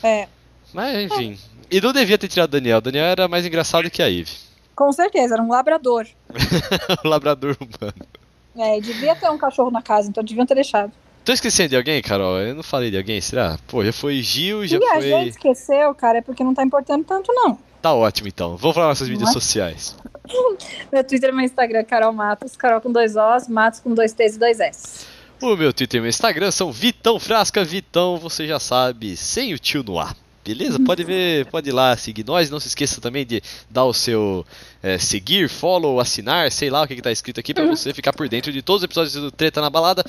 É. 0.02 0.28
Mas 0.74 1.10
enfim. 1.10 1.38
E 1.70 1.80
não 1.80 1.94
devia 1.94 2.18
ter 2.18 2.28
tirado 2.28 2.50
o 2.50 2.52
Daniel. 2.52 2.78
O 2.78 2.82
Daniel 2.82 3.06
era 3.06 3.28
mais 3.28 3.46
engraçado 3.46 3.88
que 3.88 4.02
a 4.02 4.08
Ivy. 4.08 4.30
Com 4.76 4.92
certeza, 4.92 5.36
era 5.36 5.42
um 5.42 5.48
labrador. 5.48 6.06
um 7.02 7.08
labrador 7.08 7.56
humano. 7.58 8.19
É, 8.56 8.80
devia 8.80 9.14
ter 9.14 9.30
um 9.30 9.38
cachorro 9.38 9.70
na 9.70 9.82
casa, 9.82 10.08
então 10.08 10.22
deviam 10.24 10.46
ter 10.46 10.54
deixado. 10.54 10.92
Tô 11.24 11.32
esquecendo 11.32 11.70
de 11.70 11.76
alguém, 11.76 12.00
Carol? 12.02 12.38
Eu 12.38 12.54
não 12.54 12.62
falei 12.62 12.90
de 12.90 12.96
alguém, 12.96 13.20
será? 13.20 13.58
Pô, 13.68 13.84
já 13.84 13.92
foi 13.92 14.22
Gil, 14.22 14.66
já 14.66 14.78
e 14.78 14.80
foi. 14.80 14.96
a 14.96 15.00
gente 15.00 15.30
esqueceu, 15.30 15.94
cara, 15.94 16.18
é 16.18 16.22
porque 16.22 16.42
não 16.42 16.54
tá 16.54 16.62
importando 16.62 17.04
tanto, 17.04 17.32
não. 17.32 17.58
Tá 17.80 17.94
ótimo, 17.94 18.28
então. 18.28 18.56
Vou 18.56 18.72
falar 18.72 18.88
nossas 18.88 19.08
mídias 19.08 19.32
sociais. 19.32 19.96
meu 20.92 21.04
Twitter 21.04 21.30
e 21.30 21.32
meu 21.32 21.44
Instagram, 21.44 21.84
Carol 21.84 22.12
Matos. 22.12 22.56
Carol 22.56 22.80
com 22.80 22.92
dois 22.92 23.14
Os, 23.16 23.48
Matos 23.48 23.80
com 23.80 23.94
dois 23.94 24.12
T's 24.12 24.36
e 24.36 24.38
dois 24.38 24.60
S. 24.60 25.06
O 25.40 25.56
meu 25.56 25.72
Twitter 25.72 25.98
e 25.98 26.00
meu 26.02 26.10
Instagram 26.10 26.50
são 26.50 26.70
Vitão 26.70 27.18
Frasca. 27.18 27.64
Vitão, 27.64 28.18
você 28.18 28.46
já 28.46 28.60
sabe, 28.60 29.16
sem 29.16 29.54
o 29.54 29.58
tio 29.58 29.82
no 29.82 29.98
ar. 29.98 30.14
Beleza? 30.44 30.78
Pode 30.80 31.04
ver, 31.04 31.46
pode 31.46 31.68
ir 31.68 31.72
lá 31.72 31.96
seguir 31.96 32.24
nós. 32.24 32.48
Não 32.50 32.58
se 32.58 32.68
esqueça 32.68 33.00
também 33.00 33.26
de 33.26 33.42
dar 33.68 33.84
o 33.84 33.92
seu 33.92 34.44
é, 34.82 34.96
seguir, 34.96 35.48
follow, 35.48 36.00
assinar, 36.00 36.50
sei 36.50 36.70
lá 36.70 36.82
o 36.82 36.86
que, 36.86 36.94
está 36.94 37.12
escrito 37.12 37.38
aqui 37.38 37.52
para 37.52 37.66
você 37.66 37.92
ficar 37.92 38.12
por 38.12 38.28
dentro 38.28 38.50
de 38.50 38.62
todos 38.62 38.80
os 38.80 38.84
episódios 38.84 39.14
do 39.14 39.30
Treta 39.30 39.60
na 39.60 39.68
Balada. 39.68 40.02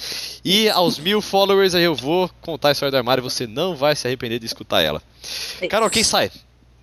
E 0.44 0.70
aos 0.70 0.98
mil 0.98 1.22
followers 1.22 1.76
aí 1.76 1.84
eu 1.84 1.96
vou 1.96 2.30
contar 2.42 2.70
a 2.70 2.72
história 2.72 2.92
do 2.92 2.98
armário. 2.98 3.22
Você 3.22 3.46
não 3.46 3.76
vai 3.76 3.96
se 3.96 4.08
arrepender 4.08 4.40
de 4.40 4.46
escutar 4.46 4.82
ela. 4.82 5.02
Carol, 5.70 5.90
quem 5.90 6.04
sai 6.04 6.32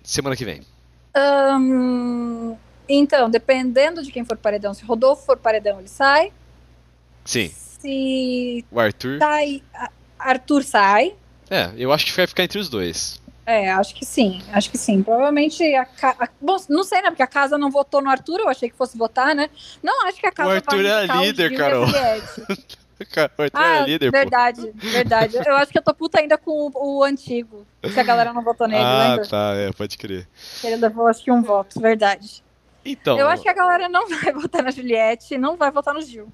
semana 0.03 0.35
que 0.35 0.45
vem? 0.45 0.61
Um, 1.15 2.55
então, 2.87 3.29
dependendo 3.29 4.03
de 4.03 4.11
quem 4.11 4.23
for 4.23 4.37
paredão, 4.37 4.73
se 4.73 4.83
Rodolfo 4.83 5.25
for 5.25 5.37
paredão, 5.37 5.79
ele 5.79 5.87
sai. 5.87 6.31
Sim. 7.25 7.51
Se. 7.81 8.65
O 8.71 8.79
Arthur. 8.79 9.19
Sai, 9.19 9.63
Arthur 10.17 10.63
sai. 10.63 11.13
É, 11.49 11.71
eu 11.77 11.91
acho 11.91 12.05
que 12.05 12.11
vai 12.11 12.27
ficar 12.27 12.43
entre 12.43 12.59
os 12.59 12.69
dois. 12.69 13.19
É, 13.49 13.71
acho 13.71 13.95
que 13.95 14.05
sim, 14.05 14.43
acho 14.53 14.69
que 14.69 14.77
sim. 14.77 15.01
Provavelmente 15.01 15.63
a, 15.73 15.87
a 16.03 16.29
Bom, 16.39 16.55
não 16.69 16.83
sei, 16.83 17.01
né? 17.01 17.09
Porque 17.09 17.23
a 17.23 17.27
casa 17.27 17.57
não 17.57 17.71
votou 17.71 17.99
no 17.99 18.07
Arthur, 18.07 18.41
eu 18.41 18.47
achei 18.47 18.69
que 18.69 18.75
fosse 18.75 18.95
votar, 18.95 19.33
né? 19.33 19.49
Não 19.81 20.05
acho 20.05 20.19
que 20.19 20.27
a 20.27 20.31
casa 20.31 20.49
o 20.49 20.53
Arthur 20.53 20.85
é 20.85 20.91
a 20.91 21.15
líder, 21.15 21.57
Carol. 21.57 21.85
o 21.85 23.41
Arthur 23.41 23.49
ah, 23.51 23.77
é 23.77 23.85
líder, 23.85 24.11
verdade, 24.11 24.61
pô. 24.61 24.87
verdade. 24.87 25.37
Eu 25.43 25.55
acho 25.55 25.71
que 25.71 25.79
eu 25.79 25.81
tô 25.81 25.95
puta 25.95 26.19
ainda 26.19 26.37
com 26.37 26.51
o, 26.51 26.99
o, 26.99 27.03
antigo, 27.03 27.65
que 27.81 27.99
a 27.99 28.03
galera 28.03 28.31
não 28.33 28.43
votou 28.43 28.67
nele, 28.67 28.83
ah, 28.83 29.09
lembra? 29.09 29.27
tá, 29.27 29.53
é, 29.55 29.71
pode 29.71 29.97
crer. 29.97 30.27
Ele 30.63 30.75
levou, 30.75 31.07
acho 31.07 31.23
que 31.23 31.31
um 31.31 31.41
voto, 31.41 31.79
verdade. 31.79 32.43
Então... 32.85 33.17
Eu 33.17 33.27
acho 33.27 33.41
que 33.41 33.49
a 33.49 33.53
galera 33.53 33.89
não 33.89 34.07
vai 34.13 34.31
votar 34.31 34.61
na 34.61 34.69
Juliette, 34.69 35.39
não 35.39 35.57
vai 35.57 35.71
votar 35.71 35.95
no 35.95 36.03
Gil. 36.03 36.27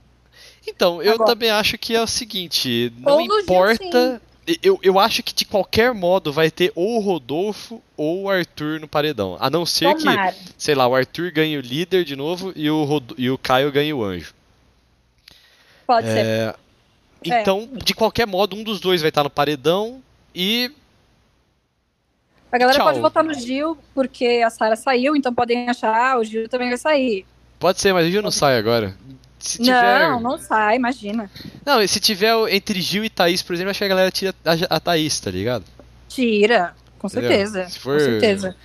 Então, 0.67 1.01
eu 1.01 1.13
Agora. 1.13 1.31
também 1.31 1.49
acho 1.49 1.77
que 1.77 1.95
é 1.95 2.01
o 2.01 2.07
seguinte, 2.07 2.91
não 2.97 3.21
importa... 3.21 4.19
Gil, 4.19 4.34
eu, 4.61 4.79
eu 4.83 4.99
acho 4.99 5.23
que 5.23 5.33
de 5.33 5.45
qualquer 5.45 5.93
modo 5.93 6.31
vai 6.31 6.51
ter 6.51 6.71
ou 6.75 6.97
o 6.97 6.99
Rodolfo 6.99 7.81
ou 7.97 8.23
o 8.23 8.29
Arthur 8.29 8.79
no 8.79 8.87
paredão. 8.87 9.37
A 9.39 9.49
não 9.49 9.65
ser 9.65 9.95
Tomara. 9.95 10.31
que, 10.31 10.39
sei 10.57 10.75
lá, 10.75 10.87
o 10.87 10.95
Arthur 10.95 11.31
ganhe 11.31 11.57
o 11.57 11.61
líder 11.61 12.03
de 12.03 12.15
novo 12.15 12.53
e 12.55 12.69
o, 12.69 12.83
Rod 12.83 13.11
e 13.17 13.29
o 13.29 13.37
Caio 13.37 13.71
ganhe 13.71 13.93
o 13.93 14.03
anjo. 14.03 14.33
Pode 15.87 16.07
é... 16.07 16.13
ser. 16.13 16.55
Então, 17.23 17.69
é. 17.73 17.83
de 17.83 17.95
qualquer 17.95 18.27
modo, 18.27 18.55
um 18.55 18.63
dos 18.63 18.79
dois 18.79 19.01
vai 19.01 19.09
estar 19.09 19.23
no 19.23 19.29
paredão 19.29 20.01
e. 20.33 20.71
A 22.51 22.57
galera 22.57 22.77
Tchau. 22.77 22.87
pode 22.87 22.99
votar 22.99 23.23
no 23.23 23.33
Gil, 23.33 23.77
porque 23.93 24.41
a 24.45 24.49
Sara 24.49 24.75
saiu, 24.75 25.15
então 25.15 25.33
podem 25.33 25.67
achar, 25.67 25.93
ah, 25.93 26.19
o 26.19 26.23
Gil 26.23 26.47
também 26.47 26.69
vai 26.69 26.77
sair. 26.77 27.25
Pode 27.59 27.81
ser, 27.81 27.93
mas 27.93 28.07
o 28.07 28.11
Gil 28.11 28.21
não 28.21 28.31
sai 28.31 28.57
agora. 28.57 28.95
Se 29.45 29.59
tiver... 29.59 29.99
Não, 30.09 30.19
não 30.19 30.37
sai, 30.39 30.75
imagina. 30.75 31.29
Não, 31.65 31.87
se 31.87 31.99
tiver 31.99 32.33
entre 32.49 32.81
Gil 32.81 33.05
e 33.05 33.09
Thaís, 33.09 33.43
por 33.43 33.53
exemplo, 33.53 33.69
acho 33.69 33.77
que 33.77 33.85
a 33.85 33.89
galera 33.89 34.11
tira 34.11 34.33
a, 34.43 34.75
a 34.75 34.79
Thaís, 34.79 35.19
tá 35.19 35.29
ligado? 35.29 35.63
Tira, 36.09 36.73
com 36.97 37.07
certeza. 37.07 37.69
Se 37.69 37.79
for, 37.79 37.99
com 37.99 38.03
certeza. 38.03 38.55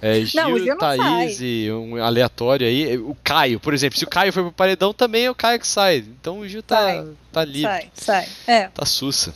É, 0.00 0.24
Gil, 0.24 0.42
não, 0.42 0.58
Gil 0.58 0.78
Thaís 0.78 1.36
sai. 1.36 1.44
e 1.44 1.70
um 1.70 2.02
aleatório 2.02 2.66
aí. 2.66 2.96
O 2.96 3.14
Caio, 3.22 3.60
por 3.60 3.74
exemplo, 3.74 3.98
se 3.98 4.04
o 4.04 4.08
Caio 4.08 4.32
for 4.32 4.44
pro 4.44 4.52
paredão, 4.52 4.94
também 4.94 5.26
é 5.26 5.30
o 5.30 5.34
Caio 5.34 5.60
que 5.60 5.66
sai. 5.66 5.98
Então 5.98 6.38
o 6.38 6.48
Gil 6.48 6.62
tá, 6.62 6.76
sai, 6.76 7.06
tá 7.30 7.44
livre. 7.44 7.62
Sai, 7.62 7.90
sai. 7.94 8.28
É. 8.46 8.68
Tá 8.68 8.86
sussa. 8.86 9.34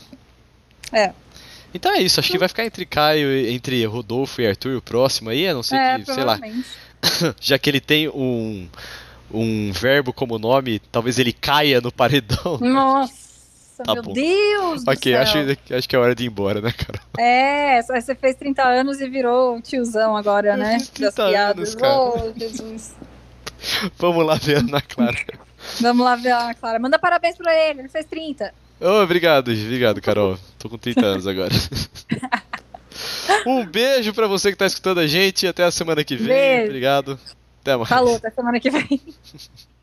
É. 0.91 1.13
Então 1.71 1.91
é 1.91 2.01
isso, 2.01 2.19
acho 2.19 2.31
que 2.31 2.37
vai 2.37 2.47
ficar 2.47 2.65
entre 2.65 2.85
Caio, 2.85 3.47
entre 3.47 3.85
Rodolfo 3.85 4.41
e 4.41 4.47
Arthur 4.47 4.77
o 4.77 4.81
próximo 4.81 5.29
aí, 5.29 5.47
a 5.47 5.53
não 5.53 5.61
ser 5.61 5.75
é, 5.75 5.99
que, 5.99 6.05
sei 6.05 6.23
lá. 6.23 6.39
Já 7.39 7.59
que 7.59 7.69
ele 7.69 7.81
tem 7.81 8.07
um 8.07 8.67
um 9.31 9.71
verbo 9.71 10.13
como 10.13 10.39
nome, 10.39 10.79
talvez 10.91 11.19
ele 11.19 11.33
caia 11.33 11.81
no 11.81 11.91
paredão. 11.91 12.57
Nossa, 12.61 13.83
tá 13.83 13.93
meu 13.93 14.03
bom. 14.03 14.13
Deus 14.13 14.83
Ok. 14.87 15.15
Acho, 15.15 15.37
acho 15.71 15.89
que 15.89 15.95
é 15.95 15.99
hora 15.99 16.15
de 16.15 16.23
ir 16.23 16.27
embora, 16.27 16.61
né, 16.61 16.71
cara? 16.71 16.99
É, 17.17 17.81
você 17.81 18.15
fez 18.15 18.35
30 18.35 18.63
anos 18.63 18.99
e 19.01 19.09
virou 19.09 19.61
tiozão 19.61 20.15
agora, 20.15 20.53
Eu 20.53 20.57
né? 20.57 20.77
30 20.93 21.23
anos, 21.23 21.75
cara. 21.75 21.93
Oh, 21.93 22.33
Jesus. 22.37 22.95
Vamos 23.97 24.25
lá 24.25 24.35
ver 24.35 24.57
a 24.57 24.59
Ana 24.59 24.81
Clara. 24.81 25.17
Vamos 25.81 26.05
lá 26.05 26.15
ver 26.15 26.31
a 26.31 26.39
Ana 26.39 26.53
Clara. 26.53 26.79
Manda 26.79 26.99
parabéns 26.99 27.35
pra 27.35 27.53
ele, 27.53 27.81
ele 27.81 27.89
fez 27.89 28.05
30. 28.05 28.53
Oh, 28.79 29.01
obrigado, 29.01 29.51
obrigado, 29.51 30.01
Carol. 30.01 30.37
Tô 30.59 30.69
com 30.69 30.77
30 30.77 31.05
anos 31.05 31.27
agora. 31.27 31.53
um 33.47 33.65
beijo 33.65 34.13
pra 34.13 34.27
você 34.27 34.51
que 34.51 34.57
tá 34.57 34.65
escutando 34.65 34.99
a 34.99 35.07
gente. 35.07 35.47
Até 35.47 35.63
a 35.63 35.71
semana 35.71 36.03
que 36.03 36.15
vem. 36.15 36.27
Beijo. 36.27 36.65
Obrigado. 36.65 37.19
Até 37.65 37.75
mais. 37.75 37.89
Falou, 37.89 38.15
até 38.15 38.29
semana 38.29 38.59
que 38.59 38.69
vem. 38.69 39.01